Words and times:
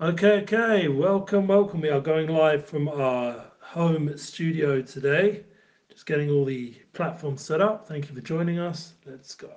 Okay, 0.00 0.42
okay, 0.42 0.86
welcome, 0.86 1.48
welcome. 1.48 1.80
We 1.80 1.88
are 1.88 2.00
going 2.00 2.28
live 2.28 2.64
from 2.64 2.86
our 2.86 3.44
home 3.58 4.16
studio 4.16 4.80
today. 4.80 5.42
Just 5.90 6.06
getting 6.06 6.30
all 6.30 6.44
the 6.44 6.76
platforms 6.92 7.42
set 7.42 7.60
up. 7.60 7.88
Thank 7.88 8.08
you 8.08 8.14
for 8.14 8.20
joining 8.20 8.60
us. 8.60 8.92
Let's 9.04 9.34
go. 9.34 9.50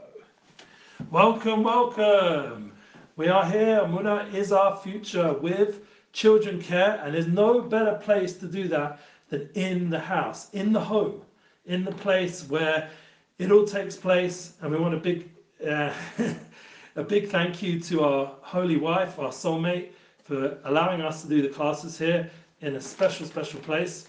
Welcome, 1.12 1.62
welcome. 1.62 2.72
We 3.18 3.28
are 3.28 3.46
here. 3.46 3.82
Muna 3.82 4.34
is 4.34 4.52
our 4.52 4.76
future 4.78 5.32
with 5.32 5.82
children 6.12 6.60
care, 6.60 7.00
and 7.04 7.14
there's 7.14 7.28
no 7.28 7.62
better 7.62 8.00
place 8.02 8.34
to 8.38 8.48
do 8.48 8.68
that 8.70 9.00
than 9.30 9.48
in 9.54 9.92
the 9.92 10.00
house, 10.00 10.50
in 10.54 10.74
the 10.74 10.80
home, 10.80 11.22
in 11.68 11.86
the 11.86 11.92
place 11.92 12.50
where 12.50 12.90
it 13.38 13.52
all 13.52 13.64
takes 13.64 13.96
place. 13.96 14.54
And 14.62 14.72
we 14.72 14.80
want 14.80 14.96
a 14.96 14.98
big, 14.98 15.30
uh, 15.70 15.94
a 16.96 17.04
big 17.04 17.30
thank 17.30 17.62
you 17.62 17.80
to 17.82 18.02
our 18.04 18.32
holy 18.42 18.78
wife, 18.78 19.20
our 19.20 19.30
soulmate, 19.30 19.92
for 20.32 20.58
allowing 20.64 21.02
us 21.02 21.22
to 21.22 21.28
do 21.28 21.42
the 21.42 21.50
classes 21.50 21.98
here 21.98 22.32
in 22.62 22.78
a 22.78 22.80
special, 22.80 23.26
special 23.26 23.60
place 23.60 24.08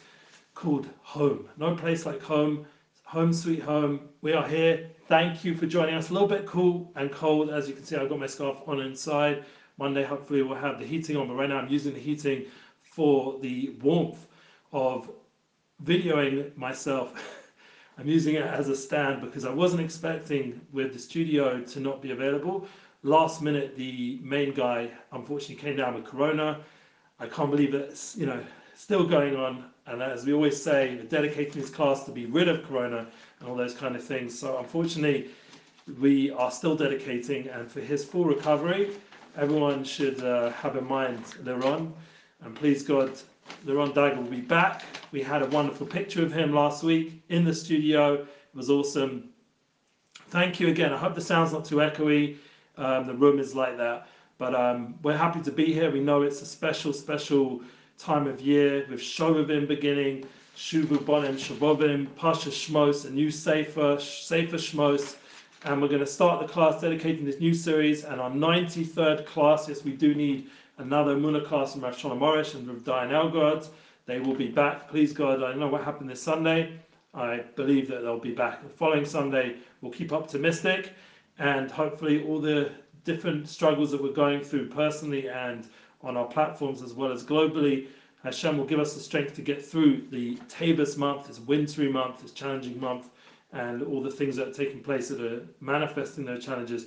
called 0.55 0.89
home. 1.03 1.49
No 1.57 1.75
place 1.75 2.07
like 2.07 2.23
home. 2.23 2.65
Home 3.07 3.33
sweet 3.33 3.61
home. 3.61 4.09
We 4.21 4.33
are 4.33 4.47
here. 4.47 4.89
Thank 5.09 5.45
you 5.45 5.57
for 5.57 5.67
joining 5.67 5.97
us. 5.97 6.11
A 6.11 6.13
little 6.13 6.29
bit 6.29 6.47
cool 6.47 6.93
and 6.95 7.11
cold. 7.11 7.51
As 7.51 7.67
you 7.67 7.75
can 7.75 7.83
see, 7.83 7.97
I've 7.97 8.09
got 8.09 8.21
my 8.21 8.29
scarf 8.29 8.59
on 8.69 8.81
inside. 8.83 9.45
Monday, 9.79 10.05
hopefully, 10.05 10.43
we'll 10.43 10.55
have 10.55 10.79
the 10.79 10.87
heating 10.87 11.17
on, 11.17 11.27
but 11.27 11.35
right 11.35 11.49
now 11.49 11.57
I'm 11.57 11.69
using 11.69 11.93
the 11.93 11.99
heating 11.99 12.45
for 12.83 13.41
the 13.41 13.75
warmth 13.83 14.25
of 14.73 15.11
videoing 15.85 16.57
myself. 16.57 17.15
I'm 17.99 18.07
using 18.07 18.37
it 18.37 18.45
as 18.45 18.69
a 18.69 18.77
stand 18.77 19.23
because 19.23 19.45
I 19.45 19.51
wasn't 19.51 19.83
expecting 19.83 20.61
with 20.73 20.93
the 20.93 21.01
studio 21.01 21.61
to 21.63 21.81
not 21.81 22.01
be 22.01 22.13
available. 22.13 22.69
Last 23.05 23.43
minute, 23.43 23.77
the 23.77 24.21
main 24.23 24.55
guy 24.55 24.91
unfortunately 25.11 25.57
came 25.57 25.77
down 25.77 25.95
with 25.95 26.05
corona. 26.05 26.61
I 27.19 27.27
can't 27.27 27.51
believe 27.51 27.75
it's 27.75 28.17
you 28.17 28.27
know 28.27 28.41
still 28.77 29.07
going 29.07 29.37
on. 29.37 29.65
And 29.87 30.01
as 30.01 30.25
we 30.25 30.33
always 30.33 30.61
say, 30.63 31.01
dedicating 31.09 31.61
this 31.61 31.71
class 31.71 32.05
to 32.05 32.13
be 32.13 32.27
rid 32.27 32.49
of 32.49 32.65
corona 32.65 33.07
and 33.41 33.49
all 33.49 33.57
those 33.57 33.75
kind 33.75 33.97
of 33.97 34.05
things. 34.05 34.39
So 34.39 34.59
unfortunately, 34.59 35.31
we 36.01 36.31
are 36.31 36.51
still 36.53 36.77
dedicating, 36.77 37.49
and 37.49 37.69
for 37.71 37.81
his 37.81 38.05
full 38.05 38.25
recovery, 38.25 38.93
everyone 39.37 39.83
should 39.83 40.23
uh, 40.23 40.51
have 40.51 40.77
in 40.77 40.87
mind 40.87 41.25
Liron. 41.43 41.93
And 42.45 42.55
please 42.55 42.85
God, 42.85 43.19
Liron 43.67 43.95
Dagger 43.95 44.21
will 44.21 44.31
be 44.31 44.41
back. 44.41 44.85
We 45.11 45.23
had 45.23 45.43
a 45.43 45.47
wonderful 45.47 45.87
picture 45.87 46.23
of 46.23 46.33
him 46.33 46.55
last 46.55 46.85
week 46.85 47.23
in 47.29 47.45
the 47.45 47.55
studio. 47.55 48.15
It 48.15 48.29
was 48.55 48.71
awesome. 48.71 49.31
Thank 50.29 50.61
you 50.61 50.69
again. 50.69 50.93
I 50.93 50.97
hope 50.97 51.17
the 51.17 51.21
sound's 51.21 51.53
not 51.53 51.65
too 51.65 51.77
echoey. 51.77 52.37
Um, 52.77 53.07
the 53.07 53.15
room 53.15 53.39
is 53.39 53.55
like 53.55 53.77
that. 53.77 54.09
But 54.39 54.55
um, 54.55 54.95
we're 55.03 55.17
happy 55.17 55.41
to 55.43 55.53
be 55.53 55.73
here. 55.73 55.91
We 55.91 56.01
know 56.01 56.23
it's 56.23 56.43
a 56.43 56.47
special, 56.47 56.93
special 56.93 57.61
time 57.99 58.27
of 58.27 58.41
year 58.41 58.87
with 58.91 59.01
Shovavim 59.01 59.69
beginning, 59.69 60.25
Shuvu 60.57 60.99
Bonim 60.99 61.35
Shovavim, 61.35 62.09
Pasha 62.17 62.51
Shmos, 62.51 63.07
a 63.07 63.11
new 63.11 63.31
Sefer, 63.31 63.99
Sefer 64.01 64.57
Shmos. 64.57 65.17
And 65.65 65.81
we're 65.81 65.89
going 65.89 66.01
to 66.01 66.07
start 66.07 66.45
the 66.45 66.53
class 66.53 66.81
dedicating 66.81 67.25
this 67.25 67.39
new 67.39 67.55
series. 67.55 68.05
And 68.05 68.21
our 68.21 68.31
93rd 68.31 69.27
class, 69.27 69.69
yes, 69.69 69.85
we 69.85 69.93
do 69.93 70.15
need 70.15 70.51
another 70.79 71.15
Muna 71.15 71.47
class 71.47 71.73
from 71.73 71.83
Rav 71.83 71.97
Shalom 71.97 72.21
Arush 72.21 72.55
and 72.55 72.67
Rav 72.67 72.83
Diane 72.85 73.11
Elgod. 73.11 73.69
They 74.07 74.19
will 74.19 74.35
be 74.35 74.49
back, 74.49 74.89
please 74.89 75.13
God. 75.13 75.43
I 75.43 75.51
don't 75.51 75.61
know 75.61 75.69
what 75.69 75.85
happened 75.85 76.11
this 76.11 76.21
Sunday. 76.21 76.81
I 77.15 77.45
believe 77.55 77.89
that 77.89 78.03
they'll 78.03 78.19
be 78.19 78.33
back 78.33 78.63
the 78.63 78.69
following 78.69 79.05
Sunday. 79.05 79.57
We'll 79.81 79.93
keep 79.93 80.13
optimistic 80.13 80.95
and 81.39 81.71
hopefully 81.71 82.25
all 82.25 82.41
the 82.41 82.71
different 83.05 83.49
struggles 83.49 83.91
that 83.91 84.03
we're 84.03 84.13
going 84.13 84.43
through 84.43 84.69
personally 84.69 85.29
and 85.29 85.69
on 86.03 86.17
our 86.17 86.27
platforms 86.27 86.83
as 86.83 86.93
well 86.95 87.13
as 87.13 87.25
globally, 87.25 87.87
Hashem 88.25 88.57
will 88.57 88.65
give 88.65 88.79
us 88.79 88.95
the 88.95 89.01
strength 89.01 89.35
to 89.35 89.43
get 89.43 89.65
through 89.65 90.07
the 90.11 90.37
Teves 90.49 90.97
month, 90.97 91.27
this 91.27 91.41
wintry 91.41 91.91
month, 91.91 92.23
this 92.23 92.33
challenging 92.33 92.79
month, 92.79 93.11
and 93.53 93.83
all 93.83 94.03
the 94.03 94.11
things 94.11 94.37
that 94.37 94.49
are 94.49 94.53
taking 94.53 94.81
place 94.81 95.09
that 95.09 95.21
are 95.21 95.47
manifesting 95.61 96.25
those 96.25 96.45
challenges. 96.45 96.87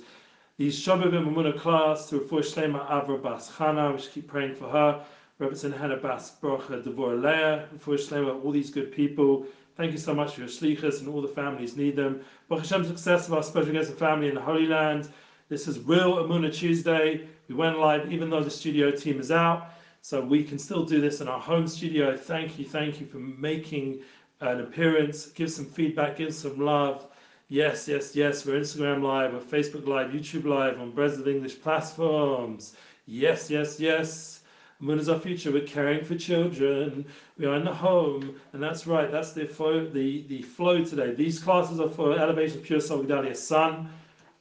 The 0.58 0.68
Shabbat 0.68 1.58
class 1.58 2.08
to 2.08 2.20
Refuah 2.20 2.40
Shlema 2.40 2.88
Avra 2.88 3.22
Bas 3.22 3.50
Chana, 3.50 3.94
we 3.94 4.00
should 4.00 4.12
keep 4.12 4.28
praying 4.28 4.54
for 4.54 4.68
her. 4.70 5.04
Representative 5.38 5.80
Hannah 5.80 5.96
Bas 5.98 6.32
Brocha 6.42 6.82
Devorah 6.82 7.22
Leah, 7.22 8.32
all 8.42 8.50
these 8.50 8.70
good 8.70 8.90
people. 8.90 9.46
Thank 9.76 9.92
you 9.92 9.98
so 9.98 10.14
much 10.14 10.34
for 10.34 10.40
your 10.40 10.48
shlichus 10.48 11.00
and 11.00 11.08
all 11.08 11.20
the 11.20 11.28
families 11.28 11.76
need 11.76 11.94
them. 11.94 12.22
Baruch 12.48 12.64
Hashem, 12.64 12.86
success 12.86 13.28
of 13.28 13.34
our 13.34 13.42
special 13.42 13.72
guest 13.74 13.90
and 13.90 13.98
family 13.98 14.28
in 14.28 14.34
the 14.34 14.40
Holy 14.40 14.66
Land. 14.66 15.10
This 15.50 15.68
is 15.68 15.78
Real 15.80 16.14
Amuna 16.14 16.50
Tuesday. 16.50 17.28
We 17.48 17.54
went 17.54 17.78
live 17.78 18.10
even 18.10 18.30
though 18.30 18.42
the 18.42 18.50
studio 18.50 18.90
team 18.90 19.20
is 19.20 19.30
out. 19.30 19.72
So 20.00 20.22
we 20.22 20.42
can 20.42 20.58
still 20.58 20.84
do 20.84 21.02
this 21.02 21.20
in 21.20 21.28
our 21.28 21.40
home 21.40 21.68
studio. 21.68 22.16
Thank 22.16 22.58
you, 22.58 22.64
thank 22.64 22.98
you 22.98 23.06
for 23.06 23.18
making 23.18 24.00
an 24.40 24.60
appearance. 24.60 25.26
Give 25.26 25.50
some 25.50 25.66
feedback, 25.66 26.16
give 26.16 26.34
some 26.34 26.58
love. 26.58 27.08
Yes, 27.48 27.86
yes, 27.86 28.16
yes. 28.16 28.46
We're 28.46 28.58
Instagram 28.58 29.02
Live, 29.02 29.34
we're 29.34 29.40
Facebook 29.40 29.86
Live, 29.86 30.12
YouTube 30.12 30.46
Live 30.46 30.80
on 30.80 30.92
Breslev 30.92 31.28
English 31.28 31.60
platforms. 31.60 32.74
Yes, 33.04 33.50
yes, 33.50 33.78
yes. 33.78 34.35
Moon 34.78 34.98
is 34.98 35.08
our 35.08 35.18
future. 35.18 35.50
We're 35.50 35.66
caring 35.66 36.04
for 36.04 36.16
children. 36.16 37.06
We 37.38 37.46
are 37.46 37.56
in 37.56 37.64
the 37.64 37.72
home, 37.72 38.38
and 38.52 38.62
that's 38.62 38.86
right. 38.86 39.10
That's 39.10 39.32
the 39.32 39.46
flow. 39.46 39.86
The 39.86 40.24
the 40.28 40.42
flow 40.42 40.84
today. 40.84 41.14
These 41.14 41.38
classes 41.38 41.80
are 41.80 41.88
for 41.88 42.18
Elevation 42.18 42.60
Pure 42.60 42.80
Soul 42.80 43.04
Gedalia's 43.04 43.42
son. 43.42 43.88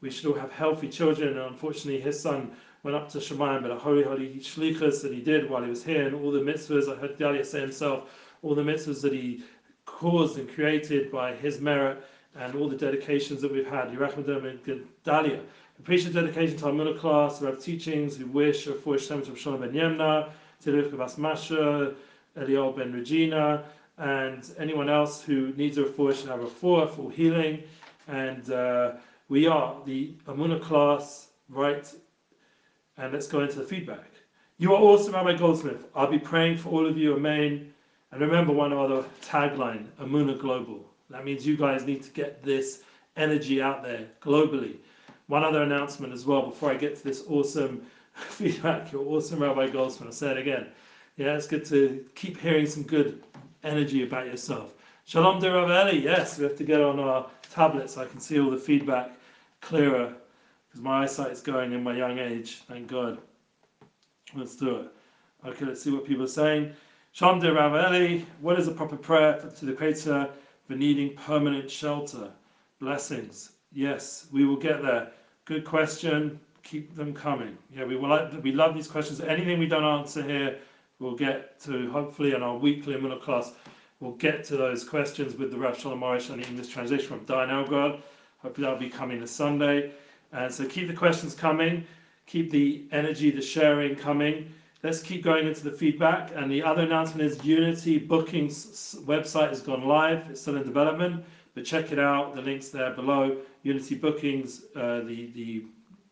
We 0.01 0.11
should 0.11 0.25
all 0.25 0.37
have 0.37 0.51
healthy 0.51 0.89
children. 0.89 1.29
And 1.29 1.39
unfortunately, 1.39 2.01
his 2.01 2.19
son 2.19 2.51
went 2.83 2.97
up 2.97 3.09
to 3.11 3.19
Shemayim, 3.19 3.61
but 3.61 3.71
a 3.71 3.77
holy, 3.77 4.03
holy 4.03 4.35
shlichus 4.39 5.01
that 5.03 5.13
he 5.13 5.21
did 5.21 5.49
while 5.49 5.63
he 5.63 5.69
was 5.69 5.85
here, 5.85 6.05
and 6.05 6.15
all 6.15 6.31
the 6.31 6.41
mitzvahs. 6.41 6.93
I 6.93 6.99
heard 6.99 7.17
Dalia 7.17 7.45
say 7.45 7.61
himself, 7.61 8.09
all 8.41 8.55
the 8.55 8.61
mitzvahs 8.61 9.01
that 9.03 9.13
he 9.13 9.41
caused 9.85 10.37
and 10.37 10.53
created 10.53 11.13
by 11.13 11.33
his 11.33 11.61
merit, 11.61 12.03
and 12.35 12.55
all 12.55 12.67
the 12.67 12.75
dedications 12.75 13.41
that 13.41 13.53
we've 13.53 13.65
had. 13.65 13.89
Yerachmadim 13.89 14.49
and. 14.49 14.83
Appreciate 15.79 16.13
the 16.13 16.21
dedication 16.21 16.57
to 16.57 16.67
our 16.67 16.73
middle 16.73 16.93
class 16.93 17.39
have 17.39 17.61
teachings, 17.61 18.15
who 18.17 18.25
wish 18.27 18.65
for 18.65 18.97
Shem 18.97 19.21
to 19.23 19.35
Shalom 19.35 19.61
ben 19.61 19.71
Yemna, 19.71 20.29
Tilif 20.63 20.97
Bas 20.97 21.17
Masha, 21.17 21.93
Eliel 22.37 22.75
ben 22.75 22.93
Regina, 22.93 23.63
and 23.97 24.51
anyone 24.57 24.89
else 24.89 25.21
who 25.21 25.53
needs 25.57 25.77
a 25.77 25.83
refuah 25.83 26.15
should 26.15 26.29
have 26.29 26.41
a 26.41 26.47
for 26.47 27.11
healing. 27.11 27.63
And 28.07 28.49
uh, 28.51 28.93
we 29.29 29.47
are 29.47 29.75
the 29.85 30.13
Amuna 30.27 30.61
class, 30.61 31.27
right? 31.49 31.91
And 32.97 33.11
let's 33.11 33.27
go 33.27 33.41
into 33.41 33.59
the 33.59 33.65
feedback. 33.65 34.11
You 34.57 34.73
are 34.73 34.81
awesome, 34.81 35.13
Rabbi 35.13 35.35
Goldsmith. 35.35 35.85
I'll 35.95 36.09
be 36.09 36.19
praying 36.19 36.57
for 36.57 36.69
all 36.69 36.87
of 36.87 36.97
you, 36.97 37.15
Amen. 37.15 37.73
And 38.11 38.21
remember 38.21 38.53
one 38.53 38.71
other 38.71 39.03
tagline, 39.21 39.87
Amuna 39.99 40.39
Global. 40.39 40.85
That 41.09 41.25
means 41.25 41.45
you 41.45 41.57
guys 41.57 41.85
need 41.85 42.03
to 42.03 42.09
get 42.11 42.43
this 42.43 42.81
energy 43.17 43.61
out 43.61 43.83
there 43.83 44.07
globally. 44.21 44.77
One 45.27 45.43
other 45.43 45.63
announcement 45.63 46.13
as 46.13 46.25
well 46.25 46.43
before 46.43 46.71
I 46.71 46.75
get 46.75 46.95
to 46.97 47.03
this 47.03 47.23
awesome 47.27 47.81
feedback. 48.13 48.91
You're 48.91 49.05
awesome, 49.05 49.41
Rabbi 49.41 49.69
Goldsmith. 49.69 50.07
I'll 50.07 50.13
say 50.13 50.31
it 50.31 50.37
again. 50.37 50.67
Yeah, 51.17 51.35
it's 51.35 51.47
good 51.47 51.65
to 51.65 52.05
keep 52.13 52.39
hearing 52.39 52.67
some 52.67 52.83
good 52.83 53.23
energy 53.63 54.03
about 54.03 54.27
yourself. 54.27 54.73
Shalom 55.05 55.39
de 55.39 55.51
Rav 55.51 55.69
Eli. 55.69 55.99
Yes, 56.03 56.37
we 56.37 56.43
have 56.43 56.57
to 56.57 56.63
get 56.63 56.81
on 56.81 56.99
our 56.99 57.27
tablets 57.51 57.95
so 57.95 58.01
I 58.01 58.05
can 58.05 58.19
see 58.19 58.39
all 58.39 58.51
the 58.51 58.57
feedback 58.57 59.11
clearer 59.61 60.13
because 60.67 60.81
my 60.81 61.03
eyesight 61.03 61.31
is 61.31 61.41
going 61.41 61.73
in 61.73 61.83
my 61.83 61.95
young 61.95 62.19
age. 62.19 62.61
Thank 62.67 62.87
God. 62.87 63.17
Let's 64.35 64.55
do 64.55 64.75
it. 64.77 64.91
Okay, 65.47 65.65
let's 65.65 65.81
see 65.81 65.91
what 65.91 66.05
people 66.05 66.25
are 66.25 66.27
saying. 66.27 66.73
Shalom 67.13 67.39
de 67.39 67.51
Rav 67.51 67.73
Eli. 67.73 68.21
What 68.41 68.59
is 68.59 68.67
a 68.67 68.71
proper 68.71 68.97
prayer 68.97 69.39
to 69.57 69.65
the 69.65 69.73
Creator 69.73 70.29
for 70.67 70.75
needing 70.75 71.15
permanent 71.15 71.71
shelter? 71.71 72.31
Blessings. 72.79 73.51
Yes, 73.75 74.27
we 74.31 74.45
will 74.45 74.55
get 74.55 74.81
there. 74.81 75.11
Good 75.43 75.65
question. 75.65 76.39
Keep 76.63 76.95
them 76.95 77.13
coming. 77.13 77.57
Yeah, 77.75 77.83
we 77.83 77.97
will. 77.97 78.07
Like, 78.07 78.41
we 78.41 78.53
love 78.53 78.73
these 78.73 78.87
questions. 78.87 79.19
Anything 79.19 79.59
we 79.59 79.67
don't 79.67 79.83
answer 79.83 80.23
here, 80.23 80.57
we'll 80.99 81.17
get 81.17 81.59
to 81.63 81.91
hopefully 81.91 82.33
in 82.33 82.41
our 82.41 82.55
weekly 82.57 82.95
middle 82.95 83.19
class. 83.19 83.51
We'll 83.99 84.13
get 84.13 84.45
to 84.45 84.55
those 84.55 84.85
questions 84.85 85.35
with 85.35 85.51
the 85.51 85.57
Rav 85.57 85.77
Shalom 85.77 85.99
Arush 85.99 86.29
and 86.29 86.41
the 86.41 86.47
English 86.47 86.69
translation 86.69 87.05
from 87.05 87.25
Diane 87.25 87.49
Elgod. 87.49 87.99
Hopefully 88.37 88.63
that'll 88.63 88.79
be 88.79 88.89
coming 88.89 89.19
this 89.19 89.31
Sunday. 89.31 89.91
And 90.31 90.53
so 90.53 90.65
keep 90.65 90.87
the 90.87 90.93
questions 90.93 91.35
coming. 91.35 91.85
Keep 92.27 92.51
the 92.51 92.85
energy, 92.93 93.29
the 93.29 93.41
sharing 93.41 93.97
coming. 93.97 94.53
Let's 94.85 95.01
keep 95.01 95.23
going 95.23 95.47
into 95.47 95.63
the 95.63 95.71
feedback. 95.71 96.31
And 96.35 96.51
the 96.51 96.61
other 96.61 96.83
announcement 96.83 97.27
is 97.27 97.43
Unity 97.43 97.97
Bookings 97.97 98.95
website 99.07 99.49
has 99.49 99.61
gone 99.61 99.87
live. 99.87 100.29
It's 100.29 100.41
still 100.41 100.57
in 100.57 100.63
development, 100.63 101.25
but 101.55 101.65
check 101.65 101.91
it 101.91 101.97
out. 101.97 102.35
The 102.35 102.43
link's 102.43 102.69
there 102.69 102.91
below. 102.91 103.37
Unity 103.63 103.95
Bookings, 103.95 104.65
uh, 104.75 104.99
the, 104.99 105.31
the 105.33 105.63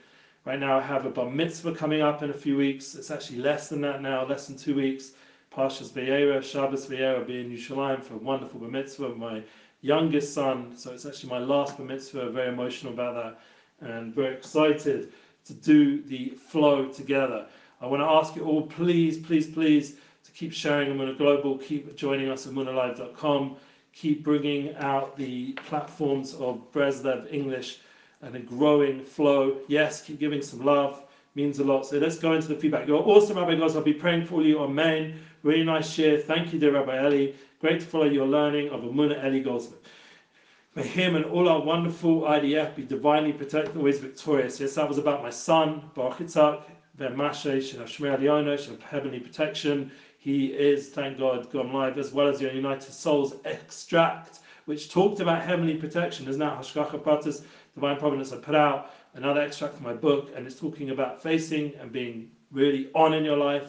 Right 0.47 0.59
now, 0.59 0.79
I 0.79 0.81
have 0.81 1.05
a 1.05 1.11
bar 1.11 1.29
mitzvah 1.29 1.75
coming 1.75 2.01
up 2.01 2.23
in 2.23 2.31
a 2.31 2.35
few 2.35 2.57
weeks. 2.57 2.95
It's 2.95 3.11
actually 3.11 3.41
less 3.41 3.69
than 3.69 3.83
that 3.83 4.01
now, 4.01 4.25
less 4.25 4.47
than 4.47 4.57
two 4.57 4.75
weeks. 4.75 5.13
Parshas 5.55 5.91
Vayera, 5.91 6.43
Shabbos 6.43 6.87
Vayera, 6.87 7.27
be 7.27 7.41
in 7.41 7.51
Yerushalayim 7.51 8.03
for 8.03 8.15
a 8.15 8.19
wonderful 8.19 8.59
bar 8.59 8.71
mitzvah. 8.71 9.11
My 9.11 9.43
youngest 9.83 10.33
son, 10.33 10.75
so 10.79 10.93
it's 10.93 11.05
actually 11.05 11.29
my 11.29 11.41
last 11.41 11.77
bar 11.77 11.87
mitzvah. 11.87 12.31
Very 12.31 12.49
emotional 12.49 12.95
about 12.95 13.37
that, 13.81 13.87
and 13.87 14.15
very 14.15 14.35
excited 14.35 15.13
to 15.45 15.53
do 15.53 16.01
the 16.05 16.31
flow 16.31 16.87
together. 16.87 17.47
I 17.83 17.87
want 17.87 18.01
to 18.01 18.07
ask 18.07 18.35
you 18.35 18.47
all, 18.47 18.63
please, 18.63 19.19
please, 19.19 19.47
please, 19.47 19.97
to 20.25 20.33
keep 20.33 20.55
sharing 20.55 20.91
Amuna 20.91 21.19
Global, 21.19 21.59
keep 21.59 21.95
joining 21.97 22.31
us 22.31 22.47
at 22.47 22.55
AmunaLive.com, 22.55 23.57
keep 23.93 24.25
bringing 24.25 24.75
out 24.77 25.19
the 25.19 25.53
platforms 25.53 26.33
of 26.35 26.73
Breslev 26.73 27.31
English 27.31 27.81
and 28.23 28.35
a 28.37 28.41
growing 28.41 29.03
flow. 29.05 29.59
Yes, 29.69 30.03
keep 30.03 30.19
giving 30.19 30.43
some 30.43 30.65
love, 30.65 31.03
means 31.35 31.59
a 31.59 31.65
lot. 31.65 31.87
So 31.87 31.99
let's 31.99 32.19
go 32.19 32.35
into 32.35 32.49
the 32.49 32.57
feedback. 32.57 32.87
You're 32.87 33.03
awesome, 33.03 33.39
Rabbi 33.39 33.55
Goz. 33.57 33.77
I'll 33.77 33.83
be 33.83 33.95
praying 33.95 34.27
for 34.27 34.43
you. 34.43 34.61
Amen. 34.61 35.21
Really 35.43 35.65
nice 35.65 35.91
share. 35.91 36.19
Thank 36.19 36.53
you, 36.53 36.59
dear 36.59 36.73
Rabbi 36.73 37.07
Eli. 37.07 37.33
Great 37.61 37.81
to 37.81 37.87
follow 37.87 38.05
your 38.05 38.27
learning 38.27 38.71
of 38.71 38.81
Amuna 38.83 39.25
Eli 39.25 39.41
Goldsmith. 39.41 39.81
May 40.77 40.87
him 40.87 41.17
and 41.17 41.25
all 41.25 41.49
our 41.49 41.61
wonderful 41.61 42.23
IDF 42.23 42.77
be 42.77 42.85
divinely 42.85 43.33
protected, 43.33 43.77
always 43.77 43.99
victorious. 43.99 44.61
Yes, 44.61 44.75
that 44.77 44.89
was 44.89 44.99
about 44.99 45.23
my 45.23 45.31
son, 45.31 45.83
Baruch 45.95 46.19
Yitzhak, 46.19 46.63
Ben 46.97 47.17
Mashe, 47.17 47.63
should 47.63 47.81
have 47.81 47.89
Shmer 47.89 48.21
Leona, 48.21 48.57
should 48.57 48.73
have 48.73 48.83
heavenly 48.83 49.19
protection. 49.19 49.91
He 50.19 50.47
is, 50.47 50.91
thank 50.91 51.19
God, 51.19 51.51
gone 51.51 51.73
live, 51.73 51.99
as 51.99 52.13
well 52.13 52.29
as 52.29 52.39
the 52.39 52.55
United 52.55 52.93
Souls 52.93 53.35
extract, 53.47 54.41
which 54.67 54.91
talked 54.91 55.19
about 55.19 55.43
heavenly 55.43 55.75
protection. 55.75 56.27
There's 56.27 56.37
now 56.37 56.57
Hashgacha 56.57 57.03
Pratis, 57.03 57.43
Divine 57.75 57.97
Providence. 57.99 58.33
I 58.33 58.37
put 58.37 58.55
out 58.55 58.93
another 59.15 59.41
extract 59.41 59.75
from 59.75 59.85
my 59.85 59.95
book, 59.95 60.31
and 60.35 60.47
it's 60.47 60.59
talking 60.59 60.91
about 60.91 61.23
facing 61.23 61.75
and 61.81 61.93
being 61.93 62.31
really 62.51 62.91
on 62.95 63.15
in 63.15 63.25
your 63.25 63.37
life, 63.37 63.69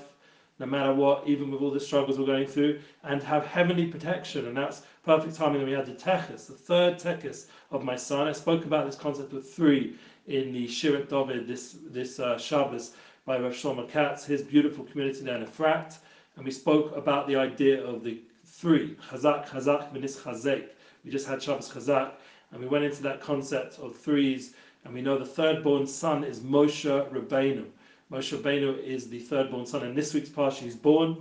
no 0.59 0.65
matter 0.65 0.93
what, 0.93 1.27
even 1.27 1.51
with 1.51 1.61
all 1.61 1.71
the 1.71 1.79
struggles 1.79 2.19
we're 2.19 2.25
going 2.25 2.47
through, 2.47 2.79
and 3.03 3.21
have 3.23 3.45
heavenly 3.45 3.87
protection. 3.87 4.47
And 4.47 4.57
that's 4.57 4.83
perfect 5.03 5.35
timing 5.35 5.59
that 5.59 5.67
we 5.67 5.73
had 5.73 5.85
the 5.85 5.93
Techis, 5.93 6.45
the 6.45 6.53
third 6.53 6.99
Techis 6.99 7.47
of 7.71 7.83
my 7.83 7.95
son. 7.95 8.27
I 8.27 8.31
spoke 8.31 8.65
about 8.65 8.85
this 8.85 8.95
concept 8.95 9.33
of 9.33 9.47
three 9.49 9.95
in 10.27 10.53
the 10.53 10.67
Shirat 10.67 11.09
David 11.09 11.47
this, 11.47 11.77
this 11.89 12.19
uh, 12.19 12.37
Shabbos 12.37 12.91
by 13.25 13.39
Rav 13.39 13.53
Shlomo 13.53 13.89
Katz, 13.89 14.25
his 14.25 14.41
beautiful 14.41 14.85
community 14.85 15.21
there 15.21 15.37
in 15.37 15.45
Efrat. 15.45 15.97
And 16.35 16.45
we 16.45 16.51
spoke 16.51 16.95
about 16.95 17.27
the 17.27 17.35
idea 17.35 17.83
of 17.83 18.03
the 18.03 18.21
three, 18.45 18.95
Chazak, 19.09 19.47
Chazak, 19.47 19.91
Minis 19.93 20.17
Chazek. 20.17 20.69
We 21.03 21.11
just 21.11 21.27
had 21.27 21.41
Shabbos 21.41 21.69
Chazak, 21.69 22.11
and 22.51 22.61
we 22.61 22.67
went 22.67 22.83
into 22.83 23.01
that 23.03 23.21
concept 23.21 23.79
of 23.79 23.95
threes, 23.95 24.53
and 24.83 24.93
we 24.93 25.01
know 25.01 25.17
the 25.17 25.25
third 25.25 25.63
born 25.63 25.87
son 25.87 26.23
is 26.23 26.39
Moshe 26.39 26.85
Rabbeinu. 27.11 27.65
Moshe 28.11 28.37
Rabbeinu 28.37 28.83
is 28.83 29.09
the 29.09 29.19
third 29.19 29.49
born 29.49 29.65
son, 29.65 29.83
and 29.83 29.97
this 29.97 30.13
week's 30.13 30.29
Parsha 30.29 30.59
he's 30.59 30.75
born, 30.75 31.17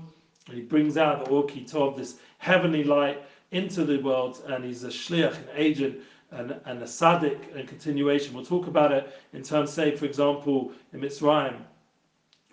and 0.49 0.57
he 0.57 0.63
brings 0.63 0.97
out 0.97 1.25
the 1.25 1.31
Orki 1.31 1.71
Tov, 1.71 1.97
this 1.97 2.17
heavenly 2.39 2.85
light, 2.85 3.23
into 3.53 3.85
the 3.85 3.99
world, 3.99 4.43
and 4.47 4.65
he's 4.65 4.85
a 4.85 4.89
shliach, 4.89 5.37
an 5.37 5.49
agent, 5.55 6.01
and, 6.31 6.61
and 6.65 6.83
a 6.83 6.87
tzaddik, 6.87 7.57
and 7.57 7.69
continuation. 7.69 8.35
We'll 8.35 8.45
talk 8.45 8.67
about 8.67 8.93
it 8.93 9.13
in 9.33 9.43
terms, 9.43 9.73
say, 9.73 9.97
for 9.97 10.05
example, 10.05 10.73
in 10.93 11.01
Mitzrayim, 11.01 11.57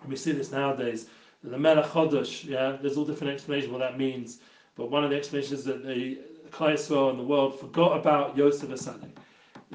we 0.06 0.16
see 0.16 0.32
this 0.32 0.50
nowadays. 0.50 1.08
The 1.42 1.58
Melech 1.58 1.86
Chodesh, 1.86 2.44
yeah, 2.44 2.76
there's 2.80 2.96
all 2.96 3.04
different 3.04 3.32
explanations 3.32 3.72
what 3.72 3.78
that 3.78 3.98
means. 3.98 4.40
But 4.76 4.90
one 4.90 5.04
of 5.04 5.10
the 5.10 5.16
explanations 5.16 5.64
that 5.64 5.84
the 5.84 6.18
Klal 6.50 6.74
Yisrael 6.74 7.10
and 7.10 7.18
the 7.18 7.24
world 7.24 7.58
forgot 7.58 7.98
about 7.98 8.36
Yosef 8.36 8.70
Asadi. 8.70 9.10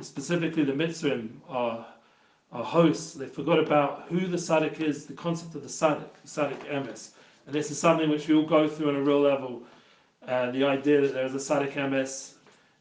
Specifically, 0.01 0.63
the 0.63 0.73
Mitzrim 0.73 1.29
are, 1.47 1.85
are 2.51 2.63
hosts. 2.63 3.13
They 3.13 3.27
forgot 3.27 3.59
about 3.59 4.07
who 4.09 4.27
the 4.27 4.37
Sadik 4.37 4.81
is, 4.81 5.05
the 5.05 5.13
concept 5.13 5.55
of 5.55 5.63
the 5.63 5.69
Sadik, 5.69 6.21
the 6.21 6.27
Sadik 6.27 6.59
Emes. 6.65 7.11
And 7.45 7.53
this 7.53 7.69
is 7.69 7.79
something 7.79 8.09
which 8.09 8.27
we 8.27 8.35
all 8.35 8.45
go 8.45 8.67
through 8.67 8.89
on 8.89 8.95
a 8.95 9.01
real 9.01 9.21
level. 9.21 9.63
Uh, 10.27 10.51
the 10.51 10.63
idea 10.63 11.01
that 11.01 11.13
there 11.13 11.25
is 11.25 11.35
a 11.35 11.39
Sadik 11.39 11.73
Emes, 11.73 12.33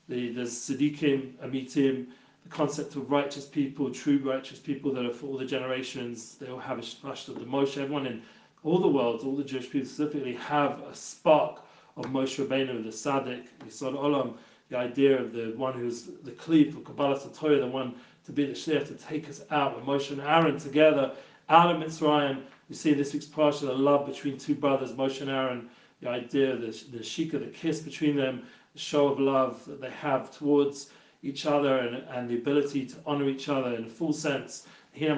the, 0.09 0.33
there's 0.33 0.53
Siddiqim, 0.53 1.35
Amitim, 1.45 2.07
the 2.45 2.49
concept 2.49 2.97
of 2.97 3.11
righteous 3.11 3.45
people, 3.45 3.91
true 3.91 4.19
righteous 4.19 4.59
people 4.59 4.93
that 4.95 5.05
are 5.05 5.13
for 5.13 5.27
all 5.27 5.39
the 5.39 5.45
generations. 5.45 6.37
They 6.41 6.49
all 6.49 6.59
have 6.59 6.79
a 6.79 6.83
splash 6.83 7.29
of 7.29 7.35
the 7.39 7.45
Moshe. 7.45 7.77
Everyone 7.77 8.07
in 8.07 8.23
all 8.65 8.79
the 8.79 8.89
world, 8.89 9.23
all 9.23 9.37
the 9.37 9.45
Jewish 9.45 9.71
people 9.71 9.89
specifically, 9.89 10.35
have 10.35 10.81
a 10.81 10.95
spark 10.95 11.63
of 11.97 12.07
Moshe 12.07 12.45
Rabbeinu, 12.45 12.83
the 12.83 12.91
Tzaddik, 12.91 13.45
Yisod 13.67 13.95
Olam, 13.95 14.35
the 14.69 14.79
idea 14.79 15.21
of 15.21 15.33
the 15.33 15.53
one 15.57 15.75
who's 15.75 16.05
the 16.25 16.31
cleave 16.33 16.75
for 16.75 16.81
Kabbalah 16.81 17.21
Torah, 17.35 17.59
the 17.61 17.67
one 17.67 17.95
to 18.25 18.33
be 18.33 18.47
the 18.47 18.53
Shliach 18.53 18.89
to 18.89 18.95
take 18.95 19.29
us 19.29 19.43
out. 19.51 19.77
With 19.77 19.85
Moshe 19.85 20.11
and 20.11 20.21
Aaron 20.21 20.59
together 20.59 21.13
out 21.49 21.75
of 21.75 21.83
Mitzrayim, 21.83 22.43
we 22.69 22.75
see 22.75 22.95
this 22.95 23.13
week's 23.13 23.27
parsha 23.27 23.61
the 23.61 23.73
love 23.75 24.07
between 24.07 24.39
two 24.39 24.55
brothers, 24.55 24.93
Moshe 24.93 25.21
and 25.21 25.31
Aaron, 25.31 25.69
the 26.01 26.09
idea, 26.09 26.57
the, 26.57 26.67
the 26.67 26.99
shika, 26.99 27.33
the 27.33 27.47
kiss 27.47 27.81
between 27.81 28.17
them, 28.17 28.43
the 28.73 28.79
show 28.79 29.09
of 29.09 29.21
love 29.21 29.65
that 29.67 29.81
they 29.81 29.91
have 29.91 30.35
towards 30.37 30.91
each 31.23 31.47
other 31.47 31.79
and, 31.79 31.97
and 32.11 32.29
the 32.29 32.37
ability 32.37 32.87
to 32.87 32.97
honor 33.07 33.29
each 33.29 33.49
other 33.49 33.75
in 33.75 33.85
a 33.85 33.89
full 33.89 34.13
sense. 34.13 34.67
I 34.95 35.17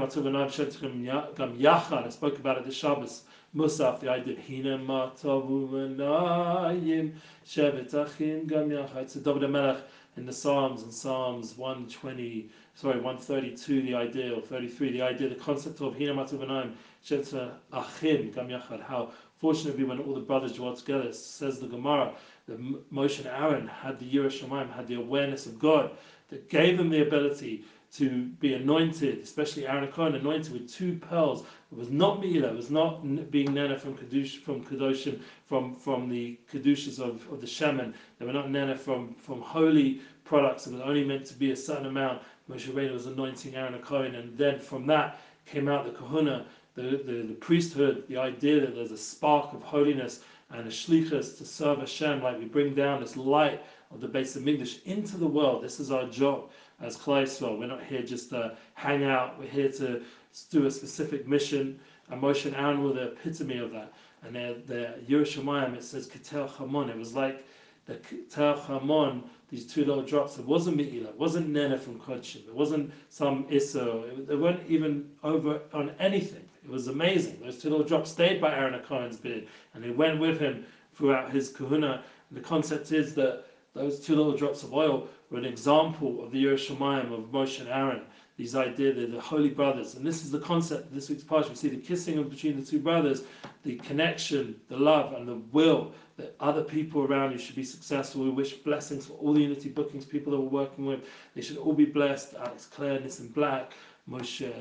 spoke 2.10 2.38
about 2.38 2.58
it 2.58 2.64
this 2.64 2.74
Shabbos. 2.74 3.22
Idea 3.56 3.88
of 3.88 4.02
Hina 4.02 4.78
Matavu 4.78 5.68
Manayim 5.70 7.12
Shevet 7.46 7.94
Achim 7.94 8.48
Gam 8.48 8.68
Yachad. 8.68 8.96
It's 8.96 9.14
a 9.14 9.20
David 9.20 9.48
Melech 9.48 9.76
in 10.16 10.26
the 10.26 10.32
Psalms 10.32 10.82
and 10.82 10.92
Psalms 10.92 11.56
120, 11.56 12.50
sorry, 12.74 12.96
132, 12.96 13.82
the 13.82 13.94
idea, 13.94 14.34
or 14.34 14.40
33, 14.40 14.90
the 14.90 15.02
idea, 15.02 15.28
the 15.28 15.36
concept 15.36 15.80
of 15.80 15.96
Hina 15.96 16.14
Matavu 16.14 16.44
Manayim 16.44 16.72
Shevet 17.06 17.52
Achim 17.72 18.32
Gam 18.32 18.48
Yachad. 18.48 18.82
How 18.82 19.12
fortunately 19.38 19.84
when 19.84 20.00
all 20.00 20.14
the 20.14 20.20
brothers 20.20 20.54
dwell 20.54 20.74
together, 20.74 21.12
says 21.12 21.60
the 21.60 21.68
Gemara, 21.68 22.12
that 22.48 22.60
Moshe 22.92 23.18
and 23.18 23.28
Aaron 23.28 23.68
had 23.68 24.00
the 24.00 24.10
Yerushalayim, 24.10 24.74
had 24.74 24.88
the 24.88 24.96
awareness 24.96 25.46
of 25.46 25.60
God 25.60 25.92
that 26.30 26.50
gave 26.50 26.76
them 26.76 26.88
the 26.88 27.02
ability 27.02 27.62
to 27.96 28.24
be 28.40 28.54
anointed, 28.54 29.20
especially 29.20 29.68
Aaron 29.68 29.90
Cohen, 29.90 30.16
anointed 30.16 30.52
with 30.52 30.72
two 30.72 30.98
pearls. 30.98 31.42
It 31.70 31.78
was 31.78 31.90
not 31.90 32.20
Mila, 32.20 32.48
it 32.48 32.56
was 32.56 32.70
not 32.70 33.30
being 33.30 33.54
Nana 33.54 33.78
from 33.78 33.96
Kadush, 33.96 34.42
from 34.42 34.64
Kadoshim, 34.64 35.20
from, 35.46 35.76
from 35.76 36.08
the 36.08 36.36
Kadushas 36.52 36.98
of, 36.98 37.26
of 37.32 37.40
the 37.40 37.46
Shaman. 37.46 37.94
They 38.18 38.26
were 38.26 38.32
not 38.32 38.50
Nana 38.50 38.76
from, 38.76 39.14
from 39.14 39.40
holy 39.40 40.00
products. 40.24 40.66
It 40.66 40.72
was 40.72 40.82
only 40.82 41.04
meant 41.04 41.24
to 41.26 41.34
be 41.34 41.52
a 41.52 41.56
certain 41.56 41.86
amount. 41.86 42.22
Moshe 42.50 42.66
Rabbeinu 42.66 42.92
was 42.92 43.06
anointing 43.06 43.54
Aaron 43.54 43.80
Cohen, 43.80 44.16
and 44.16 44.36
then 44.36 44.58
from 44.58 44.86
that 44.88 45.20
came 45.46 45.68
out 45.68 45.84
the 45.84 45.92
Kahuna, 45.92 46.46
the, 46.74 46.82
the, 46.82 47.22
the 47.28 47.34
priesthood, 47.34 48.04
the 48.08 48.16
idea 48.16 48.60
that 48.60 48.74
there's 48.74 48.90
a 48.90 48.98
spark 48.98 49.52
of 49.52 49.62
holiness 49.62 50.20
and 50.50 50.66
a 50.66 50.70
shlichus 50.70 51.38
to 51.38 51.44
serve 51.44 51.78
Hashem, 51.78 52.22
like 52.22 52.38
we 52.38 52.46
bring 52.46 52.74
down 52.74 53.00
this 53.00 53.16
light 53.16 53.62
of 53.92 54.00
the 54.00 54.08
base 54.08 54.34
of 54.34 54.48
English 54.48 54.80
into 54.84 55.16
the 55.16 55.26
world. 55.26 55.62
This 55.62 55.78
is 55.78 55.92
our 55.92 56.06
job 56.06 56.50
as 56.80 56.96
Klal 56.96 57.58
We're 57.58 57.66
not 57.66 57.82
here 57.82 58.02
just 58.02 58.30
to 58.30 58.56
hang 58.74 59.04
out. 59.04 59.38
We're 59.38 59.48
here 59.48 59.70
to 59.72 60.02
do 60.50 60.66
a 60.66 60.70
specific 60.70 61.26
mission. 61.26 61.78
And 62.10 62.22
Moshe 62.22 62.46
and 62.46 62.54
Aaron 62.56 62.82
were 62.82 62.92
the 62.92 63.12
epitome 63.12 63.58
of 63.58 63.72
that. 63.72 63.92
And 64.22 64.34
the 64.34 64.62
their 64.66 64.94
Yerushalayim, 65.08 65.74
it 65.74 65.84
says 65.84 66.06
Ketel 66.06 66.48
Chamon. 66.48 66.90
It 66.90 66.96
was 66.96 67.14
like 67.14 67.44
the 67.86 67.96
Ketel 67.96 68.62
Chamon, 68.66 69.24
these 69.50 69.66
two 69.66 69.84
little 69.84 70.02
drops. 70.02 70.38
It 70.38 70.46
wasn't 70.46 70.76
Me'ila. 70.76 71.10
It 71.10 71.18
wasn't 71.18 71.48
Nena 71.48 71.78
from 71.78 72.00
Kodshim. 72.00 72.46
It 72.48 72.54
wasn't 72.54 72.92
some 73.08 73.46
Issa. 73.50 74.02
They 74.26 74.36
weren't 74.36 74.68
even 74.68 75.10
over 75.22 75.60
on 75.72 75.92
anything. 75.98 76.44
It 76.64 76.70
was 76.70 76.88
amazing. 76.88 77.40
Those 77.42 77.58
two 77.58 77.68
little 77.68 77.84
drops 77.84 78.10
stayed 78.10 78.40
by 78.40 78.54
Aaron 78.54 78.80
Cohen's 78.82 79.18
beard, 79.18 79.46
and 79.74 79.84
they 79.84 79.90
went 79.90 80.18
with 80.18 80.40
him 80.40 80.64
throughout 80.94 81.30
his 81.30 81.50
kahuna. 81.50 82.02
And 82.30 82.38
the 82.38 82.42
concept 82.42 82.90
is 82.90 83.14
that 83.16 83.44
those 83.74 84.00
two 84.00 84.16
little 84.16 84.36
drops 84.36 84.62
of 84.62 84.72
oil 84.72 85.08
were 85.34 85.40
an 85.40 85.44
example 85.44 86.22
of 86.22 86.30
the 86.30 86.44
Yerushalayim 86.44 87.12
of 87.12 87.32
Moshe 87.32 87.58
and 87.58 87.68
Aaron. 87.68 88.02
These 88.36 88.54
ideas, 88.54 88.96
they're 88.96 89.06
the 89.06 89.20
holy 89.20 89.48
brothers. 89.48 89.96
And 89.96 90.06
this 90.06 90.22
is 90.22 90.30
the 90.30 90.38
concept 90.38 90.86
of 90.86 90.94
this 90.94 91.08
week's 91.08 91.24
parsha. 91.24 91.48
We 91.48 91.56
see 91.56 91.68
the 91.68 91.76
kissing 91.76 92.18
of 92.18 92.30
between 92.30 92.58
the 92.58 92.64
two 92.64 92.78
brothers, 92.78 93.24
the 93.64 93.76
connection, 93.76 94.60
the 94.68 94.76
love, 94.76 95.12
and 95.12 95.26
the 95.26 95.40
will 95.50 95.92
that 96.18 96.36
other 96.38 96.62
people 96.62 97.02
around 97.02 97.32
you 97.32 97.38
should 97.38 97.56
be 97.56 97.64
successful. 97.64 98.22
We 98.22 98.30
wish 98.30 98.54
blessings 98.54 99.06
for 99.06 99.14
all 99.14 99.34
the 99.34 99.42
Unity 99.42 99.70
bookings 99.70 100.04
people 100.04 100.30
that 100.32 100.40
we're 100.40 100.62
working 100.62 100.86
with. 100.86 101.00
They 101.34 101.42
should 101.42 101.56
all 101.56 101.72
be 101.72 101.84
blessed. 101.84 102.34
Alex 102.34 102.66
Clare, 102.66 103.00
Nissan 103.00 103.34
Black, 103.34 103.72
Moshe 104.08 104.52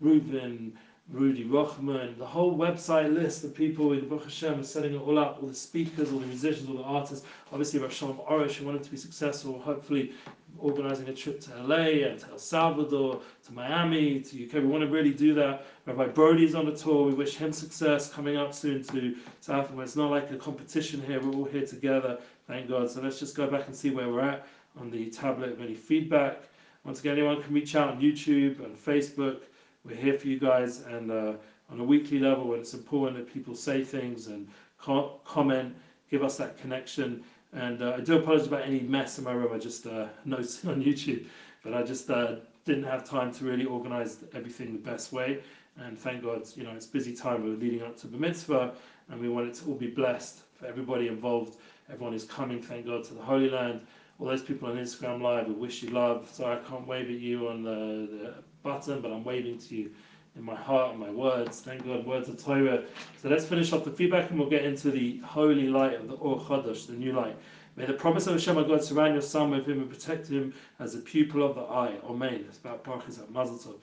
Reuben, 0.00 0.78
Rudy 1.12 1.44
Rochman, 1.44 2.16
the 2.18 2.26
whole 2.26 2.56
website 2.56 3.12
list 3.12 3.42
of 3.42 3.52
people 3.52 3.92
in 3.92 4.08
Baruch 4.08 4.24
Hashem 4.24 4.60
are 4.60 4.64
setting 4.64 4.94
it 4.94 5.00
all 5.00 5.18
up, 5.18 5.38
all 5.42 5.48
the 5.48 5.54
speakers, 5.54 6.12
all 6.12 6.20
the 6.20 6.26
musicians, 6.26 6.68
all 6.68 6.76
the 6.76 6.84
artists. 6.84 7.26
Obviously, 7.50 7.80
Rav 7.80 7.90
Arush, 7.90 8.52
who 8.52 8.66
wanted 8.66 8.84
to 8.84 8.90
be 8.92 8.96
successful, 8.96 9.58
hopefully 9.58 10.12
organizing 10.60 11.08
a 11.08 11.12
trip 11.12 11.40
to 11.40 11.62
LA 11.64 12.06
and 12.06 12.20
to 12.20 12.30
El 12.30 12.38
Salvador, 12.38 13.20
to 13.44 13.52
Miami, 13.52 14.20
to 14.20 14.46
UK. 14.46 14.54
We 14.54 14.66
want 14.66 14.84
to 14.84 14.90
really 14.90 15.12
do 15.12 15.34
that. 15.34 15.66
Rabbi 15.86 16.06
Brody's 16.08 16.54
on 16.54 16.66
the 16.66 16.76
tour. 16.76 17.06
We 17.06 17.14
wish 17.14 17.34
him 17.34 17.52
success 17.52 18.12
coming 18.12 18.36
up 18.36 18.54
soon 18.54 18.84
to 18.84 19.16
South 19.40 19.64
Africa. 19.64 19.80
It's 19.80 19.96
not 19.96 20.12
like 20.12 20.30
a 20.30 20.36
competition 20.36 21.02
here. 21.02 21.20
We're 21.20 21.34
all 21.34 21.44
here 21.44 21.66
together, 21.66 22.20
thank 22.46 22.68
God. 22.68 22.88
So 22.88 23.00
let's 23.00 23.18
just 23.18 23.36
go 23.36 23.48
back 23.48 23.66
and 23.66 23.74
see 23.74 23.90
where 23.90 24.08
we're 24.08 24.20
at 24.20 24.46
on 24.80 24.92
the 24.92 25.10
tablet 25.10 25.50
of 25.50 25.60
any 25.60 25.74
feedback. 25.74 26.42
Once 26.84 27.00
again, 27.00 27.18
anyone 27.18 27.42
can 27.42 27.52
reach 27.52 27.74
out 27.74 27.88
on 27.88 28.00
YouTube 28.00 28.64
and 28.64 28.76
Facebook 28.76 29.40
we're 29.84 29.96
here 29.96 30.18
for 30.18 30.28
you 30.28 30.38
guys, 30.38 30.80
and 30.80 31.10
uh, 31.10 31.32
on 31.70 31.80
a 31.80 31.84
weekly 31.84 32.18
level, 32.18 32.48
when 32.48 32.60
it's 32.60 32.74
important 32.74 33.16
that 33.18 33.32
people 33.32 33.54
say 33.54 33.82
things 33.82 34.26
and 34.26 34.48
co- 34.78 35.20
comment, 35.24 35.74
give 36.10 36.22
us 36.22 36.36
that 36.36 36.58
connection. 36.58 37.24
And 37.52 37.82
uh, 37.82 37.94
I 37.96 38.00
do 38.00 38.18
apologize 38.18 38.46
about 38.46 38.62
any 38.62 38.80
mess 38.80 39.18
in 39.18 39.24
my 39.24 39.32
room. 39.32 39.52
I 39.52 39.58
just 39.58 39.86
uh, 39.86 40.06
noticed 40.24 40.64
on 40.66 40.82
YouTube, 40.82 41.26
but 41.64 41.74
I 41.74 41.82
just 41.82 42.10
uh, 42.10 42.36
didn't 42.64 42.84
have 42.84 43.08
time 43.08 43.32
to 43.34 43.44
really 43.44 43.64
organize 43.64 44.18
everything 44.34 44.72
the 44.72 44.78
best 44.90 45.12
way. 45.12 45.40
And 45.78 45.98
thank 45.98 46.22
God, 46.22 46.46
you 46.56 46.64
know, 46.64 46.72
it's 46.72 46.86
busy 46.86 47.14
time. 47.14 47.42
We're 47.42 47.56
leading 47.56 47.82
up 47.82 47.96
to 48.00 48.06
the 48.06 48.18
mitzvah, 48.18 48.74
and 49.08 49.20
we 49.20 49.28
want 49.28 49.48
it 49.48 49.54
to 49.54 49.66
all 49.66 49.74
be 49.74 49.88
blessed 49.88 50.40
for 50.54 50.66
everybody 50.66 51.08
involved. 51.08 51.56
Everyone 51.90 52.14
is 52.14 52.24
coming, 52.24 52.60
thank 52.60 52.86
God, 52.86 53.04
to 53.04 53.14
the 53.14 53.22
Holy 53.22 53.48
Land. 53.48 53.80
All 54.18 54.26
those 54.26 54.42
people 54.42 54.68
on 54.68 54.76
Instagram 54.76 55.22
Live, 55.22 55.48
we 55.48 55.54
wish 55.54 55.82
you 55.82 55.88
love. 55.90 56.28
Sorry, 56.30 56.58
I 56.58 56.68
can't 56.68 56.86
wave 56.86 57.06
at 57.06 57.18
you 57.18 57.48
on 57.48 57.62
the, 57.62 57.70
the 57.70 58.34
button, 58.62 59.00
but 59.00 59.12
I'm 59.12 59.24
waving 59.24 59.58
to 59.58 59.74
you 59.74 59.90
in 60.36 60.42
my 60.42 60.54
heart 60.54 60.90
and 60.90 61.00
my 61.00 61.10
words. 61.10 61.60
Thank 61.60 61.84
God, 61.84 62.06
words 62.06 62.28
of 62.28 62.42
Torah. 62.42 62.84
So 63.20 63.28
let's 63.28 63.44
finish 63.44 63.72
off 63.72 63.84
the 63.84 63.90
feedback 63.90 64.30
and 64.30 64.38
we'll 64.38 64.50
get 64.50 64.64
into 64.64 64.90
the 64.90 65.18
holy 65.18 65.68
light 65.68 65.94
of 65.94 66.08
the 66.08 66.14
Or 66.14 66.38
Chodesh, 66.40 66.86
the 66.86 66.92
new 66.92 67.12
light. 67.12 67.36
May 67.76 67.86
the 67.86 67.92
promise 67.92 68.26
of 68.26 68.34
Hashem, 68.34 68.58
our 68.58 68.64
God, 68.64 68.84
surround 68.84 69.14
your 69.14 69.22
son 69.22 69.50
with 69.50 69.66
him 69.66 69.80
and 69.80 69.90
protect 69.90 70.28
him 70.28 70.52
as 70.78 70.94
a 70.94 70.98
pupil 70.98 71.42
of 71.42 71.54
the 71.54 71.62
eye. 71.62 71.96
Amen. 72.04 72.44
It's 72.48 72.58
about 72.58 72.84
Baruch 72.84 73.08
at 73.08 73.30
Mazel 73.30 73.56
Tov. 73.56 73.76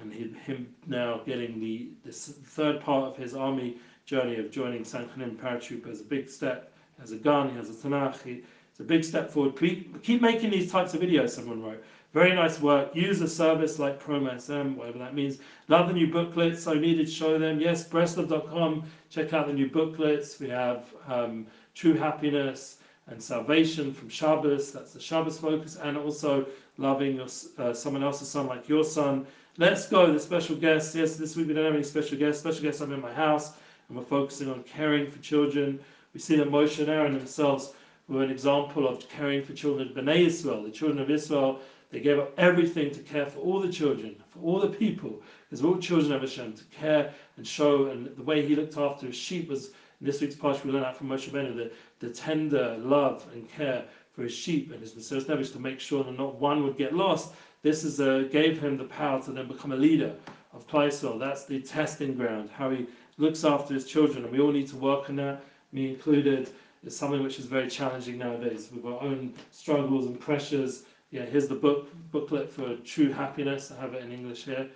And 0.00 0.12
him 0.12 0.74
now 0.86 1.20
getting 1.26 1.58
the, 1.58 1.88
the 2.04 2.12
third 2.12 2.80
part 2.80 3.10
of 3.10 3.16
his 3.16 3.34
army 3.34 3.78
journey 4.06 4.36
of 4.36 4.50
joining 4.50 4.82
Tzanchanim 4.82 5.36
paratroop 5.36 5.88
as 5.88 6.00
a 6.00 6.04
big 6.04 6.30
step. 6.30 6.72
He 6.96 7.02
has 7.02 7.12
a 7.12 7.16
gun, 7.16 7.50
he 7.50 7.56
has 7.56 7.68
a 7.68 7.72
Tanakh, 7.72 8.42
it's 8.78 8.80
a 8.80 8.84
big 8.84 9.04
step 9.04 9.30
forward. 9.30 9.58
Keep, 9.58 10.02
Keep 10.04 10.22
making 10.22 10.50
these 10.50 10.70
types 10.70 10.94
of 10.94 11.00
videos, 11.00 11.30
someone 11.30 11.62
wrote. 11.62 11.82
Very 12.14 12.34
nice 12.34 12.60
work. 12.60 12.94
Use 12.96 13.20
a 13.20 13.28
service 13.28 13.78
like 13.78 14.00
Chrome 14.00 14.30
SM, 14.38 14.76
whatever 14.76 14.98
that 14.98 15.14
means. 15.14 15.38
Love 15.68 15.88
the 15.88 15.92
new 15.92 16.10
booklets. 16.10 16.66
I 16.66 16.74
needed 16.74 17.06
to 17.06 17.12
show 17.12 17.38
them. 17.38 17.60
Yes, 17.60 17.86
Breslov.com. 17.86 18.84
Check 19.10 19.34
out 19.34 19.46
the 19.46 19.52
new 19.52 19.68
booklets. 19.68 20.40
We 20.40 20.48
have 20.48 20.86
um, 21.06 21.46
True 21.74 21.94
Happiness 21.94 22.78
and 23.08 23.22
Salvation 23.22 23.92
from 23.92 24.08
Shabbos. 24.08 24.72
That's 24.72 24.94
the 24.94 25.00
Shabbos 25.00 25.38
focus. 25.38 25.76
And 25.76 25.98
also 25.98 26.46
loving 26.78 27.16
your, 27.16 27.26
uh, 27.58 27.74
someone 27.74 28.02
else's 28.02 28.28
son 28.28 28.46
like 28.46 28.68
your 28.68 28.84
son. 28.84 29.26
Let's 29.58 29.86
go. 29.86 30.10
The 30.10 30.18
special 30.18 30.56
guest. 30.56 30.94
Yes, 30.94 31.16
this 31.16 31.36
week 31.36 31.48
we 31.48 31.54
don't 31.54 31.66
have 31.66 31.74
any 31.74 31.82
special 31.82 32.16
guests. 32.16 32.40
Special 32.40 32.62
guests, 32.62 32.80
I'm 32.80 32.92
in 32.92 33.02
my 33.02 33.12
house 33.12 33.52
and 33.88 33.98
we're 33.98 34.04
focusing 34.04 34.50
on 34.50 34.62
caring 34.62 35.10
for 35.10 35.18
children. 35.18 35.78
We 36.14 36.20
see 36.20 36.36
that 36.36 36.50
Moshe 36.50 36.78
and 36.78 36.88
Aaron 36.88 37.14
themselves 37.14 37.72
were 38.08 38.22
an 38.22 38.30
example 38.30 38.88
of 38.88 39.06
caring 39.08 39.44
for 39.44 39.52
children 39.52 39.88
of 39.88 39.94
Bnei 39.94 40.26
Israel, 40.26 40.62
the 40.62 40.70
children 40.70 41.00
of 41.00 41.10
Israel 41.10 41.60
they 41.90 42.00
gave 42.00 42.18
up 42.18 42.34
everything 42.36 42.90
to 42.90 43.00
care 43.00 43.26
for 43.26 43.40
all 43.40 43.60
the 43.60 43.72
children, 43.72 44.16
for 44.28 44.40
all 44.40 44.60
the 44.60 44.68
people, 44.68 45.22
because 45.48 45.64
all 45.64 45.78
children 45.78 46.12
of 46.12 46.20
Hashem, 46.20 46.52
to 46.52 46.64
care 46.64 47.14
and 47.36 47.46
show. 47.46 47.86
And 47.86 48.14
the 48.14 48.22
way 48.22 48.46
he 48.46 48.54
looked 48.54 48.76
after 48.76 49.06
his 49.06 49.16
sheep 49.16 49.48
was, 49.48 49.68
in 50.00 50.06
this 50.06 50.20
week's 50.20 50.34
parsha, 50.34 50.64
we 50.64 50.72
learn 50.72 50.84
out 50.84 50.96
from 50.96 51.08
Moshe 51.08 51.30
Benu, 51.30 51.56
the, 51.56 51.72
the 52.00 52.12
tender 52.12 52.76
love 52.78 53.26
and 53.32 53.50
care 53.50 53.84
for 54.12 54.22
his 54.22 54.34
sheep 54.34 54.70
and 54.70 54.80
his 54.80 54.94
Messiah 54.94 55.20
Nebuch 55.22 55.52
to 55.52 55.58
make 55.58 55.80
sure 55.80 56.04
that 56.04 56.18
not 56.18 56.34
one 56.34 56.62
would 56.64 56.76
get 56.76 56.94
lost. 56.94 57.32
This 57.62 57.84
is 57.84 58.00
a, 58.00 58.24
gave 58.24 58.60
him 58.60 58.76
the 58.76 58.84
power 58.84 59.22
to 59.22 59.32
then 59.32 59.48
become 59.48 59.72
a 59.72 59.76
leader 59.76 60.14
of 60.52 60.68
Kleisel. 60.68 61.18
That's 61.18 61.46
the 61.46 61.60
testing 61.60 62.14
ground, 62.14 62.50
how 62.52 62.70
he 62.70 62.86
looks 63.16 63.44
after 63.44 63.72
his 63.72 63.86
children. 63.86 64.24
And 64.24 64.32
we 64.32 64.40
all 64.40 64.52
need 64.52 64.68
to 64.68 64.76
work 64.76 65.08
on 65.08 65.16
that, 65.16 65.42
me 65.72 65.88
included. 65.88 66.50
It's 66.84 66.96
something 66.96 67.22
which 67.22 67.38
is 67.38 67.46
very 67.46 67.68
challenging 67.68 68.18
nowadays 68.18 68.68
with 68.72 68.84
our 68.84 69.00
own 69.00 69.34
struggles 69.50 70.06
and 70.06 70.20
pressures 70.20 70.84
yeah, 71.10 71.24
here's 71.24 71.48
the 71.48 71.54
book 71.54 71.88
booklet 72.10 72.50
for 72.50 72.76
True 72.76 73.12
Happiness. 73.12 73.72
I 73.76 73.80
have 73.80 73.94
it 73.94 74.02
in 74.02 74.12
English 74.12 74.44
here. 74.44 74.68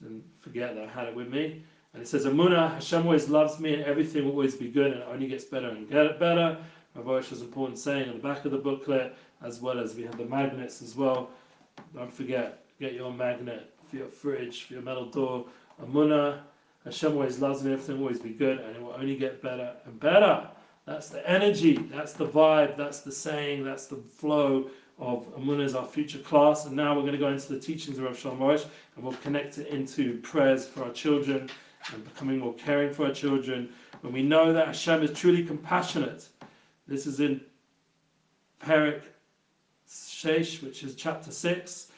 And 0.00 0.22
forget 0.40 0.74
that 0.74 0.88
I 0.88 0.90
had 0.90 1.08
it 1.08 1.14
with 1.14 1.28
me. 1.28 1.64
And 1.92 2.02
it 2.02 2.08
says, 2.08 2.26
Amuna, 2.26 2.74
Hashem 2.74 3.04
always 3.04 3.28
loves 3.28 3.58
me 3.60 3.74
and 3.74 3.84
everything 3.84 4.24
will 4.24 4.32
always 4.32 4.54
be 4.54 4.68
good 4.68 4.92
and 4.92 5.00
it 5.00 5.08
only 5.10 5.28
gets 5.28 5.44
better 5.44 5.68
and 5.68 5.88
get 5.88 6.18
better. 6.18 6.58
Rav 6.94 7.06
Arush 7.06 7.30
has 7.30 7.40
important 7.40 7.78
saying 7.78 8.08
on 8.08 8.16
the 8.16 8.22
back 8.22 8.44
of 8.44 8.52
the 8.52 8.58
booklet, 8.58 9.16
as 9.42 9.60
well 9.60 9.80
as 9.80 9.94
we 9.94 10.02
have 10.02 10.16
the 10.16 10.24
magnets 10.24 10.82
as 10.82 10.94
well. 10.94 11.30
Don't 11.94 12.12
forget, 12.12 12.64
get 12.78 12.94
your 12.94 13.12
magnet 13.12 13.72
for 13.88 13.96
your 13.96 14.08
fridge, 14.08 14.64
for 14.64 14.74
your 14.74 14.82
metal 14.82 15.06
door. 15.06 15.46
Amuna, 15.82 16.40
Hashem 16.84 17.12
always 17.12 17.40
loves 17.40 17.62
me, 17.62 17.72
everything 17.72 17.96
will 17.96 18.04
always 18.04 18.20
be 18.20 18.30
good 18.30 18.58
and 18.58 18.76
it 18.76 18.82
will 18.82 18.94
only 18.96 19.16
get 19.16 19.42
better 19.42 19.74
and 19.86 19.98
better. 19.98 20.48
That's 20.86 21.08
the 21.08 21.28
energy, 21.28 21.78
that's 21.90 22.12
the 22.12 22.26
vibe, 22.26 22.76
that's 22.76 23.00
the 23.00 23.12
saying, 23.12 23.64
that's 23.64 23.86
the 23.86 23.96
flow 23.96 24.70
of 24.98 25.26
Amunah 25.36 25.64
as 25.64 25.74
our 25.74 25.86
future 25.86 26.18
class. 26.18 26.66
And 26.66 26.76
now 26.76 26.94
we're 26.94 27.02
going 27.02 27.12
to 27.12 27.18
go 27.18 27.28
into 27.28 27.52
the 27.52 27.58
teachings 27.58 27.98
of 27.98 28.04
Rav 28.04 28.18
Shalom 28.18 28.40
and 28.42 29.04
we'll 29.04 29.14
connect 29.14 29.58
it 29.58 29.68
into 29.68 30.18
prayers 30.20 30.66
for 30.66 30.84
our 30.84 30.92
children 30.92 31.50
and 31.92 32.04
becoming 32.04 32.38
more 32.38 32.54
caring 32.54 32.92
for 32.92 33.06
our 33.06 33.12
children. 33.12 33.70
When 34.00 34.12
we 34.12 34.22
know 34.22 34.52
that 34.52 34.66
Hashem 34.66 35.02
is 35.02 35.12
truly 35.12 35.44
compassionate, 35.44 36.28
this 36.86 37.06
is 37.06 37.20
in 37.20 37.40
Perik 38.62 39.02
Shesh, 39.88 40.62
which 40.62 40.82
is 40.82 40.94
chapter 40.94 41.30
6, 41.30 41.88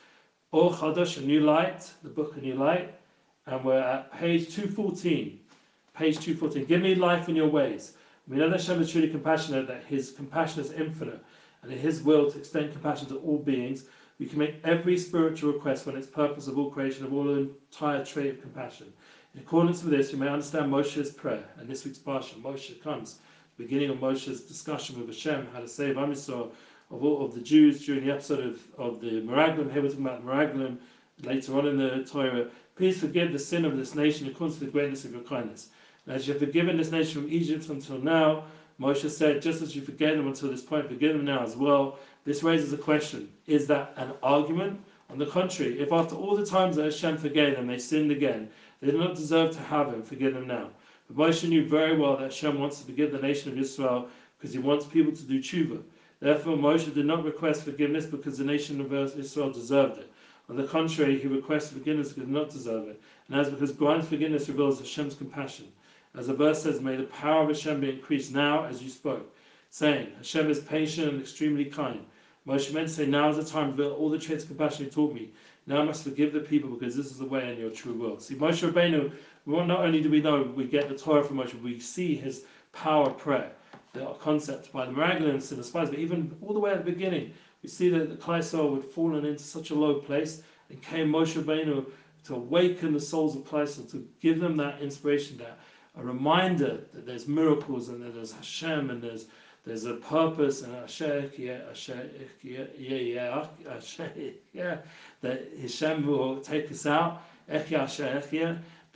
Or 0.52 0.72
Chadash, 0.72 1.18
A 1.18 1.20
New 1.20 1.40
Light, 1.40 1.90
the 2.02 2.08
book 2.08 2.36
A 2.36 2.40
New 2.40 2.54
Light, 2.54 2.94
and 3.46 3.64
we're 3.64 3.78
at 3.78 4.12
page 4.12 4.54
214. 4.54 5.38
Page 5.94 6.18
214. 6.18 6.66
Give 6.66 6.82
me 6.82 6.94
life 6.94 7.28
in 7.28 7.36
your 7.36 7.48
ways. 7.48 7.92
We 8.28 8.36
know 8.36 8.50
that 8.50 8.60
Hashem 8.60 8.82
is 8.82 8.90
truly 8.90 9.08
compassionate, 9.08 9.68
that 9.68 9.84
his 9.84 10.10
compassion 10.10 10.60
is 10.60 10.72
infinite 10.72 11.22
and 11.66 11.74
in 11.74 11.80
His 11.80 12.00
will 12.00 12.30
to 12.30 12.38
extend 12.38 12.70
compassion 12.70 13.08
to 13.08 13.16
all 13.16 13.38
beings, 13.38 13.86
we 14.20 14.26
can 14.26 14.38
make 14.38 14.60
every 14.62 14.96
spiritual 14.96 15.52
request 15.52 15.84
when 15.84 15.96
its 15.96 16.06
purpose 16.06 16.46
of 16.46 16.56
all 16.56 16.70
creation 16.70 17.04
of 17.04 17.12
all 17.12 17.24
the 17.24 17.50
entire 17.72 18.04
trait 18.04 18.30
of 18.30 18.40
compassion. 18.40 18.92
In 19.34 19.40
accordance 19.40 19.82
with 19.82 19.92
this, 19.92 20.12
we 20.12 20.18
may 20.20 20.28
understand 20.28 20.72
Moshe's 20.72 21.10
prayer, 21.10 21.44
and 21.58 21.68
this 21.68 21.84
week's 21.84 21.98
parsha, 21.98 22.40
Moshe 22.40 22.80
comes, 22.82 23.18
the 23.56 23.64
beginning 23.64 23.90
of 23.90 23.98
Moshe's 23.98 24.42
discussion 24.42 24.96
with 24.96 25.08
Hashem, 25.08 25.48
how 25.52 25.58
to 25.58 25.66
save 25.66 25.98
Am 25.98 26.12
Yisrael 26.12 26.52
of 26.92 27.02
all 27.02 27.24
of 27.24 27.34
the 27.34 27.40
Jews 27.40 27.84
during 27.84 28.06
the 28.06 28.12
episode 28.12 28.46
of, 28.46 28.60
of 28.78 29.00
the 29.00 29.20
Meraglim. 29.22 29.72
Here 29.72 29.82
we're 29.82 29.88
talking 29.88 30.06
about 30.06 30.24
the 30.24 30.30
Meraglim 30.30 30.78
later 31.24 31.58
on 31.58 31.66
in 31.66 31.78
the 31.78 32.04
Torah. 32.04 32.46
Please 32.76 33.00
forgive 33.00 33.32
the 33.32 33.40
sin 33.40 33.64
of 33.64 33.76
this 33.76 33.96
nation 33.96 34.28
according 34.28 34.58
to 34.58 34.64
the 34.66 34.70
greatness 34.70 35.04
of 35.04 35.12
your 35.12 35.22
kindness. 35.22 35.70
And 36.06 36.14
as 36.14 36.28
you 36.28 36.34
have 36.34 36.42
forgiven 36.42 36.76
this 36.76 36.92
nation 36.92 37.22
from 37.22 37.32
Egypt 37.32 37.68
until 37.70 37.98
now, 37.98 38.44
Moshe 38.80 39.08
said, 39.08 39.40
just 39.40 39.62
as 39.62 39.74
you 39.74 39.80
forgave 39.82 40.16
them 40.16 40.26
until 40.26 40.50
this 40.50 40.62
point, 40.62 40.88
forgive 40.88 41.14
them 41.14 41.24
now 41.24 41.42
as 41.42 41.56
well. 41.56 41.98
This 42.24 42.42
raises 42.42 42.72
a 42.72 42.76
question 42.76 43.30
Is 43.46 43.66
that 43.68 43.94
an 43.96 44.12
argument? 44.22 44.80
On 45.08 45.18
the 45.18 45.26
contrary, 45.26 45.78
if 45.80 45.92
after 45.92 46.16
all 46.16 46.36
the 46.36 46.44
times 46.44 46.76
that 46.76 46.84
Hashem 46.84 47.16
forgave 47.16 47.56
them, 47.56 47.68
they 47.68 47.78
sinned 47.78 48.10
again, 48.10 48.50
they 48.80 48.90
do 48.90 48.98
not 48.98 49.14
deserve 49.14 49.52
to 49.52 49.60
have 49.60 49.94
Him 49.94 50.02
forgive 50.02 50.34
them 50.34 50.46
now. 50.46 50.70
But 51.08 51.16
Moshe 51.16 51.48
knew 51.48 51.64
very 51.64 51.96
well 51.96 52.16
that 52.16 52.24
Hashem 52.24 52.58
wants 52.58 52.80
to 52.80 52.86
forgive 52.86 53.12
the 53.12 53.18
nation 53.18 53.52
of 53.52 53.58
Israel 53.58 54.08
because 54.36 54.52
He 54.52 54.58
wants 54.58 54.84
people 54.84 55.12
to 55.12 55.22
do 55.22 55.40
tshuva. 55.40 55.80
Therefore, 56.20 56.56
Moshe 56.56 56.92
did 56.92 57.06
not 57.06 57.24
request 57.24 57.62
forgiveness 57.62 58.06
because 58.06 58.38
the 58.38 58.44
nation 58.44 58.80
of 58.80 58.92
Israel 58.92 59.52
deserved 59.52 60.00
it. 60.00 60.10
On 60.48 60.56
the 60.56 60.64
contrary, 60.64 61.18
he 61.18 61.28
requested 61.28 61.78
forgiveness 61.78 62.08
because 62.08 62.28
he 62.28 62.32
did 62.32 62.40
not 62.40 62.50
deserve 62.50 62.88
it. 62.88 63.00
And 63.28 63.38
that's 63.38 63.50
because 63.50 63.72
granting 63.72 64.06
forgiveness 64.06 64.48
reveals 64.48 64.78
Hashem's 64.78 65.14
compassion. 65.14 65.66
As 66.16 66.28
the 66.28 66.32
verse 66.32 66.62
says, 66.62 66.80
May 66.80 66.96
the 66.96 67.04
power 67.04 67.42
of 67.42 67.48
Hashem 67.48 67.80
be 67.80 67.90
increased 67.90 68.32
now 68.32 68.64
as 68.64 68.82
you 68.82 68.88
spoke, 68.88 69.36
saying, 69.68 70.08
Hashem 70.16 70.50
is 70.50 70.60
patient 70.60 71.08
and 71.08 71.20
extremely 71.20 71.66
kind. 71.66 72.06
Moshe 72.48 72.72
meant 72.72 72.88
to 72.88 72.94
say, 72.94 73.06
Now 73.06 73.28
is 73.28 73.36
the 73.36 73.44
time 73.44 73.66
to 73.66 73.82
reveal 73.82 73.96
all 73.96 74.08
the 74.08 74.18
traits 74.18 74.44
of 74.44 74.48
compassion 74.48 74.86
you 74.86 74.90
taught 74.90 75.12
me. 75.12 75.30
Now 75.66 75.82
I 75.82 75.84
must 75.84 76.04
forgive 76.04 76.32
the 76.32 76.40
people 76.40 76.70
because 76.70 76.96
this 76.96 77.10
is 77.10 77.18
the 77.18 77.26
way 77.26 77.52
in 77.52 77.58
your 77.58 77.70
true 77.70 77.92
will. 77.92 78.18
See, 78.18 78.34
Moshe 78.34 78.66
Rabbeinu, 78.66 79.12
not 79.44 79.80
only 79.80 80.00
do 80.00 80.08
we 80.08 80.22
know 80.22 80.42
we 80.42 80.64
get 80.64 80.88
the 80.88 80.96
Torah 80.96 81.22
from 81.22 81.36
Moshe, 81.36 81.60
we 81.60 81.78
see 81.80 82.14
his 82.14 82.44
power 82.72 83.10
of 83.10 83.18
prayer, 83.18 83.52
the 83.92 84.06
concept 84.14 84.72
by 84.72 84.86
the 84.86 84.92
Miraculous 84.92 85.50
and 85.50 85.60
the 85.60 85.64
spies, 85.64 85.90
but 85.90 85.98
even 85.98 86.34
all 86.40 86.54
the 86.54 86.60
way 86.60 86.70
at 86.70 86.82
the 86.82 86.90
beginning, 86.90 87.32
we 87.62 87.68
see 87.68 87.90
that 87.90 88.08
the 88.08 88.16
Kleisel 88.16 88.74
had 88.74 88.84
fallen 88.84 89.26
into 89.26 89.42
such 89.42 89.68
a 89.70 89.74
low 89.74 89.96
place, 89.96 90.40
and 90.70 90.80
came 90.80 91.10
Moshe 91.10 91.34
Rabbeinu 91.34 91.84
to 92.24 92.34
awaken 92.34 92.92
the 92.94 93.00
souls 93.00 93.36
of 93.36 93.44
Kleisel, 93.44 93.90
to 93.90 94.06
give 94.20 94.40
them 94.40 94.56
that 94.56 94.80
inspiration, 94.80 95.36
that 95.38 95.58
a 95.96 96.02
reminder 96.02 96.80
that 96.92 97.06
there's 97.06 97.26
miracles 97.26 97.88
and 97.88 98.02
that 98.02 98.14
there's 98.14 98.32
Hashem 98.32 98.90
and 98.90 99.02
there's 99.02 99.26
there's 99.64 99.84
a 99.84 99.94
purpose 99.94 100.62
and 100.62 100.72
a 100.76 100.82
shahya 100.84 101.30
yeah, 101.36 101.58
yeah, 102.42 102.66
yeah, 102.78 103.46
yeah, 104.52 104.76
that 105.22 105.48
Hashem 105.60 106.06
will 106.06 106.40
take 106.40 106.70
us 106.70 106.86
out 106.86 107.22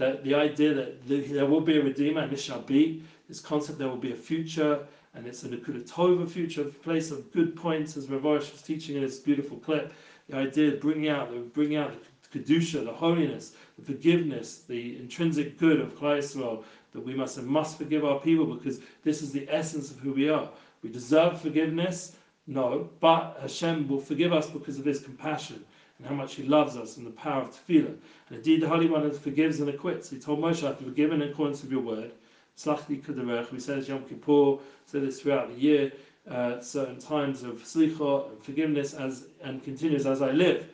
that 0.00 0.24
the 0.24 0.34
idea 0.34 0.74
that 0.74 1.06
there 1.06 1.46
will 1.46 1.60
be 1.60 1.78
a 1.78 1.82
Redeemer, 1.82 2.22
and 2.22 2.32
this 2.32 2.42
shall 2.42 2.62
be, 2.62 3.02
this 3.28 3.40
concept 3.40 3.78
there 3.78 3.88
will 3.88 3.96
be 3.96 4.12
a 4.12 4.16
future, 4.16 4.86
and 5.14 5.26
it's 5.26 5.42
a 5.42 5.48
Nakuda 5.48 5.86
Tova 5.88 6.28
future, 6.28 6.64
place 6.64 7.10
of 7.10 7.30
good 7.32 7.54
points, 7.54 7.96
as 7.96 8.06
Ravosh 8.06 8.50
was 8.50 8.62
teaching 8.62 8.96
in 8.96 9.02
his 9.02 9.18
beautiful 9.18 9.58
clip. 9.58 9.92
The 10.28 10.36
idea 10.36 10.74
of 10.74 10.80
bringing 10.80 11.10
out, 11.10 11.30
the, 11.30 11.40
bringing 11.40 11.76
out 11.76 11.92
the 12.32 12.38
Kedusha, 12.38 12.84
the 12.84 12.92
holiness, 12.92 13.52
the 13.78 13.84
forgiveness, 13.84 14.62
the 14.68 14.96
intrinsic 14.96 15.58
good 15.58 15.80
of 15.80 15.94
Klal 15.98 16.18
Yisrael, 16.18 16.64
that 16.92 17.04
we 17.04 17.14
must 17.14 17.38
and 17.38 17.46
must 17.46 17.78
forgive 17.78 18.04
our 18.04 18.18
people 18.20 18.46
because 18.46 18.80
this 19.04 19.22
is 19.22 19.32
the 19.32 19.48
essence 19.48 19.90
of 19.90 19.98
who 19.98 20.12
we 20.12 20.28
are. 20.28 20.48
We 20.82 20.90
deserve 20.90 21.40
forgiveness, 21.40 22.16
no, 22.46 22.88
but 23.00 23.38
Hashem 23.40 23.86
will 23.88 24.00
forgive 24.00 24.32
us 24.32 24.48
because 24.48 24.78
of 24.78 24.84
his 24.84 25.00
compassion 25.00 25.64
and 25.98 26.06
how 26.06 26.14
much 26.14 26.34
he 26.34 26.42
loves 26.42 26.76
us 26.76 26.96
and 26.96 27.06
the 27.06 27.10
power 27.10 27.42
of 27.42 27.50
tefillah. 27.50 27.94
And 28.28 28.38
indeed, 28.38 28.62
the 28.62 28.68
Holy 28.68 28.88
One 28.88 29.10
forgives 29.12 29.60
and 29.60 29.68
acquits. 29.68 30.10
He 30.10 30.18
told 30.18 30.40
Moshe, 30.40 30.64
I 30.64 30.68
have 30.68 30.78
forgiven 30.78 31.22
in 31.22 31.30
accordance 31.30 31.62
with 31.62 31.70
your 31.70 31.82
word. 31.82 32.12
Slachti 32.56 33.02
Kuderech, 33.02 33.50
we 33.52 33.60
say 33.60 33.76
this 33.76 33.88
Yom 33.88 34.04
Kippur, 34.04 34.58
say 34.86 35.00
this 35.00 35.20
throughout 35.20 35.48
the 35.54 35.60
year, 35.60 35.92
uh, 36.28 36.60
certain 36.60 36.98
times 36.98 37.42
of 37.42 37.62
slicha 37.62 38.30
and 38.30 38.42
forgiveness 38.42 38.94
as 38.94 39.24
and 39.42 39.62
continues 39.64 40.06
as 40.06 40.22
I 40.22 40.32
live. 40.32 40.66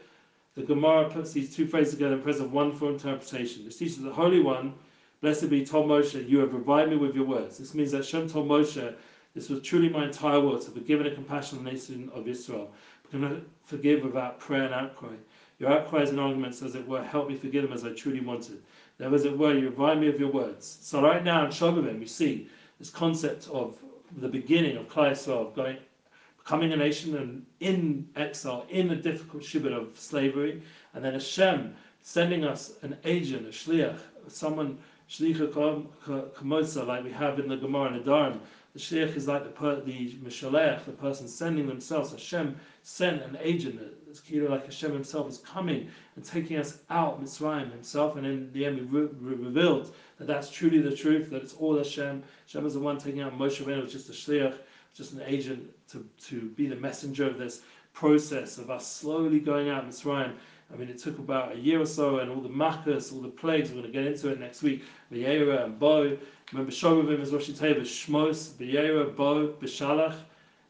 The 0.57 0.63
Gemara 0.63 1.11
puts 1.11 1.33
these 1.33 1.55
two 1.55 1.67
phrases 1.67 1.95
together 1.95 2.15
in 2.15 2.23
presence 2.23 2.47
of 2.47 2.53
one 2.53 2.73
for 2.73 2.89
interpretation. 2.89 3.65
This 3.65 3.77
teaches 3.77 3.99
the 3.99 4.13
Holy 4.13 4.41
One, 4.41 4.75
blessed 5.27 5.51
be, 5.51 5.67
told 5.67 5.89
Moshe, 5.89 6.29
you 6.29 6.39
have 6.39 6.55
revived 6.55 6.89
me 6.89 6.97
with 6.97 7.17
your 7.17 7.25
words. 7.25 7.59
This 7.59 7.75
means 7.75 7.91
that 7.91 8.07
Shem 8.07 8.29
told 8.29 8.47
Moshe, 8.47 8.95
this 9.35 9.49
was 9.49 9.61
truly 9.61 9.89
my 9.89 10.05
entire 10.05 10.39
world, 10.41 10.63
to 10.63 10.71
forgive 10.71 11.01
and 11.01 11.13
compassion 11.17 11.59
on 11.59 11.65
the 11.65 11.73
nation 11.73 12.09
of 12.15 12.29
Israel. 12.29 12.71
But 13.03 13.11
cannot 13.11 13.39
forgive 13.65 14.05
without 14.05 14.39
prayer 14.39 14.67
and 14.67 14.73
outcry. 14.73 15.17
Your 15.59 15.73
outcries 15.73 16.11
and 16.11 16.21
arguments, 16.21 16.63
as 16.63 16.77
it 16.77 16.87
were, 16.87 17.03
help 17.03 17.29
me 17.29 17.35
forgive 17.35 17.65
them 17.65 17.73
as 17.73 17.85
I 17.85 17.91
truly 17.91 18.21
wanted. 18.21 18.63
There, 18.99 19.13
as 19.13 19.25
it 19.25 19.37
were, 19.37 19.53
you 19.53 19.71
remind 19.71 20.01
me 20.01 20.07
of 20.07 20.21
your 20.21 20.31
words. 20.31 20.79
So 20.81 21.03
right 21.03 21.25
now 21.25 21.45
in 21.45 21.51
Shovavim, 21.51 21.99
we 21.99 22.07
see 22.07 22.49
this 22.79 22.91
concept 22.91 23.49
of 23.49 23.77
the 24.19 24.29
beginning 24.29 24.77
of 24.77 24.89
Klal 24.89 25.11
Yisrael, 25.11 25.53
going, 25.57 25.79
becoming 26.39 26.73
a 26.73 26.77
nation 26.77 27.17
and 27.17 27.45
in 27.59 28.09
exile, 28.15 28.65
in 28.71 28.93
a 28.93 28.95
difficult 28.95 29.43
shibud 29.43 29.73
of 29.73 29.99
slavery, 29.99 30.63
and 30.95 31.05
then 31.05 31.15
Hashem 31.15 31.75
sending 32.03 32.45
us 32.45 32.75
an 32.83 32.97
agent, 33.05 33.45
a 33.45 33.51
shliach, 33.51 33.99
someone, 34.29 34.79
shlicha 35.09 35.53
kamosa, 36.35 36.87
like 36.87 37.05
we 37.05 37.13
have 37.13 37.39
in 37.39 37.49
the 37.49 37.57
Gemara 37.57 37.93
and 37.93 38.05
the 38.05 38.11
Dharm. 38.11 38.41
The 38.75 38.83
shliach 38.83 39.17
is 39.17 39.27
like 39.27 39.45
the, 39.45 39.51
per, 39.51 39.81
the 39.81 40.19
mishalech, 40.23 40.85
the 40.85 40.93
person 40.93 41.29
sending 41.29 41.67
themselves. 41.67 42.11
Hashem 42.13 42.57
sent 42.83 43.23
an 43.23 43.39
agent, 43.41 43.81
it's 44.07 44.21
kilo 44.21 44.51
like 44.51 44.67
Hashem 44.67 44.93
himself 44.93 45.31
is 45.31 45.39
coming 45.39 45.89
and 46.15 46.25
taking 46.25 46.59
us 46.59 46.79
out, 46.91 47.23
Mitzrayim 47.23 47.71
himself, 47.71 48.17
and 48.17 48.27
in 48.27 48.53
the 48.53 48.67
end 48.67 48.77
we 48.91 49.01
re- 49.01 49.09
re- 49.19 49.35
revealed 49.35 49.95
that 50.19 50.27
that's 50.27 50.51
truly 50.51 50.81
the 50.81 50.95
truth, 50.95 51.31
that 51.31 51.43
it's 51.43 51.55
all 51.55 51.79
Hashem. 51.79 52.23
Hashem 52.47 52.67
is 52.67 52.75
the 52.75 52.81
one 52.81 52.99
taking 52.99 53.23
out 53.23 53.39
Moshe 53.39 53.65
Rabbeinu, 53.65 53.83
was 53.83 53.93
just 53.93 54.11
a 54.11 54.13
shliach, 54.13 54.59
just 54.95 55.13
an 55.13 55.23
agent 55.25 55.71
to, 55.89 56.07
to 56.27 56.51
be 56.51 56.67
the 56.67 56.77
messenger 56.77 57.27
of 57.27 57.39
this 57.39 57.63
process 57.95 58.59
of 58.59 58.71
us 58.71 58.87
slowly 58.87 59.41
going 59.41 59.71
out 59.71 59.89
Mitzrayim. 59.89 60.35
I 60.73 60.77
mean, 60.77 60.89
it 60.89 60.99
took 60.99 61.19
about 61.19 61.53
a 61.53 61.59
year 61.59 61.81
or 61.81 61.87
so, 61.87 62.19
and 62.19 62.31
all 62.31 62.41
the 62.41 62.49
makkahs, 62.49 63.13
all 63.13 63.21
the 63.21 63.29
plagues, 63.29 63.71
we're 63.71 63.81
going 63.81 63.93
to 63.93 63.99
get 63.99 64.07
into 64.07 64.29
it 64.29 64.41
next 64.41 64.63
week. 64.63 64.83
V'yera 65.13 65.65
and 65.65 65.79
Bo. 65.79 66.17
Remember, 66.53 66.73
Shovavim 66.73 67.21
is 67.21 67.33
Rosh 67.33 67.51
Teva, 67.51 67.81
Shmos, 67.83 68.51
V'yera, 68.55 69.15
Bo, 69.15 69.49
Bishalach, 69.61 70.17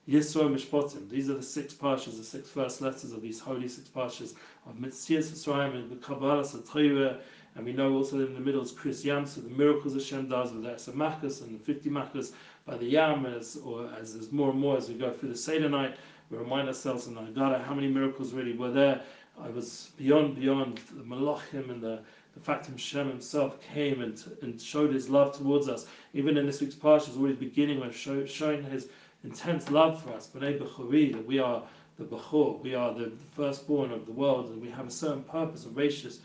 Yisro, 0.09 0.53
Mishpotim. 0.53 1.09
These 1.09 1.31
are 1.31 1.35
the 1.35 1.43
six 1.43 1.75
parshas, 1.75 2.19
the 2.19 2.25
six 2.25 2.49
first 2.49 2.83
letters 2.83 3.13
of 3.13 3.23
these 3.23 3.41
holy 3.41 3.69
six 3.69 3.89
parshas 3.89 4.35
of 4.67 4.75
Mitzias 4.77 5.31
Mitzrayim 5.31 5.75
and 5.75 5.91
the 5.91 5.97
Kabbalah, 5.97 6.43
Satorah, 6.43 7.19
and 7.57 7.65
we 7.65 7.73
know 7.73 7.95
also 7.95 8.17
in 8.19 8.35
the 8.35 8.41
middle 8.41 8.63
is 8.63 8.73
Krias 8.73 9.03
Yam, 9.03 9.27
so 9.27 9.41
the 9.41 9.49
miracles 9.49 9.95
Hashem 9.95 10.29
does 10.29 10.53
with 10.53 10.63
the 10.63 10.93
Makkahs 10.93 11.41
and 11.41 11.59
the 11.59 11.65
50 11.65 11.89
Makkahs 11.89 12.33
by 12.67 12.77
the 12.77 12.85
Yam, 12.85 13.25
as, 13.25 13.57
or 13.65 13.91
as 13.99 14.13
there's 14.13 14.31
more 14.31 14.51
and 14.51 14.61
more 14.61 14.77
as 14.77 14.89
we 14.89 14.95
go 14.95 15.11
through 15.11 15.31
the 15.31 15.37
Seder 15.37 15.71
night, 15.71 15.97
we 16.31 16.37
remind 16.37 16.69
ourselves 16.69 17.07
in 17.07 17.15
the 17.15 17.21
Haggadah 17.23 17.65
how 17.65 17.73
many 17.73 17.89
miracles 17.89 18.33
really 18.33 18.53
were 18.53 18.71
there. 18.71 19.01
I 19.41 19.51
was 19.51 19.91
beyond, 19.97 20.37
beyond 20.37 20.81
the 20.95 21.03
Malachim 21.05 21.71
and 21.71 21.83
the, 21.83 22.01
the 22.35 22.41
fact 22.41 22.65
that 22.65 22.73
Hashem 22.73 23.09
himself 23.09 23.61
came 23.61 24.03
and, 24.03 24.23
and 24.43 24.61
showed 24.61 24.93
his 24.93 25.09
love 25.09 25.37
towards 25.37 25.69
us. 25.69 25.87
Even 26.15 26.37
in 26.37 26.47
this 26.47 26.61
week's 26.61 26.75
Parsha, 26.75 27.11
is 27.11 27.17
always 27.17 27.37
beginning 27.37 27.81
with 27.81 27.95
show, 27.95 28.25
showing 28.27 28.63
his 28.63 28.89
intense 29.25 29.71
love 29.71 30.03
for 30.03 30.13
us, 30.13 30.29
B'nai 30.35 30.59
B'chori, 30.59 31.13
that 31.13 31.27
we 31.27 31.39
are 31.39 31.63
the 31.99 32.05
Bechor, 32.05 32.63
we 32.63 32.75
are 32.75 32.93
the 32.93 33.13
firstborn 33.35 33.91
of 33.91 34.07
the 34.07 34.13
world, 34.13 34.51
and 34.51 34.61
we 34.61 34.71
have 34.71 34.87
a 34.87 34.91
certain 34.91 35.23
purpose, 35.23 35.65
a 35.67 35.69
gracious 35.69 36.21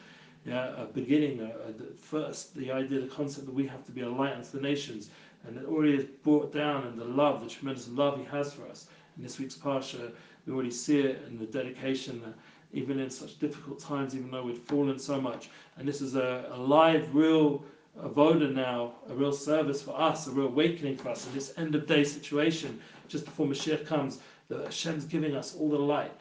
yeah, 0.45 0.81
a 0.81 0.85
beginning, 0.85 1.39
a, 1.39 1.69
a, 1.69 1.71
the 1.71 1.93
first, 2.01 2.55
the 2.55 2.71
idea, 2.71 2.99
the 3.01 3.07
concept 3.07 3.45
that 3.45 3.53
we 3.53 3.67
have 3.67 3.85
to 3.85 3.91
be 3.91 4.01
a 4.01 4.09
light 4.09 4.33
unto 4.33 4.49
the 4.51 4.61
nations, 4.61 5.09
and 5.45 5.57
it 5.57 5.65
already 5.65 5.95
is 5.95 6.05
brought 6.23 6.53
down 6.53 6.87
in 6.87 6.97
the 6.97 7.05
love, 7.05 7.43
the 7.43 7.49
tremendous 7.49 7.87
love 7.89 8.17
He 8.17 8.25
has 8.25 8.53
for 8.53 8.67
us. 8.67 8.87
In 9.17 9.23
this 9.23 9.39
week's 9.39 9.55
Parsha, 9.55 10.11
we 10.45 10.53
already 10.53 10.71
see 10.71 10.99
it 11.01 11.21
in 11.27 11.37
the 11.37 11.45
dedication, 11.45 12.21
that 12.21 12.33
even 12.73 12.99
in 12.99 13.09
such 13.09 13.39
difficult 13.39 13.79
times, 13.79 14.15
even 14.15 14.31
though 14.31 14.43
we've 14.43 14.59
fallen 14.59 14.99
so 14.99 15.19
much. 15.19 15.49
And 15.77 15.87
this 15.87 16.01
is 16.01 16.15
a, 16.15 16.49
a 16.51 16.57
live, 16.57 17.13
real 17.13 17.63
avoda 18.01 18.53
now, 18.53 18.93
a 19.09 19.13
real 19.13 19.33
service 19.33 19.81
for 19.81 19.99
us, 19.99 20.27
a 20.27 20.31
real 20.31 20.47
awakening 20.47 20.97
for 20.97 21.09
us 21.09 21.27
in 21.27 21.33
this 21.33 21.53
end 21.57 21.75
of 21.75 21.87
day 21.87 22.03
situation, 22.03 22.79
just 23.07 23.25
before 23.25 23.45
Mashiach 23.45 23.85
comes, 23.85 24.19
that 24.47 24.63
Hashem's 24.63 25.05
giving 25.05 25.35
us 25.35 25.55
all 25.55 25.69
the 25.69 25.77
light 25.77 26.11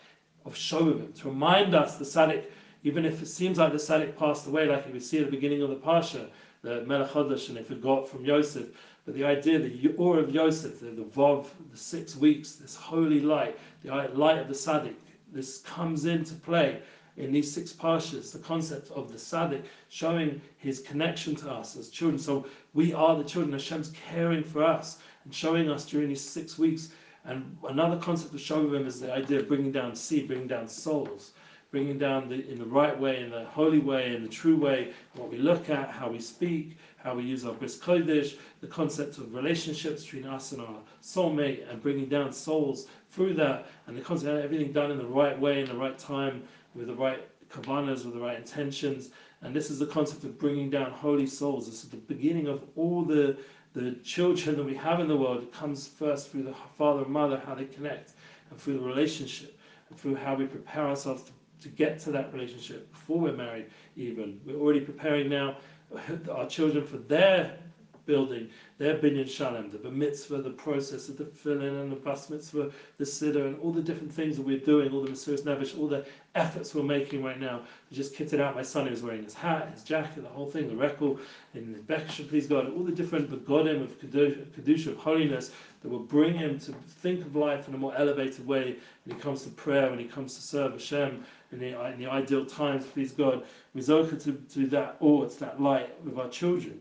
of 0.45 0.55
Shovavim 0.55 1.15
to 1.21 1.29
remind 1.29 1.75
us 1.75 1.97
the 1.97 2.05
Sadiq 2.05 2.45
even 2.83 3.05
if 3.05 3.21
it 3.21 3.27
seems 3.27 3.59
like 3.59 3.73
the 3.73 3.79
Sadiq 3.79 4.17
passed 4.17 4.47
away, 4.47 4.67
like 4.67 4.91
we 4.93 5.01
see 5.01 5.19
at 5.19 5.27
the 5.27 5.31
beginning 5.31 5.63
of 5.63 5.69
the 5.69 5.77
Pasha, 5.77 6.29
the 6.63 6.83
Melech 6.83 7.15
and 7.15 7.57
they 7.57 7.63
forgot 7.63 8.09
from 8.09 8.25
Yosef. 8.25 8.69
But 9.05 9.15
the 9.15 9.25
idea, 9.25 9.59
the 9.59 9.95
awe 9.99 10.17
of 10.17 10.35
Yosef, 10.35 10.81
the, 10.81 10.87
the 10.87 11.03
Vav, 11.03 11.47
the 11.71 11.77
six 11.77 12.17
weeks, 12.17 12.53
this 12.53 12.77
holy 12.77 13.21
light, 13.21 13.59
the 13.83 13.91
light 14.15 14.39
of 14.39 14.49
the 14.49 14.55
Sadiq, 14.55 14.95
this 15.33 15.59
comes 15.59 16.05
into 16.05 16.35
play 16.35 16.81
in 17.17 17.33
these 17.33 17.53
six 17.53 17.73
Pashas, 17.73 18.33
the 18.33 18.39
concept 18.39 18.91
of 18.93 19.11
the 19.11 19.19
Sadiq 19.19 19.63
showing 19.89 20.41
his 20.57 20.81
connection 20.81 21.35
to 21.37 21.51
us 21.51 21.77
as 21.77 21.91
children. 21.91 22.19
So 22.19 22.47
we 22.73 22.93
are 22.93 23.17
the 23.17 23.25
children, 23.25 23.53
Hashem's 23.53 23.93
caring 24.09 24.43
for 24.43 24.65
us 24.65 24.99
and 25.25 25.35
showing 25.35 25.71
us 25.71 25.85
during 25.85 26.09
these 26.09 26.21
six 26.21 26.59
weeks. 26.59 26.91
And 27.25 27.57
another 27.69 27.99
concept 27.99 28.33
of 28.33 28.41
Shovavim 28.41 28.87
is 28.87 29.01
the 29.01 29.13
idea 29.13 29.41
of 29.41 29.49
bringing 29.49 29.73
down 29.73 29.95
seed, 29.95 30.29
bringing 30.29 30.49
down 30.49 30.69
souls 30.69 31.33
bringing 31.71 31.99
down 31.99 32.29
the, 32.29 32.49
in 32.51 32.59
the 32.59 32.65
right 32.65 32.99
way, 32.99 33.21
in 33.21 33.31
the 33.31 33.45
holy 33.45 33.79
way, 33.79 34.15
in 34.15 34.23
the 34.23 34.29
true 34.29 34.57
way, 34.57 34.93
what 35.15 35.31
we 35.31 35.39
look 35.39 35.71
at, 35.71 35.91
how 35.91 36.09
we 36.11 36.19
speak, 36.19 36.77
how 36.97 37.15
we 37.15 37.23
use 37.23 37.45
our 37.45 37.53
bris 37.53 37.79
kodesh, 37.79 38.37
the 38.61 38.67
concept 38.67 39.19
of 39.19 39.33
relationships 39.35 40.05
between 40.05 40.27
us 40.27 40.53
and 40.53 40.61
our 40.61 40.79
soulmate, 41.03 41.71
and 41.71 41.83
bringing 41.83 42.07
down 42.07 42.33
souls 42.33 42.87
through 43.11 43.35
that, 43.35 43.67
and 43.87 43.97
the 43.97 44.01
concept 44.01 44.37
of 44.37 44.45
everything 44.45 44.73
done 44.73 44.91
in 44.91 44.99
the 44.99 45.07
right 45.07 45.39
way, 45.39 45.61
in 45.61 45.67
the 45.67 45.75
right 45.75 45.99
time, 45.99 46.43
with 46.75 46.89
the 46.89 46.95
right 46.95 47.27
kavanas, 47.51 48.05
with 48.05 48.15
the 48.15 48.21
right 48.21 48.37
intentions. 48.39 49.11
And 49.43 49.55
this 49.55 49.71
is 49.71 49.79
the 49.79 49.87
concept 49.87 50.25
of 50.25 50.39
bringing 50.39 50.71
down 50.71 50.91
holy 50.91 51.27
souls. 51.27 51.67
This 51.67 51.85
is 51.85 51.91
the 51.91 51.97
beginning 51.97 52.49
of 52.49 52.63
all 52.77 53.03
the 53.03 53.37
the 53.73 53.93
children 54.03 54.57
that 54.57 54.65
we 54.65 54.75
have 54.75 54.99
in 54.99 55.07
the 55.07 55.17
world. 55.17 55.43
It 55.43 55.53
comes 55.53 55.87
first 55.87 56.31
through 56.31 56.43
the 56.43 56.55
father 56.77 57.03
and 57.03 57.13
mother, 57.13 57.41
how 57.47 57.55
they 57.55 57.67
connect, 57.67 58.13
and 58.51 58.59
through 58.59 58.81
the 58.81 58.85
relationship, 58.85 59.57
and 59.89 59.99
through 59.99 60.17
how 60.17 60.35
we 60.35 60.47
prepare 60.47 60.89
ourselves 60.89 61.23
to 61.23 61.33
to 61.61 61.69
get 61.69 61.99
to 62.01 62.13
that 62.13 62.33
relationship 62.33 62.91
before 62.93 63.19
we're 63.19 63.33
married 63.33 63.67
even. 63.97 64.41
We're 64.45 64.59
already 64.59 64.81
preparing 64.81 65.29
now 65.29 65.57
our 66.31 66.47
children 66.47 66.87
for 66.87 66.99
their 66.99 67.59
building, 68.07 68.49
their 68.79 68.99
binyan 68.99 69.29
shalom, 69.29 69.71
the 69.71 69.79
bar 69.79 69.93
mitzvah, 69.93 70.43
the 70.43 70.51
process 70.51 71.09
of 71.09 71.17
the 71.17 71.25
filling 71.25 71.81
and 71.81 71.93
the 71.93 71.97
bas 71.97 72.29
mitzvah, 72.29 72.71
the 72.99 73.05
siddur, 73.05 73.47
and 73.47 73.59
all 73.61 73.71
the 73.71 73.83
different 73.83 74.13
things 74.13 74.37
that 74.37 74.43
we're 74.43 74.59
doing, 74.59 74.91
all 74.93 75.03
the 75.03 75.11
mitzvahs 75.11 75.43
nefesh, 75.43 75.79
all 75.79 75.87
the 75.87 76.05
efforts 76.35 76.75
we're 76.75 76.83
making 76.83 77.23
right 77.23 77.39
now. 77.39 77.61
We 77.89 77.97
just 77.97 78.15
kitted 78.15 78.41
out 78.41 78.57
my 78.57 78.63
son 78.63 78.87
who's 78.89 79.03
wearing 79.03 79.23
his 79.23 79.35
hat, 79.35 79.71
his 79.73 79.85
jacket, 79.85 80.23
the 80.23 80.29
whole 80.29 80.51
thing, 80.51 80.69
the 80.69 80.77
record, 80.77 81.19
and 81.55 81.75
the 81.75 81.79
bekshah, 81.81 82.29
please 82.29 82.47
God, 82.49 82.73
all 82.75 82.83
the 82.83 82.93
different 82.93 83.31
begodim 83.31 83.83
of 83.83 84.01
kedusha, 84.01 84.45
kedusha, 84.47 84.89
of 84.89 84.97
holiness 84.97 85.53
that 85.83 85.89
will 85.89 85.99
bring 85.99 86.35
him 86.35 86.59
to 86.61 86.73
think 86.73 87.21
of 87.23 87.35
life 87.35 87.69
in 87.69 87.75
a 87.75 87.79
more 87.79 87.95
elevated 87.97 88.47
way 88.47 88.77
when 89.05 89.17
he 89.17 89.23
comes 89.23 89.43
to 89.43 89.51
prayer, 89.51 89.89
when 89.89 89.99
he 89.99 90.05
comes 90.05 90.35
to 90.35 90.43
serve 90.43 90.73
Hashem, 90.73 91.25
in 91.53 91.59
the, 91.59 91.93
in 91.93 91.99
the 91.99 92.07
ideal 92.07 92.45
times, 92.45 92.85
please 92.85 93.13
God, 93.13 93.45
Mizoka 93.75 94.23
to, 94.25 94.33
to 94.33 94.67
that 94.69 94.97
awe, 95.01 95.25
it's 95.25 95.37
that 95.37 95.61
light 95.61 95.93
with 96.05 96.19
our 96.19 96.29
children. 96.29 96.81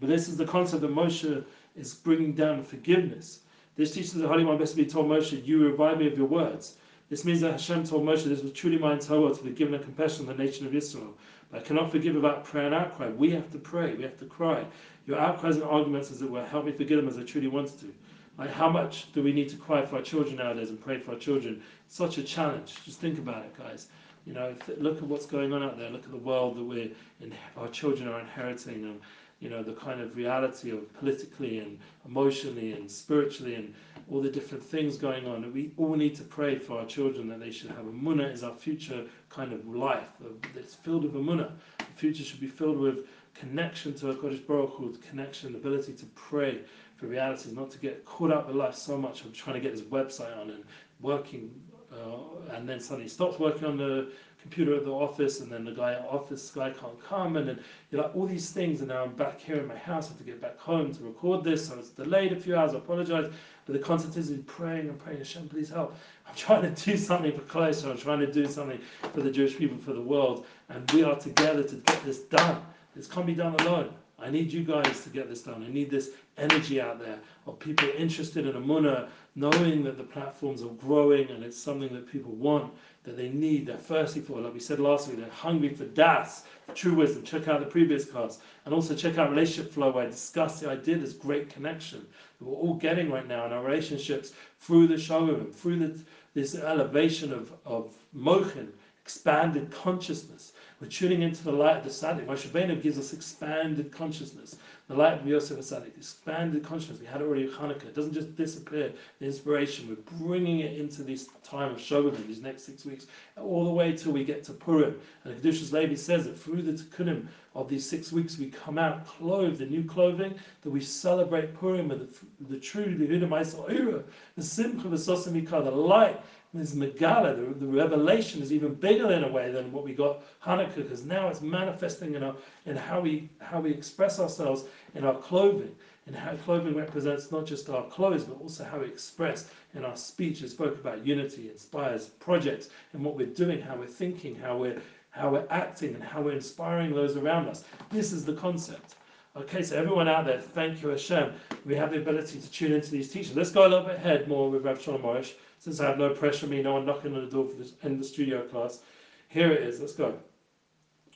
But 0.00 0.08
this 0.08 0.28
is 0.28 0.36
the 0.36 0.46
concept 0.46 0.82
that 0.82 0.94
Moshe 0.94 1.44
is 1.76 1.94
bringing 1.94 2.32
down 2.32 2.64
forgiveness. 2.64 3.40
This 3.76 3.92
teaches 3.92 4.14
the 4.14 4.26
Holy 4.26 4.44
One 4.44 4.58
best 4.58 4.72
to 4.72 4.82
be 4.82 4.86
told 4.86 5.06
Moshe, 5.06 5.44
You 5.46 5.64
revive 5.64 5.98
me 5.98 6.06
of 6.06 6.16
your 6.16 6.26
words. 6.26 6.76
This 7.10 7.24
means 7.24 7.40
that 7.40 7.52
Hashem 7.52 7.84
told 7.84 8.04
Moshe, 8.04 8.24
This 8.24 8.42
was 8.42 8.52
truly 8.52 8.78
my 8.78 8.98
world 9.10 9.38
to 9.38 9.44
be 9.44 9.50
given 9.50 9.78
compassion 9.82 10.28
on 10.28 10.36
the 10.36 10.42
nation 10.42 10.66
of 10.66 10.74
Israel. 10.74 11.14
But 11.50 11.60
I 11.60 11.64
cannot 11.64 11.90
forgive 11.90 12.14
without 12.14 12.44
prayer 12.44 12.66
and 12.66 12.74
outcry. 12.74 13.08
We 13.10 13.30
have 13.32 13.50
to 13.50 13.58
pray, 13.58 13.94
we 13.94 14.02
have 14.04 14.18
to 14.18 14.26
cry. 14.26 14.64
Your 15.06 15.18
outcries 15.18 15.56
and 15.56 15.64
arguments, 15.64 16.10
as 16.10 16.22
it 16.22 16.30
were, 16.30 16.44
help 16.44 16.64
me 16.64 16.72
forgive 16.72 16.96
them 16.96 17.08
as 17.08 17.18
I 17.18 17.24
truly 17.24 17.48
wanted 17.48 17.78
to. 17.80 17.94
Like, 18.40 18.52
how 18.52 18.70
much 18.70 19.12
do 19.12 19.22
we 19.22 19.34
need 19.34 19.50
to 19.50 19.56
cry 19.56 19.84
for 19.84 19.96
our 19.96 20.02
children 20.02 20.36
nowadays 20.36 20.70
and 20.70 20.82
pray 20.82 20.96
for 20.98 21.10
our 21.10 21.18
children? 21.18 21.62
It's 21.84 21.94
such 21.94 22.16
a 22.16 22.22
challenge. 22.22 22.74
Just 22.86 22.98
think 22.98 23.18
about 23.18 23.44
it, 23.44 23.54
guys. 23.58 23.88
You 24.24 24.32
know, 24.32 24.54
look 24.78 24.96
at 24.96 25.02
what's 25.02 25.26
going 25.26 25.52
on 25.52 25.62
out 25.62 25.76
there. 25.76 25.90
Look 25.90 26.04
at 26.04 26.10
the 26.10 26.16
world 26.16 26.56
that 26.56 26.64
we're 26.64 26.88
in, 27.20 27.34
our 27.58 27.68
children 27.68 28.08
are 28.08 28.18
inheriting, 28.18 28.84
and 28.84 29.00
you 29.40 29.50
know 29.50 29.62
the 29.62 29.74
kind 29.74 30.00
of 30.00 30.16
reality 30.16 30.70
of 30.70 30.90
politically 30.94 31.58
and 31.58 31.78
emotionally 32.06 32.72
and 32.72 32.90
spiritually 32.90 33.56
and 33.56 33.74
all 34.10 34.22
the 34.22 34.30
different 34.30 34.64
things 34.64 34.96
going 34.96 35.26
on. 35.26 35.52
We 35.52 35.72
all 35.76 35.94
need 35.94 36.16
to 36.16 36.24
pray 36.24 36.58
for 36.58 36.78
our 36.78 36.86
children 36.86 37.28
that 37.28 37.40
they 37.40 37.50
should 37.50 37.70
have 37.72 37.86
a 37.86 37.92
munah 37.92 38.32
is 38.32 38.42
our 38.42 38.54
future 38.54 39.04
kind 39.28 39.52
of 39.52 39.68
life 39.68 40.08
that's 40.54 40.74
filled 40.74 41.04
with 41.04 41.14
a 41.14 41.18
munah. 41.18 41.52
The 41.78 41.84
future 41.96 42.24
should 42.24 42.40
be 42.40 42.48
filled 42.48 42.78
with 42.78 43.06
connection 43.34 43.94
to 43.94 44.10
a 44.10 44.14
Kodesh 44.14 44.46
Baruch 44.46 44.72
Hu, 44.72 44.96
connection, 45.08 45.54
ability 45.54 45.92
to 45.94 46.06
pray 46.14 46.60
for 47.00 47.06
reality, 47.06 47.48
is 47.48 47.56
not 47.56 47.70
to 47.70 47.78
get 47.78 48.04
caught 48.04 48.30
up 48.30 48.46
with 48.46 48.56
life 48.56 48.74
so 48.74 48.96
much 48.96 49.24
of 49.24 49.32
trying 49.32 49.54
to 49.54 49.60
get 49.60 49.72
this 49.72 49.80
website 49.80 50.36
on 50.38 50.50
and 50.50 50.64
working, 51.00 51.50
uh, 51.90 52.54
and 52.54 52.68
then 52.68 52.78
suddenly 52.78 53.08
stops 53.08 53.38
working 53.38 53.64
on 53.64 53.78
the 53.78 54.12
computer 54.42 54.76
at 54.76 54.84
the 54.84 54.90
office, 54.90 55.40
and 55.40 55.50
then 55.50 55.64
the 55.64 55.72
guy 55.72 55.94
at 55.94 56.06
office 56.06 56.50
guy 56.50 56.70
can't 56.70 57.02
come, 57.02 57.38
and 57.38 57.48
then 57.48 57.58
you're 57.90 58.02
like 58.02 58.14
all 58.14 58.26
these 58.26 58.50
things, 58.50 58.80
and 58.80 58.88
now 58.88 59.02
I'm 59.02 59.14
back 59.14 59.40
here 59.40 59.56
in 59.56 59.66
my 59.66 59.76
house, 59.76 60.06
I 60.06 60.08
have 60.10 60.18
to 60.18 60.24
get 60.24 60.42
back 60.42 60.58
home 60.58 60.92
to 60.94 61.02
record 61.02 61.42
this, 61.42 61.68
so 61.68 61.78
it's 61.78 61.88
delayed 61.88 62.32
a 62.32 62.36
few 62.36 62.54
hours. 62.54 62.74
I 62.74 62.78
apologize, 62.78 63.32
but 63.64 63.72
the 63.72 63.78
content 63.78 64.18
is 64.18 64.30
in 64.30 64.42
praying 64.42 64.90
and 64.90 64.98
praying. 64.98 65.18
Hashem, 65.18 65.48
please 65.48 65.70
help. 65.70 65.96
I'm 66.28 66.34
trying 66.36 66.74
to 66.74 66.84
do 66.84 66.98
something 66.98 67.32
for 67.32 67.42
Klal 67.42 67.90
I'm 67.90 67.96
trying 67.96 68.20
to 68.20 68.30
do 68.30 68.46
something 68.46 68.80
for 69.14 69.22
the 69.22 69.30
Jewish 69.30 69.56
people, 69.56 69.78
for 69.78 69.94
the 69.94 70.02
world, 70.02 70.44
and 70.68 70.90
we 70.92 71.02
are 71.02 71.16
together 71.18 71.62
to 71.62 71.76
get 71.76 72.04
this 72.04 72.18
done. 72.18 72.62
This 72.94 73.06
can't 73.06 73.26
be 73.26 73.34
done 73.34 73.54
alone. 73.54 73.94
I 74.22 74.30
need 74.30 74.52
you 74.52 74.62
guys 74.62 75.02
to 75.04 75.08
get 75.08 75.28
this 75.28 75.42
done. 75.42 75.64
I 75.66 75.72
need 75.72 75.90
this 75.90 76.10
energy 76.36 76.80
out 76.80 76.98
there 76.98 77.18
of 77.46 77.58
people 77.58 77.88
interested 77.96 78.46
in 78.46 78.54
Amunah, 78.54 79.08
knowing 79.34 79.82
that 79.84 79.96
the 79.96 80.04
platforms 80.04 80.62
are 80.62 80.68
growing 80.68 81.28
and 81.30 81.42
it's 81.42 81.56
something 81.56 81.92
that 81.94 82.10
people 82.10 82.32
want, 82.32 82.72
that 83.04 83.16
they 83.16 83.30
need, 83.30 83.66
they're 83.66 83.76
thirsty 83.76 84.20
for. 84.20 84.40
Like 84.40 84.52
we 84.52 84.60
said 84.60 84.78
last 84.78 85.08
week, 85.08 85.18
they're 85.18 85.30
hungry 85.30 85.70
for 85.70 85.84
das, 85.84 86.44
true 86.74 86.94
wisdom. 86.94 87.22
Check 87.22 87.48
out 87.48 87.60
the 87.60 87.66
previous 87.66 88.04
class. 88.04 88.40
And 88.64 88.74
also 88.74 88.94
check 88.94 89.16
out 89.16 89.30
Relationship 89.30 89.72
Flow, 89.72 89.90
where 89.90 90.04
I 90.04 90.10
discussed 90.10 90.60
the 90.60 90.68
idea 90.68 90.98
this 90.98 91.12
great 91.14 91.48
connection 91.48 92.06
that 92.38 92.44
we're 92.44 92.56
all 92.56 92.74
getting 92.74 93.10
right 93.10 93.26
now 93.26 93.46
in 93.46 93.52
our 93.52 93.64
relationships 93.64 94.32
through 94.58 94.88
the 94.88 94.98
Shalom, 94.98 95.46
through 95.52 95.78
the, 95.78 96.00
this 96.34 96.54
elevation 96.54 97.32
of, 97.32 97.52
of 97.64 97.94
Mochin, 98.14 98.68
expanded 99.02 99.70
consciousness 99.70 100.49
we're 100.80 100.88
tuning 100.88 101.20
into 101.20 101.44
the 101.44 101.52
light 101.52 101.76
of 101.76 101.84
the 101.84 101.90
Sadiq. 101.90 102.24
Moshe 102.24 102.48
Rabbeinu 102.48 102.82
gives 102.82 102.98
us 102.98 103.12
expanded 103.12 103.92
consciousness. 103.92 104.56
The 104.88 104.94
light 104.94 105.20
of 105.20 105.26
Yosef 105.26 105.58
Sadiq, 105.58 105.94
expanded 105.94 106.64
consciousness. 106.64 107.00
We 107.00 107.06
had 107.06 107.20
already 107.20 107.42
in 107.42 107.50
Hanukkah. 107.50 107.84
It 107.84 107.94
doesn't 107.94 108.14
just 108.14 108.34
disappear. 108.34 108.90
The 109.18 109.26
inspiration, 109.26 109.88
we're 109.88 110.26
bringing 110.26 110.60
it 110.60 110.80
into 110.80 111.02
this 111.02 111.28
time 111.44 111.72
of 111.72 111.78
Shovavim, 111.78 112.26
these 112.26 112.40
next 112.40 112.64
six 112.64 112.86
weeks, 112.86 113.08
all 113.36 113.66
the 113.66 113.70
way 113.70 113.92
till 113.92 114.12
we 114.12 114.24
get 114.24 114.42
to 114.44 114.54
Purim. 114.54 114.98
And 115.24 115.36
the 115.36 115.48
Kedushas 115.48 115.70
Levi 115.70 115.96
says 115.96 116.24
that 116.24 116.38
through 116.38 116.62
the 116.62 116.72
Tikkunim 116.72 117.26
of 117.54 117.68
these 117.68 117.86
six 117.86 118.10
weeks, 118.10 118.38
we 118.38 118.48
come 118.48 118.78
out 118.78 119.06
clothed 119.06 119.60
in 119.60 119.68
new 119.68 119.84
clothing, 119.84 120.34
that 120.62 120.70
we 120.70 120.80
celebrate 120.80 121.52
Purim 121.52 121.88
with 121.88 121.98
the, 121.98 122.54
the 122.54 122.58
true, 122.58 122.96
the 122.96 123.06
Huda 123.06 124.04
the 124.36 124.42
Simcha, 124.42 124.88
the 124.88 124.96
Sosamika, 124.96 125.62
the 125.62 125.70
light 125.70 126.22
this 126.52 126.74
Megala, 126.74 127.36
the, 127.36 127.64
the, 127.64 127.66
revelation 127.66 128.42
is 128.42 128.52
even 128.52 128.74
bigger 128.74 129.12
in 129.12 129.22
a 129.22 129.28
way 129.28 129.52
than 129.52 129.70
what 129.70 129.84
we 129.84 129.92
got 129.92 130.22
Hanukkah, 130.40 130.76
because 130.76 131.04
now 131.04 131.28
it's 131.28 131.40
manifesting 131.40 132.16
in, 132.16 132.24
our, 132.24 132.34
in 132.66 132.76
how, 132.76 133.00
we, 133.00 133.28
how 133.40 133.60
we 133.60 133.70
express 133.70 134.18
ourselves 134.18 134.64
in 134.96 135.04
our 135.04 135.14
clothing, 135.14 135.72
and 136.06 136.16
how 136.16 136.34
clothing 136.38 136.74
represents 136.74 137.30
not 137.30 137.46
just 137.46 137.70
our 137.70 137.84
clothes, 137.84 138.24
but 138.24 138.40
also 138.40 138.64
how 138.64 138.80
we 138.80 138.86
express 138.86 139.48
in 139.74 139.84
our 139.84 139.96
speech. 139.96 140.42
It 140.42 140.50
spoke 140.50 140.74
about 140.74 141.06
unity, 141.06 141.50
inspires 141.50 142.06
projects, 142.06 142.70
and 142.94 143.04
what 143.04 143.16
we're 143.16 143.26
doing, 143.26 143.60
how 143.60 143.76
we're 143.76 143.86
thinking, 143.86 144.34
how 144.34 144.56
we're, 144.56 144.82
how 145.10 145.30
we're 145.30 145.46
acting, 145.50 145.94
and 145.94 146.02
how 146.02 146.20
we're 146.20 146.32
inspiring 146.32 146.92
those 146.92 147.16
around 147.16 147.48
us. 147.48 147.62
This 147.90 148.10
is 148.10 148.24
the 148.24 148.34
concept. 148.34 148.96
Okay, 149.36 149.62
so 149.62 149.76
everyone 149.76 150.08
out 150.08 150.24
there, 150.24 150.40
thank 150.40 150.82
you 150.82 150.88
Hashem. 150.88 151.32
We 151.64 151.76
have 151.76 151.92
the 151.92 151.98
ability 151.98 152.40
to 152.40 152.50
tune 152.50 152.72
into 152.72 152.90
these 152.90 153.12
teachings. 153.12 153.36
Let's 153.36 153.52
go 153.52 153.64
a 153.64 153.68
little 153.68 153.86
bit 153.86 153.94
ahead 153.94 154.26
more 154.26 154.50
with 154.50 154.64
Rav 154.64 154.82
Shalom 154.82 155.02
Arush 155.02 155.34
since 155.60 155.78
I 155.78 155.86
have 155.86 155.98
no 155.98 156.10
pressure 156.10 156.46
on 156.46 156.50
me, 156.50 156.62
no 156.62 156.72
one 156.72 156.86
knocking 156.86 157.14
on 157.14 157.22
the 157.22 157.30
door 157.30 157.46
for 157.46 157.54
this 157.54 157.74
end 157.84 158.00
the 158.00 158.04
studio 158.04 158.42
class. 158.48 158.80
Here 159.28 159.52
it 159.52 159.62
is, 159.62 159.78
let's 159.78 159.92
go. 159.92 160.18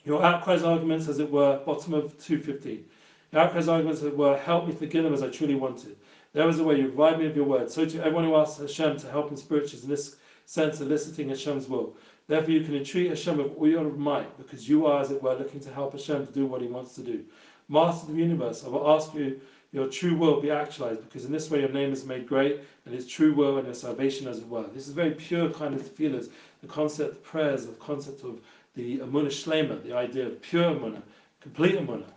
Your 0.05 0.23
outcries 0.23 0.63
arguments, 0.63 1.09
as 1.09 1.19
it 1.19 1.31
were, 1.31 1.61
bottom 1.65 1.95
of 1.95 2.17
215. 2.23 2.85
Your 3.33 3.43
outcries 3.43 3.69
arguments, 3.69 4.03
as 4.03 4.09
it 4.09 4.17
were, 4.17 4.37
help 4.37 4.67
me 4.67 4.73
to 4.73 4.79
forgive 4.79 5.03
them 5.03 5.15
as 5.15 5.23
I 5.23 5.31
truly 5.31 5.55
wanted. 5.55 5.97
There 6.35 6.47
was 6.47 6.61
a 6.61 6.65
way 6.65 6.77
you 6.77 6.89
revive 6.89 7.19
me 7.19 7.27
of 7.27 7.35
your 7.35 7.47
word. 7.47 7.71
So 7.71 7.87
to 7.87 8.01
everyone 8.01 8.25
who 8.25 8.37
asks 8.37 8.61
Hashem 8.61 8.99
to 8.99 9.11
help 9.11 9.31
in 9.31 9.37
spirituals 9.39 9.85
in 9.85 9.89
this 9.89 10.17
sense, 10.45 10.81
eliciting 10.81 11.31
Hashem's 11.31 11.67
will. 11.67 11.97
Therefore, 12.27 12.51
you 12.51 12.61
can 12.61 12.75
entreat 12.75 13.09
Hashem 13.09 13.39
with 13.39 13.57
all 13.57 13.69
your 13.69 13.85
might, 13.85 14.37
because 14.37 14.69
you 14.69 14.85
are, 14.85 15.01
as 15.01 15.11
it 15.11 15.23
were, 15.23 15.35
looking 15.35 15.61
to 15.61 15.73
help 15.73 15.93
Hashem 15.93 16.27
to 16.27 16.33
do 16.33 16.45
what 16.45 16.61
He 16.61 16.67
wants 16.67 16.95
to 16.97 17.03
do. 17.03 17.25
Master 17.69 18.09
of 18.09 18.15
the 18.15 18.23
universe, 18.23 18.63
I 18.63 18.69
will 18.69 18.91
ask 18.91 19.15
you 19.15 19.41
your 19.75 19.89
true 19.89 20.17
will 20.17 20.41
be 20.41 20.53
actualized, 20.53 21.03
because 21.03 21.25
in 21.25 21.33
this 21.33 21.51
way 21.51 21.59
your 21.59 21.69
name 21.69 21.93
is 21.93 22.07
made 22.07 22.29
great, 22.29 22.61
and 22.87 22.95
His 22.95 23.09
true 23.09 23.35
will 23.35 23.59
and 23.59 23.67
your 23.67 23.75
salvation 23.75 24.29
as 24.29 24.41
were. 24.43 24.63
This 24.73 24.87
is 24.87 24.95
very 24.95 25.11
pure 25.11 25.51
kind 25.51 25.75
of 25.75 25.85
feelers, 25.85 26.29
the 26.63 26.69
concept 26.69 27.11
of 27.11 27.25
prayers, 27.25 27.67
the 27.67 27.73
concept 27.73 28.23
of 28.23 28.41
the 28.77 28.99
Amunah 28.99 29.27
Shlema, 29.27 29.83
the 29.83 29.93
idea 29.93 30.27
of 30.27 30.41
pure 30.41 30.71
Amunah, 30.71 31.03
complete 31.41 31.75
Amunah. 31.75 32.13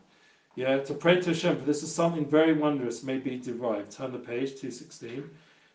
Yeah, 0.56 0.78
to 0.78 0.94
pray 0.94 1.20
to 1.20 1.30
Hashem, 1.30 1.58
for 1.58 1.66
this 1.66 1.82
is 1.82 1.94
something 1.94 2.28
very 2.28 2.54
wondrous 2.54 3.02
may 3.02 3.18
be 3.18 3.38
derived. 3.38 3.92
Turn 3.92 4.12
the 4.12 4.20
page, 4.20 4.52
216. 4.52 5.28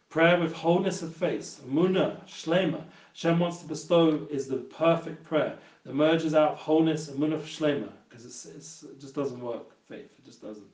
Prayer 0.08 0.38
with 0.38 0.52
wholeness 0.52 1.02
of 1.02 1.16
face, 1.16 1.60
Amunah, 1.68 2.24
Shlema. 2.28 2.80
Hashem 3.12 3.40
wants 3.40 3.58
to 3.58 3.66
bestow 3.66 4.24
is 4.30 4.46
the 4.46 4.58
perfect 4.58 5.24
prayer 5.24 5.56
that 5.84 5.90
emerges 5.90 6.34
out 6.34 6.52
of 6.52 6.58
wholeness, 6.58 7.10
Amunah 7.10 7.40
Shlema, 7.42 7.88
because 8.08 8.46
it 8.46 9.00
just 9.00 9.16
doesn't 9.16 9.40
work, 9.40 9.66
faith, 9.88 10.12
it 10.16 10.24
just 10.24 10.40
doesn't. 10.40 10.66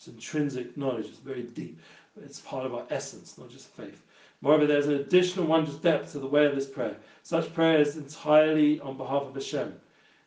It's 0.00 0.08
intrinsic 0.08 0.78
knowledge, 0.78 1.08
it's 1.08 1.18
very 1.18 1.42
deep. 1.42 1.78
It's 2.24 2.40
part 2.40 2.64
of 2.64 2.74
our 2.74 2.86
essence, 2.88 3.36
not 3.36 3.50
just 3.50 3.66
faith. 3.66 4.00
Moreover, 4.40 4.66
there's 4.66 4.86
an 4.86 4.94
additional 4.94 5.44
wondrous 5.44 5.76
depth 5.76 6.12
to 6.12 6.18
the 6.18 6.26
way 6.26 6.46
of 6.46 6.54
this 6.54 6.66
prayer. 6.66 6.96
Such 7.22 7.52
prayer 7.52 7.78
is 7.78 7.98
entirely 7.98 8.80
on 8.80 8.96
behalf 8.96 9.24
of 9.24 9.34
Hashem. 9.34 9.78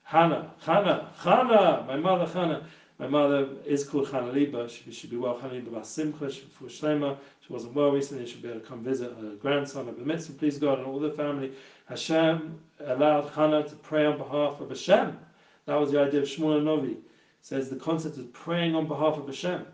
Hannah, 0.04 0.54
Hannah, 0.60 1.12
Hannah, 1.18 1.86
my 1.88 1.96
mother 1.96 2.32
Hannah. 2.32 2.68
My 3.00 3.08
mother 3.08 3.50
is 3.66 3.84
called 3.84 4.12
Hannah 4.12 4.32
Liba. 4.32 4.70
She 4.70 4.92
should 4.92 5.10
be 5.10 5.18
well. 5.18 5.40
Hannah 5.40 5.56
Liba 5.56 5.84
Simcha, 5.84 6.26
Shlema. 6.26 7.18
She 7.42 7.52
wasn't 7.52 7.74
well 7.74 7.90
recently. 7.90 8.28
She 8.28 8.34
should 8.34 8.44
be 8.44 8.50
able 8.50 8.60
to 8.60 8.68
come 8.68 8.84
visit 8.84 9.18
her 9.20 9.32
grandson 9.42 9.90
at 9.90 9.98
the 9.98 10.06
mitzvah. 10.06 10.34
Please 10.34 10.60
God 10.60 10.78
and 10.78 10.88
all 10.88 11.00
the 11.00 11.10
family. 11.10 11.52
Hashem 11.88 12.60
allowed 12.80 13.32
Hannah 13.32 13.68
to 13.68 13.76
pray 13.78 14.06
on 14.06 14.20
behalf 14.20 14.62
of 14.62 14.70
Hashem. 14.70 15.18
That 15.66 15.80
was 15.80 15.92
the 15.92 16.00
idea 16.00 16.22
of 16.22 16.28
Shmuel 16.28 16.64
Novi 16.64 16.98
says 17.44 17.70
the 17.70 17.76
concept 17.76 18.18
of 18.18 18.32
praying 18.32 18.74
on 18.74 18.88
behalf 18.88 19.18
of 19.18 19.28
Hashem. 19.28 19.68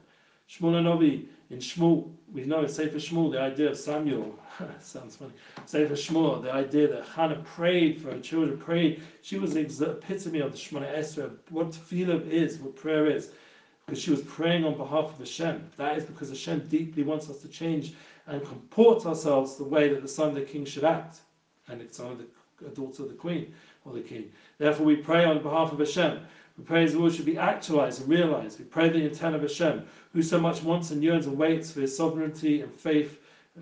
Shmuel 0.50 0.84
Novi 0.84 1.30
in 1.52 1.60
Shmuel, 1.60 2.12
we 2.34 2.44
know 2.44 2.64
in 2.64 2.68
Sefer 2.68 2.98
Shmuel, 2.98 3.32
the 3.32 3.40
idea 3.40 3.70
of 3.70 3.78
Samuel, 3.78 4.38
sounds 4.82 5.18
funny, 5.18 5.34
Sefer 5.68 5.94
Shmuel, 5.94 6.42
the 6.42 6.52
idea 6.52 6.88
that 6.88 7.06
Hannah 7.06 7.44
prayed 7.46 8.02
for 8.02 8.12
her 8.12 8.20
children, 8.20 8.58
prayed, 8.58 9.04
she 9.22 9.38
was 9.38 9.54
the 9.54 9.62
epitome 9.62 10.40
of 10.40 10.52
the 10.52 10.58
Shemona 10.58 10.92
Esrei, 10.98 11.30
what 11.50 11.70
tefillah 11.70 12.28
is, 12.28 12.58
what 12.58 12.76
prayer 12.76 13.06
is, 13.06 13.30
because 13.86 14.02
she 14.02 14.10
was 14.10 14.24
praying 14.24 14.66
on 14.66 14.76
behalf 14.76 15.12
of 15.12 15.20
Hashem. 15.20 15.70
That 15.78 15.96
is 15.96 16.06
because 16.06 16.30
Hashem 16.30 16.68
deeply 16.70 17.04
wants 17.04 17.30
us 17.30 17.38
to 17.42 17.48
change 17.48 17.94
and 18.26 18.44
comport 18.46 19.06
ourselves 19.06 19.58
the 19.58 19.64
way 19.64 19.90
that 19.90 20.02
the 20.02 20.08
son 20.08 20.30
of 20.30 20.36
the 20.36 20.42
king 20.42 20.66
should 20.66 20.84
act, 20.84 21.20
and 21.68 21.82
it's 21.82 21.98
son 21.98 22.26
the 22.62 22.70
daughter 22.70 23.04
of 23.04 23.10
the 23.10 23.16
queen 23.16 23.54
or 23.86 23.94
the 23.94 24.02
king. 24.02 24.32
Therefore, 24.58 24.86
we 24.86 24.96
pray 24.96 25.24
on 25.24 25.42
behalf 25.42 25.72
of 25.72 25.80
Hashem. 25.80 26.20
We 26.60 26.66
pray 26.66 26.82
His 26.82 26.98
will 26.98 27.10
should 27.10 27.26
be 27.26 27.38
actualized 27.38 28.02
and 28.02 28.10
realized. 28.10 28.60
We 28.60 28.66
pray 28.66 28.90
the 28.90 29.06
intent 29.06 29.34
of 29.34 29.42
Hashem, 29.42 29.86
who 30.12 30.22
so 30.22 30.42
much 30.42 30.62
wants 30.62 30.92
and 30.92 31.02
yearns 31.02 31.26
and 31.26 31.38
waits 31.38 31.72
for 31.72 31.80
His 31.80 31.96
sovereignty 31.96 32.62
and 32.62 32.74
faith. 32.74 33.18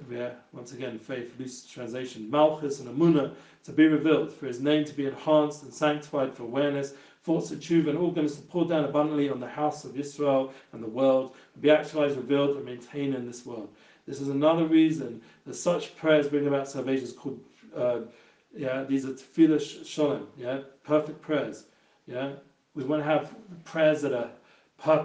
Yeah, 0.10 0.32
once 0.52 0.74
again, 0.74 0.98
faith, 0.98 1.32
loose 1.38 1.64
translation, 1.64 2.28
Malchus 2.28 2.80
and 2.80 2.90
Amunah 2.90 3.36
to 3.66 3.72
be 3.72 3.86
revealed, 3.86 4.34
for 4.34 4.48
His 4.48 4.62
name 4.62 4.84
to 4.84 4.96
be 4.96 5.06
enhanced 5.06 5.62
and 5.62 5.72
sanctified 5.72 6.34
for 6.34 6.42
awareness, 6.42 6.96
thoughts 7.22 7.52
of 7.52 7.62
and 7.70 7.98
organs 8.00 8.36
to 8.36 8.42
pour 8.42 8.66
down 8.66 8.86
abundantly 8.86 9.30
on 9.30 9.40
the 9.40 9.48
house 9.48 9.86
of 9.86 10.00
Israel 10.00 10.52
and 10.74 10.82
the 10.82 10.90
world, 10.90 11.36
and 11.54 11.62
be 11.62 11.70
actualized, 11.70 12.18
revealed, 12.18 12.58
and 12.58 12.66
maintained 12.66 13.14
in 13.14 13.28
this 13.28 13.46
world. 13.46 13.70
This 14.08 14.20
is 14.20 14.30
another 14.30 14.66
reason 14.66 15.22
that 15.46 15.54
such 15.54 15.96
prayers 15.98 16.30
bring 16.30 16.48
about 16.48 16.68
salvation. 16.68 17.04
It's 17.04 17.14
called, 17.14 17.40
uh, 17.76 18.00
yeah, 18.56 18.86
these 18.86 19.06
are 19.06 19.14
tefillah 19.14 19.86
shalom, 19.86 20.28
yeah, 20.36 20.62
perfect 20.84 21.22
prayers, 21.22 21.66
yeah, 22.08 22.32
we 22.78 22.84
want 22.84 23.02
to 23.02 23.10
have 23.10 23.34
prayers 23.66 24.04
that 24.04 24.13
are 24.13 24.30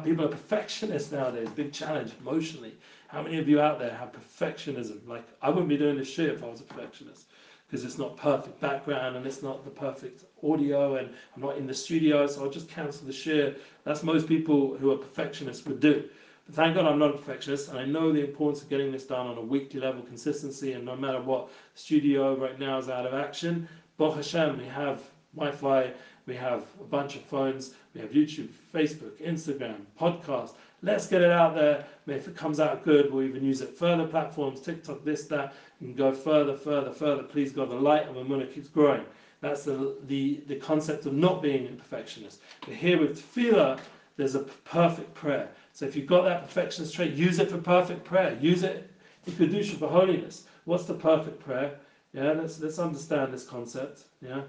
people 0.05 0.27
are 0.27 0.29
perfectionists 0.29 1.11
nowadays. 1.11 1.49
Big 1.49 1.73
challenge 1.73 2.13
emotionally. 2.21 2.75
How 3.09 3.23
many 3.23 3.39
of 3.39 3.49
you 3.49 3.63
out 3.63 3.79
there 3.79 3.95
have 3.95 4.13
perfectionism? 4.13 5.09
Like 5.09 5.25
I 5.41 5.49
wouldn't 5.49 5.71
be 5.71 5.79
doing 5.79 5.97
this 5.97 6.11
shit 6.11 6.29
if 6.29 6.45
I 6.45 6.49
was 6.49 6.61
a 6.61 6.65
perfectionist 6.65 7.29
because 7.67 7.83
it's 7.87 7.97
not 7.97 8.19
perfect 8.19 8.61
background 8.61 9.17
and 9.17 9.27
it's 9.27 9.43
not 9.43 9.65
the 9.65 9.71
perfect 9.71 10.25
audio 10.45 10.97
and 10.97 11.09
I'm 11.35 11.41
not 11.41 11.57
in 11.57 11.67
the 11.67 11.73
studio, 11.73 12.27
so 12.27 12.45
I'll 12.45 12.51
just 12.51 12.69
cancel 12.69 13.07
the 13.07 13.13
share. 13.15 13.55
That's 13.85 14.03
most 14.03 14.29
people 14.29 14.77
who 14.77 14.93
are 14.93 14.99
perfectionists 14.99 15.65
would 15.65 15.81
do. 15.81 16.05
But 16.45 16.55
thank 16.55 16.75
God 16.75 16.85
I'm 16.85 16.99
not 16.99 17.15
a 17.15 17.19
perfectionist 17.19 17.71
and 17.71 17.79
I 17.79 17.87
know 17.87 18.13
the 18.13 18.29
importance 18.29 18.63
of 18.63 18.69
getting 18.69 18.93
this 18.93 19.05
done 19.05 19.27
on 19.27 19.39
a 19.39 19.43
weekly 19.43 19.81
level, 19.81 20.03
consistency, 20.03 20.75
and 20.75 20.85
no 20.85 20.97
matter 20.97 21.23
what 21.23 21.49
studio 21.75 22.37
right 22.37 22.59
now 22.59 22.77
is 22.77 22.91
out 22.91 23.07
of 23.07 23.15
action, 23.15 23.67
Baruch 23.97 24.17
Hashem, 24.17 24.59
we 24.59 24.67
have 24.67 25.01
Wi-Fi, 25.35 25.93
we 26.27 26.35
have 26.37 26.65
a 26.81 26.85
bunch 26.85 27.17
of 27.17 27.23
phones, 27.23 27.75
we 27.95 28.01
have 28.01 28.11
YouTube, 28.11 28.49
Facebook, 28.73 29.13
Instagram, 29.23 29.77
podcast. 30.01 30.53
Let's 30.83 31.07
get 31.07 31.23
it 31.23 31.31
out 31.31 31.55
there. 31.55 31.85
If 32.07 32.29
it 32.29 32.37
comes 32.37 32.59
out 32.59 32.85
good, 32.85 33.13
we'll 33.13 33.25
even 33.25 33.45
use 33.45 33.61
it 33.61 33.77
further 33.77 34.07
platforms, 34.07 34.61
TikTok, 34.61 35.05
this, 35.05 35.25
that, 35.27 35.55
and 35.81 35.97
go 35.97 36.13
further, 36.13 36.55
further, 36.55 36.93
further. 36.93 37.23
Please 37.23 37.53
God, 37.53 37.71
the 37.71 37.75
light 37.75 38.09
of 38.09 38.17
Amunah 38.17 38.53
keeps 38.53 38.69
growing. 38.69 39.05
That's 39.41 39.65
the, 39.65 39.97
the, 40.07 40.43
the 40.47 40.57
concept 40.57 41.07
of 41.07 41.15
not 41.15 41.43
being 41.43 41.67
a 41.67 41.71
perfectionist. 41.71 42.41
But 42.61 42.75
here 42.75 42.99
with 42.99 43.21
tefillah, 43.21 43.81
there's 44.17 44.35
a 44.35 44.41
perfect 44.41 45.15
prayer. 45.15 45.49
So 45.73 45.87
if 45.87 45.97
you've 45.97 46.07
got 46.07 46.23
that 46.25 46.43
perfectionist 46.43 46.95
trait, 46.95 47.15
use 47.15 47.39
it 47.39 47.51
for 47.51 47.59
perfect 47.59 48.05
prayer. 48.05 48.39
Use 48.41 48.63
it 48.63 48.91
in 49.27 49.33
Kedusha 49.35 49.79
for 49.79 49.89
holiness. 49.89 50.47
What's 50.65 50.85
the 50.85 50.95
perfect 50.95 51.41
prayer? 51.41 51.79
Yeah, 52.13 52.33
let's, 52.33 52.61
let's 52.61 52.79
understand 52.79 53.33
this 53.33 53.45
concept. 53.45 54.05
Yeah, 54.21 54.43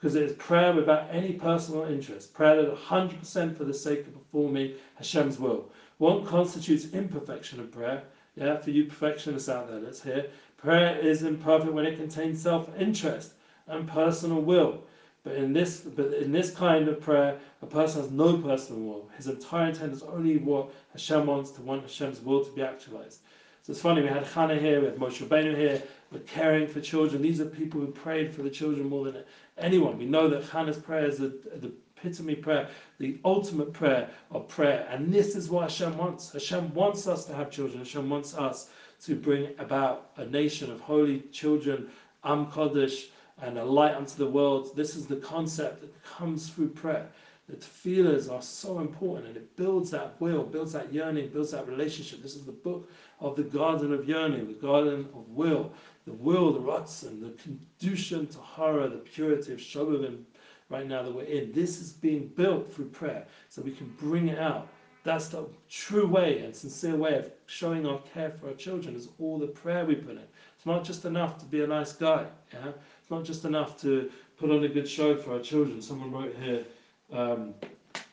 because 0.00 0.14
it 0.14 0.22
is 0.22 0.32
prayer 0.36 0.72
without 0.72 1.08
any 1.12 1.32
personal 1.32 1.84
interest. 1.84 2.32
Prayer 2.32 2.56
that 2.56 2.74
100% 2.74 3.56
for 3.56 3.64
the 3.64 3.74
sake 3.74 4.06
of 4.06 4.14
performing 4.14 4.72
Hashem's 4.96 5.38
will. 5.38 5.68
What 5.98 6.24
constitutes 6.24 6.94
imperfection 6.94 7.60
of 7.60 7.70
prayer? 7.70 8.02
Yeah, 8.34 8.56
for 8.56 8.70
you 8.70 8.86
perfectionists 8.86 9.50
out 9.50 9.68
there, 9.68 9.80
let's 9.80 10.02
hear. 10.02 10.26
Prayer 10.56 10.98
is 10.98 11.22
imperfect 11.22 11.74
when 11.74 11.84
it 11.84 11.98
contains 11.98 12.40
self-interest 12.40 13.32
and 13.66 13.86
personal 13.86 14.40
will. 14.40 14.82
But 15.22 15.34
in 15.34 15.52
this, 15.52 15.80
but 15.80 16.14
in 16.14 16.32
this 16.32 16.50
kind 16.50 16.88
of 16.88 17.02
prayer, 17.02 17.38
a 17.60 17.66
person 17.66 18.00
has 18.00 18.10
no 18.10 18.38
personal 18.38 18.80
will. 18.80 19.10
His 19.18 19.26
entire 19.26 19.68
intent 19.68 19.92
is 19.92 20.02
only 20.02 20.38
what 20.38 20.70
Hashem 20.92 21.26
wants 21.26 21.50
to 21.50 21.60
want 21.60 21.82
Hashem's 21.82 22.22
will 22.22 22.42
to 22.42 22.50
be 22.52 22.62
actualized. 22.62 23.18
So 23.62 23.72
it's 23.72 23.82
funny, 23.82 24.00
we 24.00 24.08
had 24.08 24.24
Hannah 24.24 24.58
here, 24.58 24.80
we 24.80 24.86
had 24.86 24.96
Moshe 24.96 25.22
Rabbeinu 25.22 25.54
here, 25.54 25.82
we're 26.12 26.20
caring 26.20 26.66
for 26.66 26.80
children. 26.80 27.22
These 27.22 27.40
are 27.40 27.46
people 27.46 27.80
who 27.80 27.88
prayed 27.88 28.34
for 28.34 28.42
the 28.42 28.50
children 28.50 28.88
more 28.88 29.04
than 29.10 29.22
anyone. 29.58 29.98
We 29.98 30.06
know 30.06 30.28
that 30.28 30.44
Hannah's 30.44 30.78
prayer 30.78 31.06
is 31.06 31.18
the, 31.18 31.28
the 31.56 31.72
epitome 31.96 32.34
prayer, 32.34 32.68
the 32.98 33.18
ultimate 33.24 33.72
prayer 33.72 34.10
of 34.30 34.48
prayer. 34.48 34.86
And 34.90 35.12
this 35.12 35.36
is 35.36 35.50
what 35.50 35.70
Hashem 35.70 35.96
wants. 35.96 36.32
Hashem 36.32 36.72
wants 36.74 37.06
us 37.06 37.24
to 37.26 37.34
have 37.34 37.50
children. 37.50 37.78
Hashem 37.78 38.08
wants 38.08 38.34
us 38.34 38.70
to 39.04 39.14
bring 39.14 39.50
about 39.58 40.10
a 40.16 40.26
nation 40.26 40.70
of 40.70 40.80
holy 40.80 41.20
children, 41.32 41.88
Am 42.24 42.46
Kodesh, 42.46 43.06
and 43.42 43.58
a 43.58 43.64
light 43.64 43.94
unto 43.94 44.16
the 44.16 44.26
world. 44.26 44.74
This 44.76 44.96
is 44.96 45.06
the 45.06 45.16
concept 45.16 45.80
that 45.80 46.04
comes 46.04 46.48
through 46.50 46.68
prayer. 46.70 47.08
The 47.48 47.56
tefillahs 47.56 48.30
are 48.30 48.42
so 48.42 48.78
important 48.78 49.26
and 49.28 49.36
it 49.36 49.56
builds 49.56 49.90
that 49.90 50.14
will, 50.20 50.44
builds 50.44 50.72
that 50.72 50.92
yearning, 50.92 51.30
builds 51.30 51.50
that 51.50 51.66
relationship. 51.66 52.22
This 52.22 52.36
is 52.36 52.44
the 52.44 52.52
book 52.52 52.88
of 53.18 53.34
the 53.34 53.42
garden 53.42 53.92
of 53.92 54.08
yearning, 54.08 54.46
the 54.46 54.52
garden 54.52 55.08
of 55.14 55.28
will. 55.30 55.72
The 56.10 56.16
will, 56.16 56.52
the 56.52 56.58
ratzon, 56.58 57.20
the 57.20 57.86
kedushin, 57.86 58.28
tahara, 58.28 58.88
the 58.88 58.96
purity 58.96 59.52
of 59.52 59.60
shalom 59.60 60.26
right 60.68 60.84
now 60.84 61.04
that 61.04 61.14
we're 61.14 61.22
in. 61.22 61.52
This 61.52 61.80
is 61.80 61.92
being 61.92 62.26
built 62.34 62.72
through 62.72 62.88
prayer 62.88 63.28
so 63.48 63.62
we 63.62 63.70
can 63.70 63.94
bring 63.96 64.26
it 64.26 64.40
out. 64.40 64.66
That's 65.04 65.28
the 65.28 65.46
true 65.68 66.08
way 66.08 66.40
and 66.40 66.54
sincere 66.54 66.96
way 66.96 67.14
of 67.14 67.30
showing 67.46 67.86
our 67.86 68.00
care 68.12 68.30
for 68.32 68.48
our 68.48 68.54
children 68.54 68.96
is 68.96 69.08
all 69.20 69.38
the 69.38 69.46
prayer 69.46 69.84
we 69.84 69.94
put 69.94 70.16
in. 70.16 70.26
It's 70.56 70.66
not 70.66 70.82
just 70.82 71.04
enough 71.04 71.38
to 71.38 71.44
be 71.44 71.62
a 71.62 71.66
nice 71.68 71.92
guy. 71.92 72.26
Yeah? 72.52 72.72
It's 73.00 73.10
not 73.10 73.22
just 73.22 73.44
enough 73.44 73.80
to 73.82 74.10
put 74.36 74.50
on 74.50 74.64
a 74.64 74.68
good 74.68 74.88
show 74.88 75.16
for 75.16 75.34
our 75.34 75.40
children. 75.40 75.80
Someone 75.80 76.10
wrote 76.10 76.34
here, 76.42 76.64
um, 77.12 77.54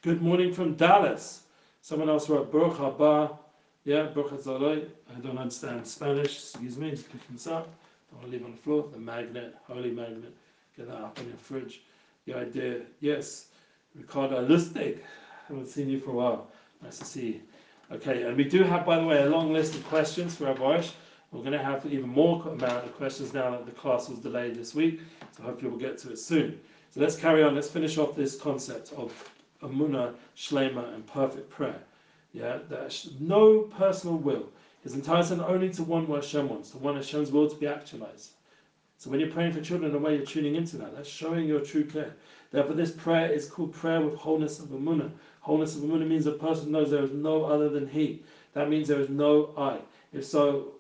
good 0.04 0.22
morning 0.22 0.54
from 0.54 0.76
Dallas. 0.76 1.42
Someone 1.82 2.10
else 2.10 2.30
wrote, 2.30 2.52
Baruch 2.52 2.78
haba. 2.78 3.40
Yeah, 3.86 4.04
Baruch 4.04 4.34
hazaloi. 4.34 4.86
I 5.10 5.20
don't 5.20 5.40
understand 5.40 5.88
Spanish. 5.88 6.38
Excuse 6.38 6.78
me, 6.78 6.92
just 6.92 7.08
picking 7.08 7.34
this 7.34 7.48
up. 7.48 7.68
To 8.10 8.28
leave 8.28 8.44
on 8.44 8.52
the 8.52 8.58
floor. 8.58 8.90
The 8.92 9.00
magnet, 9.00 9.56
holy 9.68 9.92
magnet. 9.92 10.34
Get 10.76 10.88
that 10.88 10.98
up 10.98 11.20
on 11.20 11.28
your 11.28 11.38
fridge. 11.38 11.82
The 12.26 12.36
idea, 12.36 12.82
yes. 13.00 13.48
Ricardo 13.96 14.48
Lustig. 14.48 15.00
Haven't 15.48 15.68
seen 15.68 15.90
you 15.90 16.00
for 16.00 16.12
a 16.12 16.14
while. 16.14 16.48
Nice 16.82 17.00
to 17.00 17.06
see 17.06 17.28
you. 17.28 17.42
Okay, 17.90 18.24
and 18.24 18.36
we 18.36 18.44
do 18.44 18.64
have, 18.64 18.86
by 18.86 19.00
the 19.00 19.06
way, 19.06 19.24
a 19.24 19.30
long 19.30 19.54
list 19.54 19.76
of 19.76 19.84
questions 19.88 20.36
for 20.36 20.48
our 20.48 20.54
voice. 20.54 20.94
We're 21.32 21.40
going 21.42 21.54
to 21.54 21.64
have 21.64 21.86
even 21.86 22.10
more 22.10 22.42
amount 22.48 22.86
of 22.86 22.96
questions 22.96 23.34
now 23.34 23.52
that 23.52 23.66
the 23.66 23.72
class 23.72 24.10
was 24.10 24.20
delayed 24.20 24.56
this 24.56 24.76
week, 24.76 25.02
so 25.36 25.44
hopefully 25.44 25.70
we'll 25.70 25.80
get 25.80 25.98
to 26.00 26.12
it 26.12 26.20
soon. 26.20 26.60
So 26.94 27.02
let's 27.02 27.16
carry 27.16 27.44
on. 27.44 27.56
Let's 27.56 27.70
finish 27.70 27.98
off 27.98 28.16
this 28.16 28.40
concept 28.40 28.94
of 28.94 29.14
amuna, 29.62 30.16
shlema, 30.36 30.94
and 30.94 31.06
perfect 31.08 31.50
prayer. 31.50 31.80
Yeah, 32.34 32.60
there's 32.70 33.12
no 33.20 33.62
personal 33.62 34.18
will. 34.18 34.50
His 34.84 34.94
entire 34.94 35.24
son 35.24 35.42
only 35.42 35.70
to 35.72 35.84
one 35.84 36.08
where 36.08 36.22
Hashem 36.22 36.50
wants, 36.50 36.72
to 36.72 36.78
one 36.78 36.96
Hashem's 36.96 37.32
will 37.32 37.50
to 37.50 37.56
be 37.56 37.68
actualized. 37.68 38.32
So 38.98 39.10
when 39.10 39.20
you're 39.20 39.30
praying 39.30 39.54
for 39.54 39.62
children, 39.62 39.94
a 39.94 40.00
way 40.00 40.16
you're 40.16 40.26
tuning 40.26 40.56
into 40.56 40.78
that. 40.78 40.96
That's 40.96 41.10
showing 41.10 41.48
your 41.48 41.60
true 41.60 41.84
prayer. 41.84 42.16
Therefore, 42.52 42.74
this 42.74 42.92
prayer 42.92 43.32
is 43.32 43.48
called 43.48 43.74
prayer 43.74 44.02
with 44.02 44.16
wholeness 44.16 44.60
of 44.60 44.70
amuna. 44.70 45.12
Wholeness 45.42 45.76
of 45.76 45.84
amuna 45.84 46.08
means 46.08 46.26
a 46.26 46.32
person 46.32 46.72
knows 46.72 46.90
there 46.90 47.04
is 47.04 47.12
no 47.12 47.44
other 47.44 47.70
than 47.70 47.88
he. 47.88 48.24
That 48.54 48.70
means 48.70 48.88
there 48.88 49.00
is 49.00 49.10
no 49.10 49.54
I. 49.58 49.80
If 50.14 50.26
so, 50.26 50.74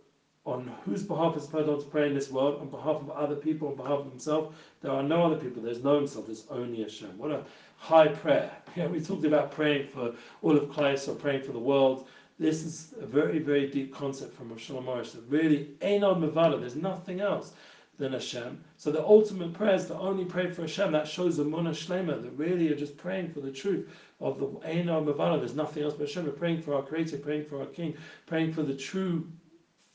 on 0.47 0.71
whose 0.85 1.03
behalf 1.03 1.35
is 1.35 1.45
the 1.47 1.57
person 1.57 1.77
to 1.77 1.85
pray 1.85 2.07
in 2.07 2.15
this 2.15 2.31
world? 2.31 2.59
On 2.61 2.69
behalf 2.69 3.01
of 3.01 3.11
other 3.11 3.35
people, 3.35 3.67
on 3.67 3.75
behalf 3.75 3.99
of 3.99 4.09
himself? 4.09 4.55
There 4.81 4.91
are 4.91 5.03
no 5.03 5.23
other 5.23 5.35
people. 5.35 5.61
There's 5.61 5.83
no 5.83 5.97
himself. 5.97 6.25
There's 6.25 6.45
only 6.49 6.81
Hashem. 6.81 7.17
What 7.17 7.31
a 7.31 7.43
high 7.75 8.07
prayer. 8.07 8.51
Yeah, 8.75 8.87
we 8.93 9.01
talked 9.01 9.25
about 9.25 9.51
praying 9.51 9.89
for 9.89 10.15
all 10.41 10.57
of 10.57 10.71
Christ 10.71 11.07
or 11.07 11.15
praying 11.15 11.43
for 11.43 11.51
the 11.51 11.59
world. 11.59 12.07
This 12.39 12.63
is 12.63 12.93
a 13.01 13.05
very, 13.05 13.39
very 13.39 13.67
deep 13.67 13.91
concept 13.91 14.35
from 14.35 14.55
Shalom 14.57 14.85
Arush 14.85 15.13
that 15.13 15.23
really 15.27 15.69
ain't 15.81 16.03
on 16.03 16.21
Mavala. 16.21 16.59
There's 16.59 16.75
nothing 16.75 17.19
else 17.19 17.53
than 17.97 18.13
Hashem. 18.13 18.63
So 18.77 18.91
the 18.91 19.03
ultimate 19.03 19.53
prayer 19.53 19.73
is 19.73 19.87
to 19.87 19.97
only 19.97 20.23
pray 20.23 20.51
for 20.51 20.61
Hashem. 20.61 20.91
That 20.91 21.07
shows 21.07 21.39
a 21.39 21.43
Munah 21.43 21.71
Shlema, 21.71 22.21
that 22.21 22.31
really 22.37 22.71
are 22.71 22.75
just 22.75 22.95
praying 22.95 23.31
for 23.31 23.39
the 23.39 23.51
truth 23.51 23.89
of 24.21 24.39
the 24.39 24.47
Eina 24.67 25.03
Mavala. 25.03 25.39
There's 25.39 25.55
nothing 25.55 25.81
else 25.81 25.95
but 25.95 26.07
Hashem. 26.07 26.25
We're 26.25 26.31
praying 26.31 26.61
for 26.61 26.75
our 26.75 26.83
Creator, 26.83 27.17
praying 27.17 27.45
for 27.45 27.59
our 27.59 27.65
King, 27.65 27.97
praying 28.27 28.53
for 28.53 28.61
the 28.61 28.75
true 28.75 29.27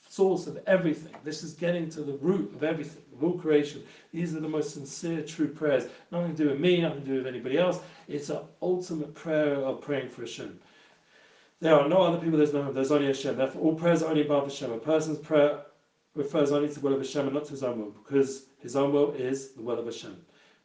source 0.08 0.48
of 0.48 0.58
everything. 0.66 1.14
This 1.22 1.44
is 1.44 1.54
getting 1.54 1.88
to 1.90 2.02
the 2.02 2.14
root 2.14 2.52
of 2.56 2.64
everything, 2.64 3.02
of 3.14 3.22
all 3.22 3.38
creation. 3.38 3.84
These 4.12 4.34
are 4.34 4.40
the 4.40 4.48
most 4.48 4.74
sincere, 4.74 5.22
true 5.22 5.48
prayers. 5.48 5.84
Nothing 6.10 6.34
to 6.34 6.42
do 6.42 6.50
with 6.50 6.60
me, 6.60 6.80
nothing 6.80 7.02
to 7.02 7.06
do 7.06 7.16
with 7.18 7.28
anybody 7.28 7.56
else. 7.56 7.78
It's 8.08 8.30
an 8.30 8.40
ultimate 8.60 9.14
prayer 9.14 9.54
of 9.54 9.80
praying 9.80 10.08
for 10.08 10.22
Hashem. 10.22 10.58
There 11.62 11.78
are 11.78 11.88
no 11.88 12.02
other 12.02 12.18
people, 12.18 12.38
there's 12.38 12.52
no 12.52 12.72
there's 12.72 12.90
only 12.90 13.06
Hashem. 13.06 13.36
Therefore, 13.36 13.62
all 13.62 13.76
prayers 13.76 14.02
are 14.02 14.10
only 14.10 14.22
above 14.22 14.48
Hashem. 14.48 14.72
A 14.72 14.78
person's 14.78 15.18
prayer 15.18 15.60
refers 16.16 16.50
only 16.50 16.66
to 16.66 16.74
the 16.74 16.80
will 16.80 16.94
of 16.94 16.98
Hashem 16.98 17.26
and 17.26 17.34
not 17.34 17.44
to 17.44 17.52
his 17.52 17.62
own 17.62 17.78
will, 17.78 17.90
because 17.92 18.46
his 18.58 18.74
own 18.74 18.92
will 18.92 19.12
is 19.12 19.52
the 19.52 19.62
will 19.62 19.78
of 19.78 19.86
Hashem. 19.86 20.16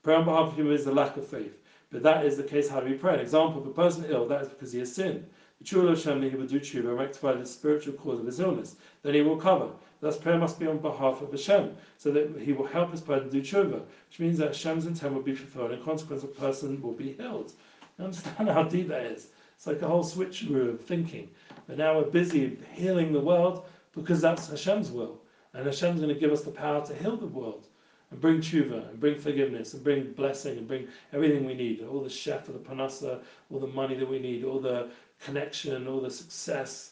Prayer 0.01 0.17
on 0.17 0.25
behalf 0.25 0.53
of 0.53 0.57
him 0.57 0.71
is 0.71 0.85
the 0.85 0.91
lack 0.91 1.15
of 1.15 1.27
faith. 1.27 1.55
But 1.91 2.01
that 2.01 2.25
is 2.25 2.35
the 2.35 2.41
case, 2.41 2.67
how 2.67 2.79
do 2.79 2.87
we 2.87 2.95
pray? 2.95 3.13
An 3.13 3.19
example, 3.19 3.61
if 3.61 3.67
a 3.67 3.69
person 3.69 4.05
ill, 4.09 4.27
that 4.27 4.41
is 4.41 4.49
because 4.49 4.71
he 4.71 4.79
has 4.79 4.91
sinned. 4.91 5.23
The 5.59 5.65
true 5.65 5.87
of 5.87 5.95
Hashem, 5.95 6.19
he 6.23 6.35
will 6.35 6.47
do 6.47 6.59
tshuva 6.59 6.89
and 6.89 6.97
rectify 6.97 7.33
the 7.33 7.45
spiritual 7.45 7.93
cause 7.93 8.19
of 8.19 8.25
his 8.25 8.39
illness. 8.39 8.75
Then 9.03 9.13
he 9.13 9.21
will 9.21 9.35
recover. 9.35 9.69
Thus, 10.01 10.17
prayer 10.17 10.39
must 10.39 10.59
be 10.59 10.65
on 10.65 10.79
behalf 10.79 11.21
of 11.21 11.29
Hashem, 11.29 11.75
so 11.99 12.11
that 12.11 12.41
he 12.41 12.53
will 12.53 12.65
help 12.65 12.89
his 12.89 13.01
person 13.01 13.29
do 13.29 13.43
tshuva, 13.43 13.81
which 14.09 14.19
means 14.19 14.39
that 14.39 14.47
Hashem's 14.47 14.87
intent 14.87 15.13
will 15.13 15.21
be 15.21 15.35
fulfilled, 15.35 15.69
and 15.69 15.79
in 15.79 15.85
consequence, 15.85 16.23
a 16.23 16.27
person 16.27 16.81
will 16.81 16.93
be 16.93 17.13
healed. 17.13 17.53
You 17.99 18.05
understand 18.05 18.49
how 18.49 18.63
deep 18.63 18.87
that 18.87 19.05
is? 19.05 19.27
It's 19.57 19.65
like 19.65 19.81
a 19.81 19.87
whole 19.87 20.03
switcheroo 20.03 20.75
of 20.75 20.81
thinking. 20.81 21.29
But 21.67 21.79
now 21.79 21.97
we're 21.97 22.11
busy 22.11 22.59
healing 22.73 23.11
the 23.11 23.19
world 23.19 23.65
because 23.91 24.21
that's 24.21 24.47
Hashem's 24.47 24.91
will. 24.91 25.19
And 25.53 25.65
Hashem's 25.65 25.99
going 25.99 26.13
to 26.13 26.19
give 26.19 26.31
us 26.31 26.43
the 26.43 26.51
power 26.51 26.85
to 26.85 26.93
heal 26.93 27.17
the 27.17 27.25
world 27.25 27.65
and 28.11 28.21
bring 28.21 28.37
tshuva 28.37 28.87
and 28.87 28.99
bring 28.99 29.17
forgiveness 29.17 29.73
and 29.73 29.83
bring 29.83 30.13
blessing 30.13 30.59
and 30.59 30.67
bring 30.67 30.87
everything 31.11 31.43
we 31.43 31.55
need 31.55 31.83
all 31.83 32.03
the 32.03 32.09
chef, 32.09 32.47
all 32.47 32.53
the 32.53 32.59
panasa, 32.59 33.23
all 33.51 33.59
the 33.59 33.65
money 33.65 33.95
that 33.95 34.07
we 34.07 34.19
need, 34.19 34.43
all 34.43 34.59
the 34.59 34.91
connection, 35.19 35.87
all 35.87 36.01
the 36.01 36.11
success. 36.11 36.91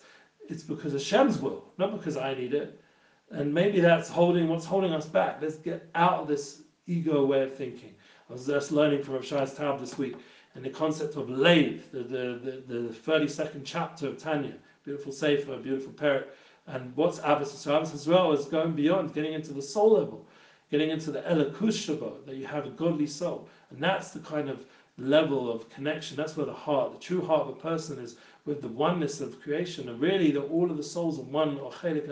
It's 0.49 0.63
because 0.63 0.93
Hashem's 0.93 1.39
will, 1.39 1.65
not 1.77 1.95
because 1.95 2.17
I 2.17 2.33
need 2.33 2.55
it. 2.55 2.81
And 3.29 3.53
maybe 3.53 3.79
that's 3.79 4.09
holding 4.09 4.47
what's 4.49 4.65
holding 4.65 4.91
us 4.91 5.05
back. 5.05 5.39
Let's 5.39 5.57
get 5.57 5.87
out 5.93 6.21
of 6.21 6.27
this 6.27 6.63
ego 6.87 7.23
way 7.25 7.43
of 7.43 7.55
thinking. 7.55 7.93
I 8.27 8.33
was 8.33 8.47
just 8.47 8.71
learning 8.71 9.03
from 9.03 9.15
Rav 9.15 9.25
Shai's 9.25 9.53
Tab 9.53 9.79
this 9.79 9.99
week, 9.99 10.15
and 10.55 10.63
the 10.63 10.69
concept 10.69 11.17
of 11.17 11.29
Lave, 11.29 11.91
the, 11.91 11.99
the, 11.99 12.63
the, 12.67 12.73
the 12.73 12.89
32nd 12.89 13.61
chapter 13.65 14.07
of 14.07 14.17
Tanya, 14.17 14.53
beautiful 14.83 15.11
sefer, 15.11 15.57
beautiful 15.57 15.91
parrot. 15.91 16.35
And 16.67 16.95
what's 16.95 17.19
Abbas? 17.19 17.51
So 17.51 17.75
Abbas 17.75 17.93
as 17.93 18.07
well 18.07 18.31
is 18.31 18.45
going 18.45 18.71
beyond, 18.71 19.13
getting 19.13 19.33
into 19.33 19.53
the 19.53 19.61
soul 19.61 19.91
level, 19.91 20.25
getting 20.71 20.89
into 20.89 21.11
the 21.11 21.21
Elakushava, 21.21 22.25
that 22.25 22.37
you 22.37 22.47
have 22.47 22.65
a 22.65 22.71
godly 22.71 23.05
soul. 23.05 23.47
And 23.69 23.79
that's 23.83 24.11
the 24.11 24.19
kind 24.19 24.49
of 24.49 24.65
level 24.97 25.51
of 25.51 25.69
connection. 25.69 26.15
That's 26.15 26.37
where 26.37 26.45
the 26.45 26.53
heart, 26.53 26.93
the 26.93 26.99
true 26.99 27.21
heart 27.21 27.41
of 27.41 27.49
a 27.49 27.59
person 27.59 27.99
is 27.99 28.15
with 28.45 28.61
the 28.61 28.69
oneness 28.69 29.19
of 29.19 29.41
creation. 29.41 29.89
And 29.89 29.99
really, 29.99 30.31
that 30.31 30.41
all 30.41 30.71
of 30.71 30.77
the 30.77 30.83
souls 30.83 31.19
are 31.19 31.23
one, 31.23 31.59
or 31.59 31.71
chelik 31.71 32.07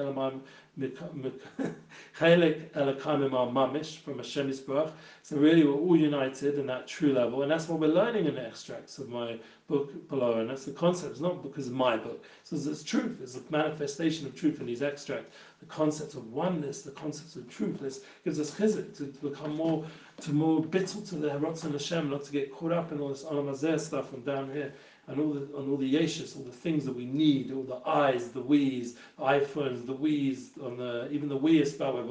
Chelik 0.80 2.72
Elakaim 2.72 3.30
Mamish 3.30 3.98
from 3.98 4.18
Hashem 4.18 4.50
Yisbarach. 4.50 4.92
So 5.22 5.38
really 5.38 5.64
we're 5.64 5.74
all 5.74 5.96
united 5.96 6.58
in 6.58 6.66
that 6.66 6.88
true 6.88 7.14
level, 7.14 7.44
and 7.44 7.52
that's 7.52 7.68
what 7.68 7.80
we're 7.80 7.94
learning 7.94 8.26
in 8.26 8.36
the 8.36 8.46
extracts 8.46 8.98
of 8.98 9.08
my 9.08 9.38
book 9.68 10.10
below, 10.10 10.40
and 10.40 10.50
that's 10.50 10.66
the 10.66 10.72
concept. 10.72 11.12
It's 11.12 11.22
not 11.22 11.44
because 11.44 11.68
of 11.68 11.74
my 11.74 11.96
book. 11.96 12.26
So 12.44 12.56
it's 12.56 12.84
truth. 12.84 13.20
It's 13.22 13.38
a 13.38 13.42
manifestation 13.52 14.26
of 14.26 14.36
truth 14.36 14.60
in 14.60 14.66
these 14.66 14.82
extracts. 14.82 15.36
The 15.60 15.68
concept 15.68 16.16
of 16.16 16.34
oneness, 16.34 16.82
the 16.82 16.92
concept 16.92 17.36
of 17.36 17.48
truth, 17.50 17.80
this 17.80 18.02
gives 18.26 18.40
us 18.40 18.52
chizuk 18.52 18.98
to, 18.98 19.06
become 19.28 19.56
more 19.56 19.86
to 20.22 20.34
more 20.34 20.64
bittul 20.64 21.08
to 21.10 21.16
the 21.16 21.30
Haratzon 21.30 21.74
Hashem, 21.74 22.10
not 22.10 22.24
to 22.26 22.32
get 22.32 22.52
caught 22.52 22.72
up 22.72 22.92
in 22.92 23.00
all 23.00 23.10
this 23.10 23.24
Alam 23.24 23.56
stuff 23.80 24.10
from 24.10 24.22
down 24.22 24.52
here 24.52 24.74
and 25.08 25.20
all 25.20 25.34
the 25.34 25.42
and 25.58 25.70
all 25.70 25.78
the 25.78 25.94
yeshus, 25.96 26.36
all 26.36 26.44
the 26.44 26.52
things 26.52 26.86
that 26.86 26.96
we 26.96 27.06
need, 27.06 27.52
all 27.52 27.64
the 27.64 27.82
eyes, 27.88 28.30
the 28.30 28.42
we's, 28.42 28.94
the 28.94 29.24
iPhones, 29.24 29.86
the 29.86 29.94
we's, 29.94 30.52
on 30.64 30.78
the 30.78 31.10
even 31.12 31.30
the 31.30 31.38
we 31.38 31.62
is 31.62 31.72
spelled 31.72 31.96
with 31.96 32.08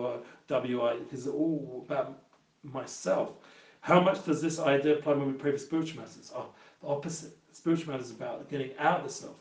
wi 0.48 0.96
because 0.98 1.26
it's 1.26 1.34
all 1.34 1.84
about 1.86 2.18
myself. 2.62 3.32
How 3.80 4.00
much 4.00 4.24
does 4.24 4.40
this 4.40 4.60
idea 4.60 4.98
apply 4.98 5.14
when 5.14 5.26
we 5.26 5.32
pray 5.32 5.52
for 5.52 5.58
spiritual 5.58 6.02
matters? 6.02 6.32
Oh, 6.34 6.46
the 6.80 6.88
opposite. 6.88 7.36
Spiritual 7.52 7.92
matters 7.92 8.06
is 8.06 8.12
about 8.12 8.48
getting 8.48 8.70
out 8.78 9.00
of 9.00 9.06
the 9.06 9.12
self. 9.12 9.36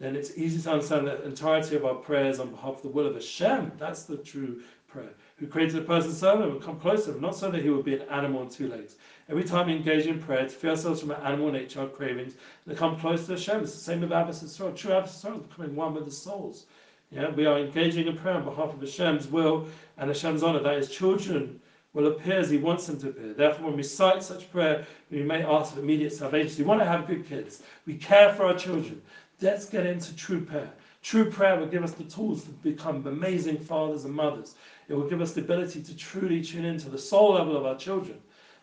Then 0.00 0.16
it's 0.16 0.36
easy 0.36 0.60
to 0.62 0.72
understand 0.72 1.06
the 1.06 1.22
entirety 1.24 1.76
of 1.76 1.84
our 1.84 1.94
prayers 1.94 2.40
on 2.40 2.50
behalf 2.50 2.76
of 2.76 2.82
the 2.82 2.88
will 2.88 3.06
of 3.06 3.14
Hashem. 3.14 3.72
That's 3.78 4.04
the 4.04 4.16
true 4.16 4.62
prayer. 4.88 5.10
Who 5.36 5.46
created 5.46 5.76
a 5.76 5.82
person 5.82 6.12
so 6.12 6.38
that 6.38 6.52
we 6.52 6.58
come 6.58 6.80
close 6.80 7.04
to 7.04 7.12
him, 7.12 7.20
not 7.20 7.36
so 7.36 7.50
that 7.50 7.62
he 7.62 7.70
would 7.70 7.84
be 7.84 7.94
an 7.94 8.08
animal 8.08 8.40
on 8.40 8.48
two 8.48 8.68
legs. 8.68 8.96
Every 9.28 9.44
time 9.44 9.66
we 9.66 9.74
engage 9.74 10.06
in 10.06 10.20
prayer, 10.20 10.44
to 10.44 10.48
free 10.48 10.70
ourselves 10.70 11.00
from 11.00 11.12
our 11.12 11.24
animal 11.24 11.52
nature, 11.52 11.80
our 11.80 11.88
cravings, 11.88 12.34
and 12.64 12.74
to 12.74 12.78
come 12.78 12.98
close 12.98 13.26
to 13.26 13.32
Hashem. 13.32 13.62
It's 13.62 13.74
the 13.74 13.78
same 13.78 14.00
with 14.00 14.10
Ahavas 14.10 14.42
Yisrael. 14.42 14.74
True 14.74 14.90
Ahavas 14.90 15.10
Yisrael 15.10 15.40
is 15.40 15.46
becoming 15.46 15.76
one 15.76 15.94
with 15.94 16.06
the 16.06 16.10
souls. 16.10 16.66
Yeah, 17.12 17.28
we 17.28 17.44
are 17.44 17.58
engaging 17.58 18.06
in 18.06 18.16
prayer 18.16 18.36
on 18.36 18.44
behalf 18.44 18.72
of 18.72 18.80
Hashem's 18.80 19.28
will 19.28 19.66
and 19.98 20.08
Hashem's 20.08 20.42
honor. 20.42 20.60
That 20.60 20.78
His 20.78 20.88
children 20.88 21.60
will 21.92 22.06
appear 22.06 22.38
as 22.38 22.48
He 22.48 22.56
wants 22.56 22.86
them 22.86 22.98
to 23.00 23.10
appear. 23.10 23.34
Therefore, 23.34 23.66
when 23.66 23.76
we 23.76 23.82
cite 23.82 24.22
such 24.22 24.50
prayer, 24.50 24.86
we 25.10 25.22
may 25.22 25.42
ask 25.42 25.74
for 25.74 25.80
immediate 25.80 26.14
salvation. 26.14 26.64
We 26.64 26.68
want 26.68 26.80
to 26.80 26.86
have 26.86 27.06
good 27.06 27.28
kids. 27.28 27.62
We 27.86 27.96
care 27.96 28.32
for 28.32 28.46
our 28.46 28.56
children. 28.56 29.02
Let's 29.42 29.66
get 29.66 29.84
into 29.84 30.16
true 30.16 30.42
prayer. 30.42 30.70
True 31.02 31.28
prayer 31.30 31.58
will 31.58 31.66
give 31.66 31.84
us 31.84 31.92
the 31.92 32.04
tools 32.04 32.44
to 32.44 32.50
become 32.50 33.06
amazing 33.06 33.58
fathers 33.58 34.06
and 34.06 34.14
mothers. 34.14 34.54
It 34.88 34.94
will 34.94 35.08
give 35.08 35.20
us 35.20 35.32
the 35.32 35.42
ability 35.42 35.82
to 35.82 35.96
truly 35.96 36.42
tune 36.42 36.64
into 36.64 36.88
the 36.88 36.98
soul 36.98 37.34
level 37.34 37.56
of 37.56 37.66
our 37.66 37.76
children. 37.76 38.18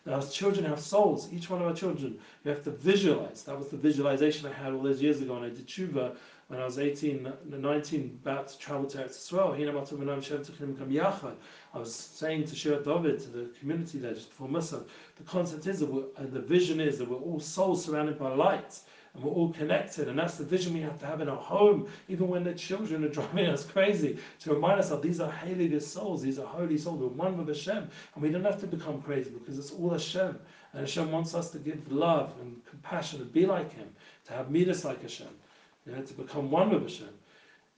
Now, 0.06 0.20
children 0.22 0.64
have 0.64 0.80
souls, 0.80 1.28
each 1.30 1.50
one 1.50 1.60
of 1.60 1.68
our 1.68 1.74
children, 1.74 2.18
we 2.42 2.50
have 2.50 2.64
to 2.64 2.70
visualize. 2.70 3.42
That 3.42 3.58
was 3.58 3.68
the 3.68 3.76
visualization 3.76 4.48
I 4.48 4.52
had 4.52 4.72
all 4.72 4.82
those 4.82 5.02
years 5.02 5.20
ago 5.20 5.34
when 5.34 5.44
I 5.44 5.50
did 5.50 5.68
tshuva 5.68 6.16
when 6.50 6.60
I 6.60 6.64
was 6.64 6.80
18, 6.80 7.32
19, 7.48 8.18
about 8.24 8.48
to 8.48 8.58
travel 8.58 8.84
to 8.86 8.98
Eretz. 8.98 9.32
I 11.72 11.78
was 11.78 11.94
saying 11.94 12.44
to 12.46 12.56
Shir 12.56 12.82
David, 12.82 13.20
to 13.20 13.28
the 13.28 13.50
community 13.60 14.00
there 14.00 14.14
just 14.14 14.30
before 14.30 14.48
Musa, 14.48 14.82
the 15.16 15.22
concept 15.22 15.68
is 15.68 15.78
that 15.78 15.88
uh, 15.88 16.24
the 16.24 16.40
vision 16.40 16.80
is 16.80 16.98
that 16.98 17.08
we're 17.08 17.18
all 17.18 17.38
souls 17.38 17.84
surrounded 17.84 18.18
by 18.18 18.34
light 18.34 18.80
and 19.14 19.22
we're 19.22 19.30
all 19.30 19.52
connected. 19.52 20.08
And 20.08 20.18
that's 20.18 20.38
the 20.38 20.44
vision 20.44 20.74
we 20.74 20.80
have 20.80 20.98
to 20.98 21.06
have 21.06 21.20
in 21.20 21.28
our 21.28 21.36
home, 21.36 21.86
even 22.08 22.26
when 22.26 22.42
the 22.42 22.54
children 22.54 23.04
are 23.04 23.08
driving 23.20 23.46
us 23.46 23.64
crazy, 23.64 24.18
to 24.40 24.52
remind 24.52 24.80
ourselves 24.80 25.04
these 25.04 25.20
are 25.20 25.30
holy 25.30 25.78
souls, 25.78 26.20
these 26.20 26.40
are 26.40 26.46
holy 26.46 26.78
souls, 26.78 26.98
we're 26.98 27.06
one 27.06 27.38
with 27.38 27.46
Hashem. 27.46 27.88
And 28.14 28.22
we 28.24 28.28
don't 28.28 28.42
have 28.42 28.58
to 28.62 28.66
become 28.66 29.00
crazy 29.02 29.30
because 29.30 29.56
it's 29.56 29.70
all 29.70 29.90
Hashem. 29.90 30.36
And 30.72 30.80
Hashem 30.80 31.12
wants 31.12 31.32
us 31.32 31.52
to 31.52 31.58
give 31.60 31.92
love 31.92 32.34
and 32.40 32.60
compassion 32.64 33.20
and 33.20 33.32
be 33.32 33.46
like 33.46 33.72
Him, 33.72 33.88
to 34.26 34.32
have 34.32 34.50
midas 34.50 34.84
like 34.84 35.00
Hashem, 35.02 35.28
to 35.86 36.14
become 36.14 36.50
one 36.50 36.70
with 36.70 36.82
Hashem. 36.82 37.08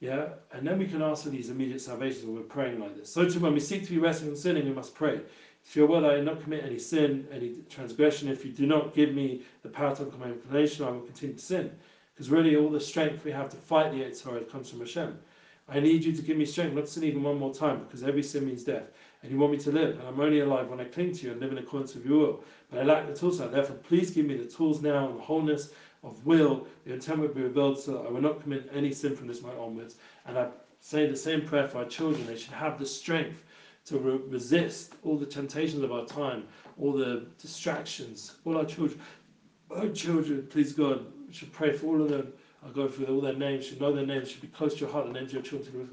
Yeah, 0.01 0.31
and 0.53 0.67
then 0.67 0.79
we 0.79 0.87
can 0.87 1.01
ask 1.01 1.23
for 1.23 1.31
these 1.31 1.49
immediate 1.49 1.81
salvations 1.81 2.25
when 2.25 2.35
we're 2.35 2.43
praying 2.43 2.81
like 2.81 2.97
this. 2.97 3.13
So 3.13 3.29
too, 3.29 3.39
when 3.39 3.55
we 3.55 3.61
seek 3.61 3.85
to 3.85 3.91
be 3.91 3.99
resting 3.99 4.29
from 4.29 4.37
sinning, 4.37 4.65
we 4.65 4.73
must 4.73 4.97
pray. 4.97 5.21
If 5.65 5.77
you're 5.77 5.87
well, 5.87 6.05
I 6.05 6.21
not 6.21 6.43
commit 6.43 6.65
any 6.65 6.79
sin, 6.79 7.29
any 7.31 7.55
transgression. 7.71 8.29
If 8.29 8.45
you 8.45 8.51
do 8.51 8.67
not 8.67 8.95
give 8.95 9.15
me 9.15 9.43
the 9.63 9.69
power 9.69 9.95
to 9.95 10.03
overcome 10.03 10.33
inclination, 10.33 10.85
I 10.85 10.91
will 10.91 11.03
continue 11.03 11.37
to 11.37 11.41
sin. 11.41 11.71
Because 12.13 12.31
really, 12.31 12.57
all 12.57 12.69
the 12.69 12.81
strength 12.81 13.25
we 13.25 13.31
have 13.31 13.49
to 13.51 13.57
fight 13.57 13.93
the 13.93 14.01
Yetzer 14.01 14.51
comes 14.51 14.69
from 14.69 14.81
Hashem. 14.81 15.17
I 15.69 15.79
need 15.79 16.03
you 16.03 16.13
to 16.13 16.23
give 16.23 16.37
me 16.37 16.47
strength 16.47 16.75
not 16.75 16.87
to 16.87 16.91
sin 16.91 17.05
even 17.05 17.23
one 17.23 17.39
more 17.39 17.55
time, 17.55 17.85
because 17.85 18.03
every 18.03 18.25
sin 18.25 18.45
means 18.45 18.65
death. 18.65 18.91
And 19.23 19.31
you 19.31 19.39
want 19.39 19.53
me 19.53 19.59
to 19.59 19.71
live, 19.71 20.01
and 20.01 20.09
I'm 20.09 20.19
only 20.19 20.41
alive 20.41 20.69
when 20.69 20.81
I 20.81 20.85
cling 20.85 21.15
to 21.15 21.27
you 21.27 21.33
and 21.33 21.41
live 21.41 21.53
in 21.53 21.59
accordance 21.59 21.95
with 21.95 22.05
your 22.05 22.19
will. 22.19 22.45
But 22.71 22.81
I 22.81 22.83
lack 22.83 23.07
the 23.07 23.15
tools. 23.15 23.39
Now. 23.39 23.47
Therefore, 23.47 23.77
please 23.77 24.11
give 24.11 24.27
me 24.27 24.37
the 24.37 24.51
tools 24.51 24.83
now 24.83 25.09
and 25.09 25.17
the 25.17 25.23
wholeness 25.23 25.71
of 26.03 26.25
will, 26.27 26.67
the 26.85 26.95
intent 26.95 27.21
will 27.21 27.29
be 27.29 27.43
revealed 27.43 27.79
so 27.79 27.93
that 27.93 28.07
I 28.07 28.11
will 28.11 28.21
not 28.21 28.43
commit 28.43 28.69
any 28.73 28.93
sin 28.93 29.15
from 29.15 29.29
this 29.29 29.43
moment 29.43 29.61
onwards. 29.61 29.97
And 30.27 30.39
I 30.39 30.49
say 30.81 31.07
the 31.07 31.17
same 31.17 31.43
prayer 31.43 31.69
for 31.69 31.79
our 31.79 31.85
children. 31.85 32.27
They 32.27 32.37
should 32.37 32.55
have 32.55 32.79
the 32.79 32.87
strength 32.87 33.43
to 33.87 33.99
re- 33.99 34.21
resist 34.29 34.95
all 35.05 35.17
the 35.17 35.27
temptations 35.27 35.83
of 35.83 35.93
our 35.93 36.07
time, 36.07 36.45
all 36.79 36.93
the 36.93 37.27
distractions, 37.41 38.37
all 38.45 38.57
our 38.59 38.65
children. 38.65 39.01
Our 39.71 39.89
children, 39.89 40.47
please 40.51 40.73
God, 40.73 41.07
should 41.31 41.53
pray 41.53 41.73
for 41.73 41.87
all 41.87 42.03
of 42.03 42.11
them. 42.11 42.33
I'll 42.65 42.73
go 42.73 42.89
through 42.89 43.07
all 43.07 43.21
their 43.21 43.35
names, 43.35 43.67
should 43.67 43.81
know 43.81 43.93
their 43.93 44.07
names, 44.07 44.31
should 44.31 44.41
be 44.41 44.47
close 44.49 44.75
to 44.75 44.81
your 44.81 44.91
heart, 44.91 45.07
the 45.07 45.13
names 45.13 45.29
of 45.29 45.35
your 45.35 45.43
children, 45.43 45.89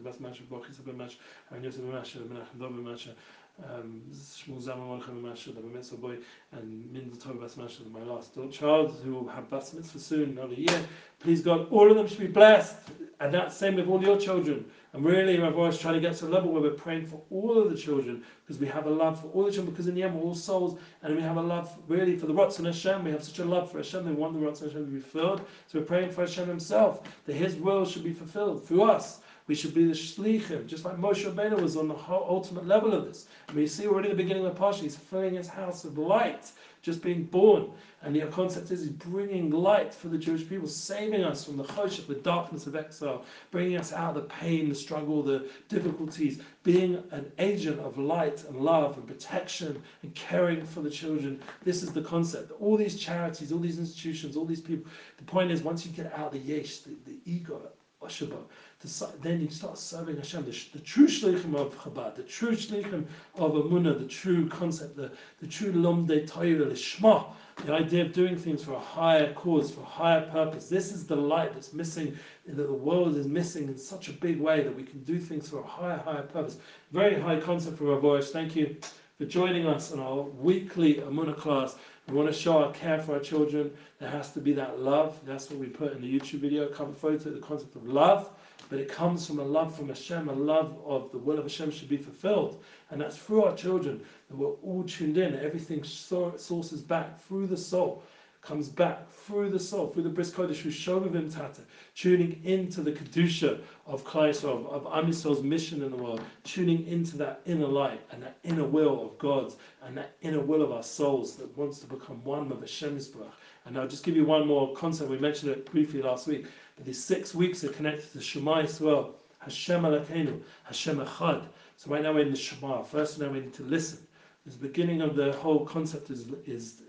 Abimash, 3.63 4.45
Shmuel 4.47 4.63
Zalman 4.63 5.73
Mitzvah 5.73 5.97
boy, 5.97 6.17
and 6.51 6.91
Min 6.91 7.11
Tov 7.11 7.39
Bas 7.39 7.57
Mash, 7.57 7.79
my 7.91 8.01
last 8.03 8.37
child, 8.51 8.99
who 9.03 9.13
will 9.13 9.27
have 9.27 9.49
Bas 9.49 9.73
Mitzvah 9.73 9.99
soon, 9.99 10.37
another 10.37 10.53
year. 10.53 10.83
Please 11.19 11.41
God, 11.41 11.67
all 11.69 11.89
of 11.89 11.97
them 11.97 12.07
should 12.07 12.19
be 12.19 12.27
blessed, 12.27 12.75
and 13.19 13.33
that's 13.33 13.55
same 13.55 13.75
with 13.75 13.87
all 13.87 14.01
your 14.01 14.17
children. 14.17 14.65
And 14.93 15.05
really, 15.05 15.37
my 15.37 15.49
voice 15.49 15.77
trying 15.77 15.95
to 15.95 15.99
get 15.99 16.15
to 16.17 16.25
a 16.25 16.29
level 16.29 16.51
where 16.51 16.61
we're 16.61 16.71
praying 16.71 17.05
for 17.05 17.21
all 17.29 17.61
of 17.61 17.69
the 17.69 17.77
children 17.77 18.23
because 18.41 18.59
we 18.59 18.67
have 18.67 18.87
a 18.87 18.89
love 18.89 19.21
for 19.21 19.27
all 19.27 19.43
the 19.43 19.51
children 19.51 19.71
because 19.71 19.87
in 19.87 19.93
the 19.93 20.01
end 20.01 20.15
we're 20.15 20.23
all 20.23 20.33
souls 20.33 20.79
and 21.03 21.15
we 21.15 21.21
have 21.21 21.37
a 21.37 21.41
love 21.41 21.71
really 21.87 22.15
for 22.15 22.25
the 22.25 22.33
Ratzon 22.33 22.65
Hashem. 22.65 23.03
We 23.03 23.11
have 23.11 23.23
such 23.23 23.37
a 23.39 23.45
love 23.45 23.71
for 23.71 23.77
Hashem. 23.77 24.05
We 24.05 24.13
want 24.13 24.33
the 24.33 24.39
Ratzon 24.39 24.63
Hashem 24.63 24.85
to 24.85 24.91
be 24.91 24.99
filled. 24.99 25.41
So 25.67 25.79
we're 25.79 25.85
praying 25.85 26.11
for 26.11 26.21
Hashem 26.21 26.47
Himself 26.47 27.01
that 27.25 27.35
His 27.35 27.55
will 27.55 27.85
should 27.85 28.03
be 28.03 28.13
fulfilled 28.13 28.67
through 28.67 28.83
us. 28.83 29.19
We 29.49 29.55
should 29.55 29.73
be 29.73 29.85
the 29.85 29.93
shlichim, 29.93 30.67
just 30.67 30.85
like 30.85 30.97
Moshe 30.97 31.25
Rabbeinu 31.25 31.59
was 31.59 31.75
on 31.75 31.87
the 31.87 31.97
ultimate 32.07 32.67
level 32.67 32.93
of 32.93 33.05
this. 33.07 33.25
And 33.47 33.57
we 33.57 33.65
see 33.65 33.87
already 33.87 34.11
at 34.11 34.15
the 34.15 34.23
beginning 34.23 34.45
of 34.45 34.53
the 34.53 34.61
parsha, 34.61 34.81
he's 34.81 34.95
filling 34.95 35.33
his 35.33 35.47
house 35.47 35.83
with 35.83 35.97
light, 35.97 36.51
just 36.83 37.01
being 37.01 37.23
born. 37.23 37.71
And 38.03 38.15
the 38.15 38.27
concept 38.27 38.69
is 38.69 38.81
he's 38.81 38.91
bringing 38.91 39.49
light 39.49 39.91
for 39.91 40.07
the 40.07 40.19
Jewish 40.19 40.47
people, 40.47 40.67
saving 40.67 41.23
us 41.23 41.45
from 41.45 41.57
the 41.57 41.63
choshech, 41.63 42.05
the 42.05 42.13
darkness 42.13 42.67
of 42.67 42.75
exile, 42.75 43.25
bringing 43.49 43.77
us 43.77 43.91
out 43.91 44.15
of 44.15 44.21
the 44.21 44.29
pain, 44.29 44.69
the 44.69 44.75
struggle, 44.75 45.23
the 45.23 45.49
difficulties, 45.67 46.39
being 46.61 47.03
an 47.09 47.31
agent 47.39 47.79
of 47.79 47.97
light 47.97 48.43
and 48.43 48.55
love 48.55 48.97
and 48.97 49.07
protection 49.07 49.81
and 50.03 50.13
caring 50.13 50.63
for 50.63 50.81
the 50.81 50.91
children. 50.91 51.41
This 51.63 51.81
is 51.81 51.91
the 51.91 52.03
concept. 52.03 52.51
All 52.61 52.77
these 52.77 52.99
charities, 52.99 53.51
all 53.51 53.57
these 53.57 53.79
institutions, 53.79 54.37
all 54.37 54.45
these 54.45 54.61
people. 54.61 54.91
The 55.17 55.23
point 55.23 55.49
is, 55.49 55.63
once 55.63 55.87
you 55.87 55.91
get 55.91 56.13
out 56.13 56.27
of 56.27 56.33
the 56.33 56.37
yesh, 56.37 56.81
the, 56.81 56.91
the 57.07 57.17
ego, 57.25 57.71
Then 58.01 59.41
you 59.41 59.49
start 59.49 59.77
serving 59.77 60.15
Hashem, 60.15 60.45
the, 60.45 60.57
the 60.71 60.79
true 60.79 61.07
shlichim 61.07 61.53
of 61.55 61.77
Chabad, 61.77 62.15
the 62.15 62.23
true 62.23 62.53
shlichim 62.53 63.05
of 63.35 63.51
Amunah, 63.51 63.99
the 63.99 64.07
true 64.07 64.47
concept, 64.47 64.95
the, 64.95 65.11
the 65.41 65.47
true 65.47 65.73
Lomde 65.73 66.25
Torah, 66.25 66.65
the 66.65 66.75
Shema, 66.75 67.25
the 67.65 67.73
idea 67.73 68.05
of 68.05 68.13
doing 68.13 68.37
things 68.37 68.63
for 68.63 68.73
a 68.73 68.79
higher 68.79 69.33
cause, 69.33 69.71
for 69.71 69.81
a 69.81 69.85
higher 69.85 70.21
purpose. 70.31 70.69
This 70.69 70.93
is 70.93 71.05
the 71.05 71.15
light 71.15 71.53
that's 71.53 71.73
missing, 71.73 72.17
that 72.47 72.55
the 72.55 72.73
world 72.73 73.17
is 73.17 73.27
missing 73.27 73.67
in 73.67 73.77
such 73.77 74.07
a 74.07 74.13
big 74.13 74.39
way 74.39 74.63
that 74.63 74.73
we 74.73 74.83
can 74.83 75.03
do 75.03 75.19
things 75.19 75.49
for 75.49 75.59
a 75.59 75.67
higher, 75.67 75.97
higher 75.97 76.23
purpose. 76.23 76.57
Very 76.93 77.19
high 77.19 77.39
concept 77.41 77.77
for 77.77 77.93
our 77.93 77.99
voice. 77.99 78.31
Thank 78.31 78.55
you 78.55 78.77
for 79.17 79.25
joining 79.25 79.67
us 79.67 79.91
on 79.91 79.99
our 79.99 80.21
weekly 80.21 80.95
Amunah 80.95 81.35
class. 81.35 81.75
We 82.09 82.15
want 82.15 82.27
to 82.27 82.33
show 82.33 82.63
our 82.63 82.71
care 82.71 82.99
for 82.99 83.13
our 83.13 83.19
children. 83.19 83.71
There 83.99 84.09
has 84.09 84.31
to 84.33 84.39
be 84.39 84.53
that 84.53 84.79
love. 84.79 85.19
That's 85.25 85.49
what 85.49 85.59
we 85.59 85.67
put 85.67 85.93
in 85.93 86.01
the 86.01 86.19
YouTube 86.19 86.39
video 86.39 86.67
cover 86.67 86.93
photo, 86.93 87.29
the 87.29 87.39
concept 87.39 87.75
of 87.75 87.87
love 87.87 88.31
but 88.69 88.79
it 88.79 88.87
comes 88.87 89.25
from 89.25 89.39
a 89.39 89.43
love 89.43 89.75
from 89.75 89.87
Hashem, 89.87 90.29
a 90.29 90.33
love 90.33 90.77
of 90.85 91.11
the 91.11 91.17
will 91.17 91.39
of 91.39 91.45
Hashem 91.45 91.71
should 91.71 91.89
be 91.89 91.97
fulfilled. 91.97 92.63
And 92.91 93.01
that's 93.01 93.17
through 93.17 93.43
our 93.43 93.55
children 93.55 94.01
that 94.29 94.37
we're 94.37 94.53
all 94.63 94.83
tuned 94.83 95.17
in. 95.17 95.35
Everything 95.39 95.83
sources 95.83 96.81
back 96.81 97.19
through 97.23 97.47
the 97.47 97.57
soul, 97.57 98.03
comes 98.41 98.69
back 98.69 99.11
through 99.11 99.49
the 99.49 99.59
soul, 99.59 99.87
through 99.87 100.03
the 100.03 100.09
Bris 100.09 100.31
Kodesh, 100.31 100.57
who 100.57 100.69
Shovavim 100.69 101.33
Tata, 101.33 101.61
tuning 101.95 102.41
into 102.43 102.81
the 102.81 102.91
Kedusha 102.91 103.59
of 103.85 104.03
Klai 104.05 104.29
of, 104.43 104.65
of 104.67 104.87
Am 104.91 105.11
Yisrael's 105.11 105.43
mission 105.43 105.83
in 105.83 105.91
the 105.91 105.97
world, 105.97 106.21
tuning 106.43 106.87
into 106.87 107.17
that 107.17 107.41
inner 107.45 107.67
light 107.67 108.01
and 108.11 108.23
that 108.23 108.37
inner 108.43 108.63
will 108.63 109.03
of 109.03 109.17
God's 109.17 109.57
and 109.83 109.97
that 109.97 110.15
inner 110.21 110.39
will 110.39 110.61
of 110.61 110.71
our 110.71 110.83
souls 110.83 111.35
that 111.35 111.55
wants 111.57 111.79
to 111.79 111.87
become 111.87 112.23
one 112.23 112.49
with 112.49 112.61
Hashem 112.61 112.97
Yisbarach. 112.97 113.31
And 113.65 113.77
I'll 113.77 113.87
just 113.87 114.03
give 114.03 114.15
you 114.15 114.25
one 114.25 114.47
more 114.47 114.73
concept. 114.73 115.09
We 115.09 115.19
mentioned 115.19 115.51
it 115.51 115.69
briefly 115.71 116.01
last 116.01 116.27
week. 116.27 116.47
But 116.75 116.85
these 116.85 117.03
six 117.03 117.35
weeks 117.35 117.63
are 117.63 117.69
connected 117.69 118.11
to 118.13 118.21
Shema 118.21 118.63
Yisrael, 118.63 119.11
Hashem 119.39 119.83
Elokeinu, 119.83 120.41
Hashem 120.63 120.97
Echad. 120.97 121.45
So 121.77 121.91
right 121.91 122.01
now 122.01 122.13
we're 122.13 122.21
in 122.21 122.31
the 122.31 122.37
Shema. 122.37 122.83
First 122.83 123.19
now 123.19 123.29
we 123.29 123.41
need 123.41 123.53
to 123.55 123.63
listen. 123.63 123.99
The 124.45 124.57
beginning 124.57 125.01
of 125.01 125.15
the 125.15 125.33
whole 125.33 125.63
concept 125.63 126.09
is, 126.09 126.25
is 126.47 126.81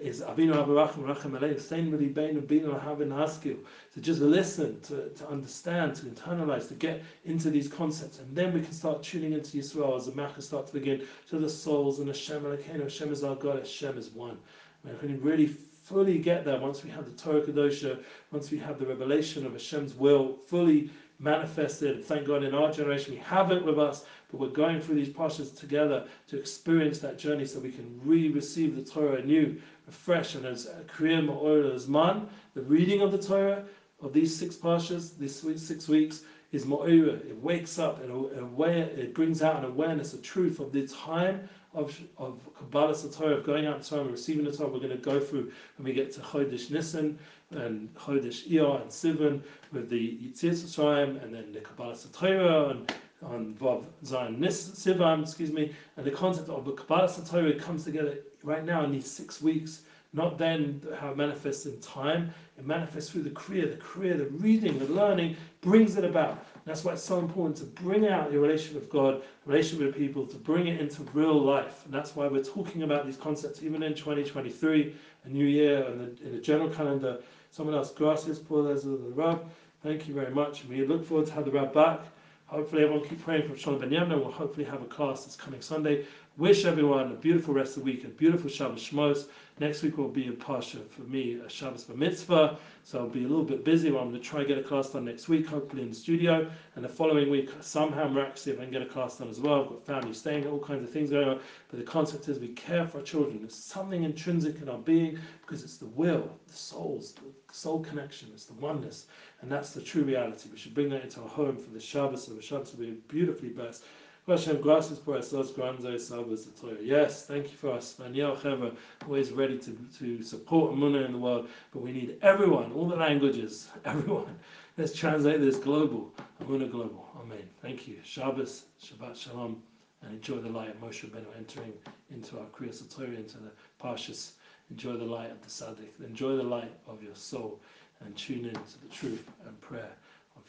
is 0.00 0.22
Avinu 0.22 0.54
Abarachim 0.54 1.04
Rachem 1.04 1.38
Aleinu, 1.38 1.60
Stein 1.60 1.90
B'Libeinu 1.90 2.42
Binu 2.42 2.82
Havin 2.82 3.10
Haskil, 3.10 3.58
to 3.92 4.00
just 4.00 4.20
listen, 4.20 4.80
to, 4.80 5.08
to 5.10 5.28
understand, 5.28 5.94
to 5.96 6.06
internalize, 6.06 6.68
to 6.68 6.74
get 6.74 7.02
into 7.24 7.50
these 7.50 7.68
concepts, 7.68 8.18
and 8.18 8.34
then 8.34 8.52
we 8.52 8.60
can 8.60 8.72
start 8.72 9.02
tuning 9.02 9.32
into 9.32 9.58
Yisrael 9.58 9.96
as 9.96 10.06
the 10.06 10.12
Makkah 10.12 10.42
starts 10.42 10.70
to 10.70 10.78
begin 10.78 11.06
to 11.28 11.38
the 11.38 11.48
souls 11.48 11.98
and 11.98 12.08
Hashem 12.08 12.42
Elokeinu, 12.42 12.84
Hashem 12.84 13.12
is 13.12 13.24
our 13.24 13.36
God, 13.36 13.58
Hashem 13.58 13.98
is 13.98 14.10
one. 14.10 14.38
And 14.84 15.00
we 15.00 15.08
can 15.08 15.22
really 15.22 15.46
fully 15.84 16.18
get 16.18 16.44
there 16.44 16.58
once 16.58 16.82
we 16.82 16.90
have 16.90 17.04
the 17.04 17.12
Torah 17.12 17.42
Kedosha, 17.42 18.02
once 18.32 18.50
we 18.50 18.58
have 18.58 18.78
the 18.78 18.86
revelation 18.86 19.44
of 19.44 19.52
Hashem's 19.52 19.94
will 19.94 20.34
fully 20.46 20.90
manifested. 21.18 22.04
Thank 22.04 22.26
God 22.26 22.42
in 22.42 22.54
our 22.54 22.72
generation 22.72 23.14
we 23.14 23.20
have 23.20 23.52
it 23.52 23.64
with 23.64 23.78
us, 23.78 24.04
but 24.30 24.40
we're 24.40 24.48
going 24.48 24.80
through 24.80 24.96
these 24.96 25.08
parshas 25.08 25.56
together 25.56 26.06
to 26.28 26.38
experience 26.38 26.98
that 27.00 27.18
journey 27.18 27.46
so 27.46 27.60
we 27.60 27.70
can 27.70 28.00
re-receive 28.04 28.74
the 28.74 28.82
Torah 28.82 29.20
anew, 29.20 29.60
afresh, 29.88 30.34
and 30.34 30.46
as 30.46 30.66
Kriyam 30.96 31.26
ma'or 31.26 31.74
as 31.74 31.88
man, 31.88 32.28
the 32.54 32.62
reading 32.62 33.00
of 33.02 33.12
the 33.12 33.18
Torah 33.18 33.64
of 34.02 34.12
these 34.12 34.34
six 34.34 34.56
parshas, 34.56 35.16
these 35.18 35.42
six 35.62 35.88
weeks, 35.88 36.22
is 36.52 36.64
mo'ira. 36.64 37.14
It 37.14 37.36
wakes 37.42 37.78
up 37.78 38.02
and 38.02 38.10
aware, 38.38 38.84
it 38.84 39.14
brings 39.14 39.42
out 39.42 39.56
an 39.56 39.64
awareness, 39.64 40.14
a 40.14 40.18
truth 40.18 40.60
of 40.60 40.72
the 40.72 40.86
time 40.86 41.48
of, 41.74 41.98
of 42.18 42.38
Kabbalah 42.56 42.94
Torah, 43.10 43.36
of 43.36 43.44
going 43.44 43.66
out 43.66 43.82
the 43.82 43.88
Torah 43.88 44.02
and 44.02 44.10
receiving 44.10 44.44
the 44.44 44.52
Torah. 44.52 44.68
We're 44.68 44.78
going 44.78 44.90
to 44.90 44.96
go 44.96 45.18
through 45.18 45.50
when 45.76 45.84
we 45.84 45.92
get 45.92 46.12
to 46.12 46.20
Chodesh 46.20 46.70
Nisan 46.70 47.18
and 47.50 47.92
Chodesh 47.94 48.48
Iyar 48.48 48.82
and 48.82 48.90
Sivan 48.90 49.42
with 49.72 49.90
the 49.90 50.18
Yetzias 50.18 50.62
Mitzrayim 50.62 51.22
and 51.22 51.34
then 51.34 51.52
the 51.52 51.60
Kabbalah 51.60 51.96
Torah 52.12 52.68
and 52.68 52.94
on 53.24 53.54
Vav 53.60 53.84
Zion 54.04 54.38
Sivan, 54.38 55.22
excuse 55.22 55.52
me, 55.52 55.72
and 55.96 56.06
the 56.06 56.10
concept 56.10 56.48
of 56.48 56.64
the 56.64 56.72
Kabbalah 56.72 57.10
Torah 57.26 57.54
comes 57.54 57.84
together 57.84 58.18
right 58.42 58.64
now 58.64 58.84
in 58.84 58.92
these 58.92 59.10
six 59.10 59.42
weeks. 59.42 59.82
Not 60.12 60.38
then 60.38 60.80
how 61.00 61.10
it 61.10 61.16
manifests 61.16 61.66
in 61.66 61.80
time, 61.80 62.32
it 62.56 62.64
manifests 62.64 63.10
through 63.10 63.22
the 63.22 63.30
Kriya. 63.30 63.68
The 63.72 63.82
Kriya, 63.82 64.16
the 64.16 64.26
reading, 64.26 64.78
the 64.78 64.86
learning 64.86 65.36
brings 65.60 65.96
it 65.96 66.04
about. 66.04 66.46
That's 66.64 66.84
why 66.84 66.92
it's 66.92 67.02
so 67.02 67.18
important 67.18 67.56
to 67.56 67.64
bring 67.82 68.06
out 68.06 68.30
your 68.30 68.40
relationship 68.40 68.80
with 68.80 68.90
God, 68.90 69.22
relationship 69.44 69.86
with 69.86 69.96
people, 69.96 70.24
to 70.26 70.36
bring 70.36 70.68
it 70.68 70.80
into 70.80 71.02
real 71.12 71.38
life. 71.38 71.84
And 71.84 71.92
that's 71.92 72.14
why 72.14 72.28
we're 72.28 72.44
talking 72.44 72.84
about 72.84 73.06
these 73.06 73.16
concepts 73.16 73.62
even 73.64 73.82
in 73.82 73.94
2023, 73.94 74.94
a 75.24 75.28
new 75.28 75.46
year, 75.46 75.84
and 75.84 76.16
in 76.20 76.32
the 76.32 76.40
general 76.40 76.70
calendar. 76.70 77.18
Someone 77.50 77.74
else, 77.74 77.90
gracias 77.92 78.38
por 78.38 78.62
the 78.62 79.12
Rab. 79.14 79.44
Thank 79.82 80.06
you 80.06 80.14
very 80.14 80.32
much. 80.32 80.62
And 80.62 80.70
we 80.70 80.86
look 80.86 81.04
forward 81.04 81.26
to 81.26 81.32
have 81.32 81.44
the 81.44 81.50
Rab 81.50 81.74
back. 81.74 82.00
Hopefully, 82.46 82.82
everyone 82.82 83.08
keep 83.08 83.22
praying 83.22 83.48
for 83.48 83.56
Shalom 83.56 83.80
Ben 83.80 83.88
Yemna. 83.88 84.18
We'll 84.20 84.30
hopefully 84.30 84.66
have 84.66 84.82
a 84.82 84.86
class 84.86 85.24
this 85.24 85.34
coming 85.34 85.62
Sunday. 85.62 86.04
Wish 86.36 86.66
everyone 86.66 87.10
a 87.10 87.14
beautiful 87.14 87.54
rest 87.54 87.76
of 87.76 87.84
the 87.84 87.90
week, 87.90 88.04
a 88.04 88.08
beautiful 88.08 88.50
Shabbos 88.50 88.82
Shmos. 88.82 89.28
Next 89.60 89.82
week 89.82 89.96
will 89.96 90.08
be 90.08 90.28
a 90.28 90.32
Pasha 90.32 90.78
for 90.90 91.02
me, 91.02 91.40
a 91.40 91.48
Shabbos 91.48 91.84
for 91.84 91.94
Mitzvah. 91.94 92.58
So 92.82 92.98
I'll 92.98 93.08
be 93.08 93.24
a 93.24 93.28
little 93.28 93.44
bit 93.44 93.64
busy. 93.64 93.88
I'm 93.88 93.94
going 93.94 94.12
to 94.12 94.18
try 94.18 94.40
and 94.40 94.48
get 94.48 94.58
a 94.58 94.62
class 94.62 94.90
done 94.90 95.06
next 95.06 95.28
week, 95.28 95.46
hopefully 95.46 95.82
in 95.82 95.88
the 95.88 95.94
studio. 95.94 96.50
And 96.76 96.84
the 96.84 96.88
following 96.88 97.30
week, 97.30 97.50
somehow 97.60 98.08
miraculously, 98.08 98.52
if 98.52 98.60
I 98.60 98.64
can 98.64 98.72
get 98.72 98.82
a 98.82 98.86
class 98.86 99.16
done 99.16 99.30
as 99.30 99.40
well. 99.40 99.62
I've 99.62 99.68
got 99.68 99.86
family 99.86 100.12
staying, 100.12 100.46
all 100.46 100.58
kinds 100.58 100.84
of 100.84 100.90
things 100.90 101.10
going 101.10 101.26
on. 101.26 101.40
But 101.70 101.78
the 101.78 101.86
concept 101.86 102.28
is 102.28 102.38
we 102.38 102.48
care 102.48 102.86
for 102.86 102.98
our 102.98 103.04
children. 103.04 103.38
There's 103.40 103.54
something 103.54 104.02
intrinsic 104.02 104.60
in 104.60 104.68
our 104.68 104.78
being 104.78 105.18
because 105.40 105.64
it's 105.64 105.78
the 105.78 105.86
will, 105.86 106.28
the 106.46 106.54
souls, 106.54 107.12
the 107.12 107.22
soul 107.54 107.80
connection, 107.80 108.28
it's 108.34 108.46
the 108.46 108.54
oneness. 108.54 109.06
And 109.40 109.50
that's 109.50 109.70
the 109.70 109.80
true 109.80 110.02
reality. 110.02 110.48
We 110.50 110.58
should 110.58 110.74
bring 110.74 110.88
that 110.90 111.04
into 111.04 111.20
our 111.20 111.28
home 111.28 111.56
for 111.56 111.70
the 111.70 111.80
Shabbos. 111.80 112.26
So 112.26 112.32
the 112.32 112.42
Shabbos 112.42 112.74
will 112.74 112.86
be 112.86 112.92
beautifully 113.08 113.50
blessed. 113.50 113.84
Hashem, 114.26 114.62
gracias 114.62 114.98
por 114.98 115.18
estos 115.18 115.54
grandes 115.54 116.08
salvas 116.08 116.46
de 116.46 116.60
Torah. 116.60 116.82
Yes, 116.82 117.26
thank 117.26 117.50
you 117.50 117.56
for 117.58 117.72
us. 117.72 117.92
Daniel 117.92 118.34
Hever, 118.34 118.72
always 119.04 119.30
ready 119.30 119.58
to, 119.58 119.76
to 119.98 120.22
support 120.22 120.72
Amunah 120.72 121.04
in 121.04 121.12
the 121.12 121.18
world, 121.18 121.48
but 121.72 121.82
we 121.82 121.92
need 121.92 122.16
everyone, 122.22 122.72
all 122.72 122.88
the 122.88 122.96
languages, 122.96 123.68
everyone. 123.84 124.38
Let's 124.78 124.94
translate 124.94 125.40
this 125.40 125.56
global. 125.56 126.10
Amunah 126.42 126.70
global. 126.70 127.06
Amen. 127.20 127.46
Thank 127.60 127.86
you. 127.86 127.98
Shabbos, 128.02 128.64
Shabbat 128.82 129.14
Shalom, 129.14 129.62
and 130.02 130.14
enjoy 130.14 130.38
the 130.38 130.48
light 130.48 130.70
of 130.70 130.80
Moshe 130.80 131.04
Rabbeinu 131.04 131.26
entering 131.36 131.74
into 132.10 132.38
our 132.38 132.46
Kriya 132.46 132.94
Torah, 132.94 133.08
into 133.08 133.36
the 133.36 133.50
Parshas. 133.80 134.32
Enjoy 134.74 134.96
the 134.96 135.04
light 135.04 135.30
of 135.30 135.40
the 135.40 135.46
Saddik. 135.48 136.04
Enjoy 136.04 136.34
the 136.34 136.42
light 136.42 136.72
of 136.88 137.00
your 137.00 137.14
soul, 137.14 137.60
and 138.00 138.16
tune 138.16 138.44
in 138.44 138.54
to 138.54 138.80
the 138.82 138.88
truth 138.92 139.24
and 139.46 139.60
prayer 139.60 139.92
of 140.34 140.42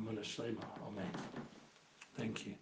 Amunah 0.00 0.20
Shlema. 0.20 0.62
Amen. 0.86 1.10
Thank 2.16 2.46
you. 2.46 2.54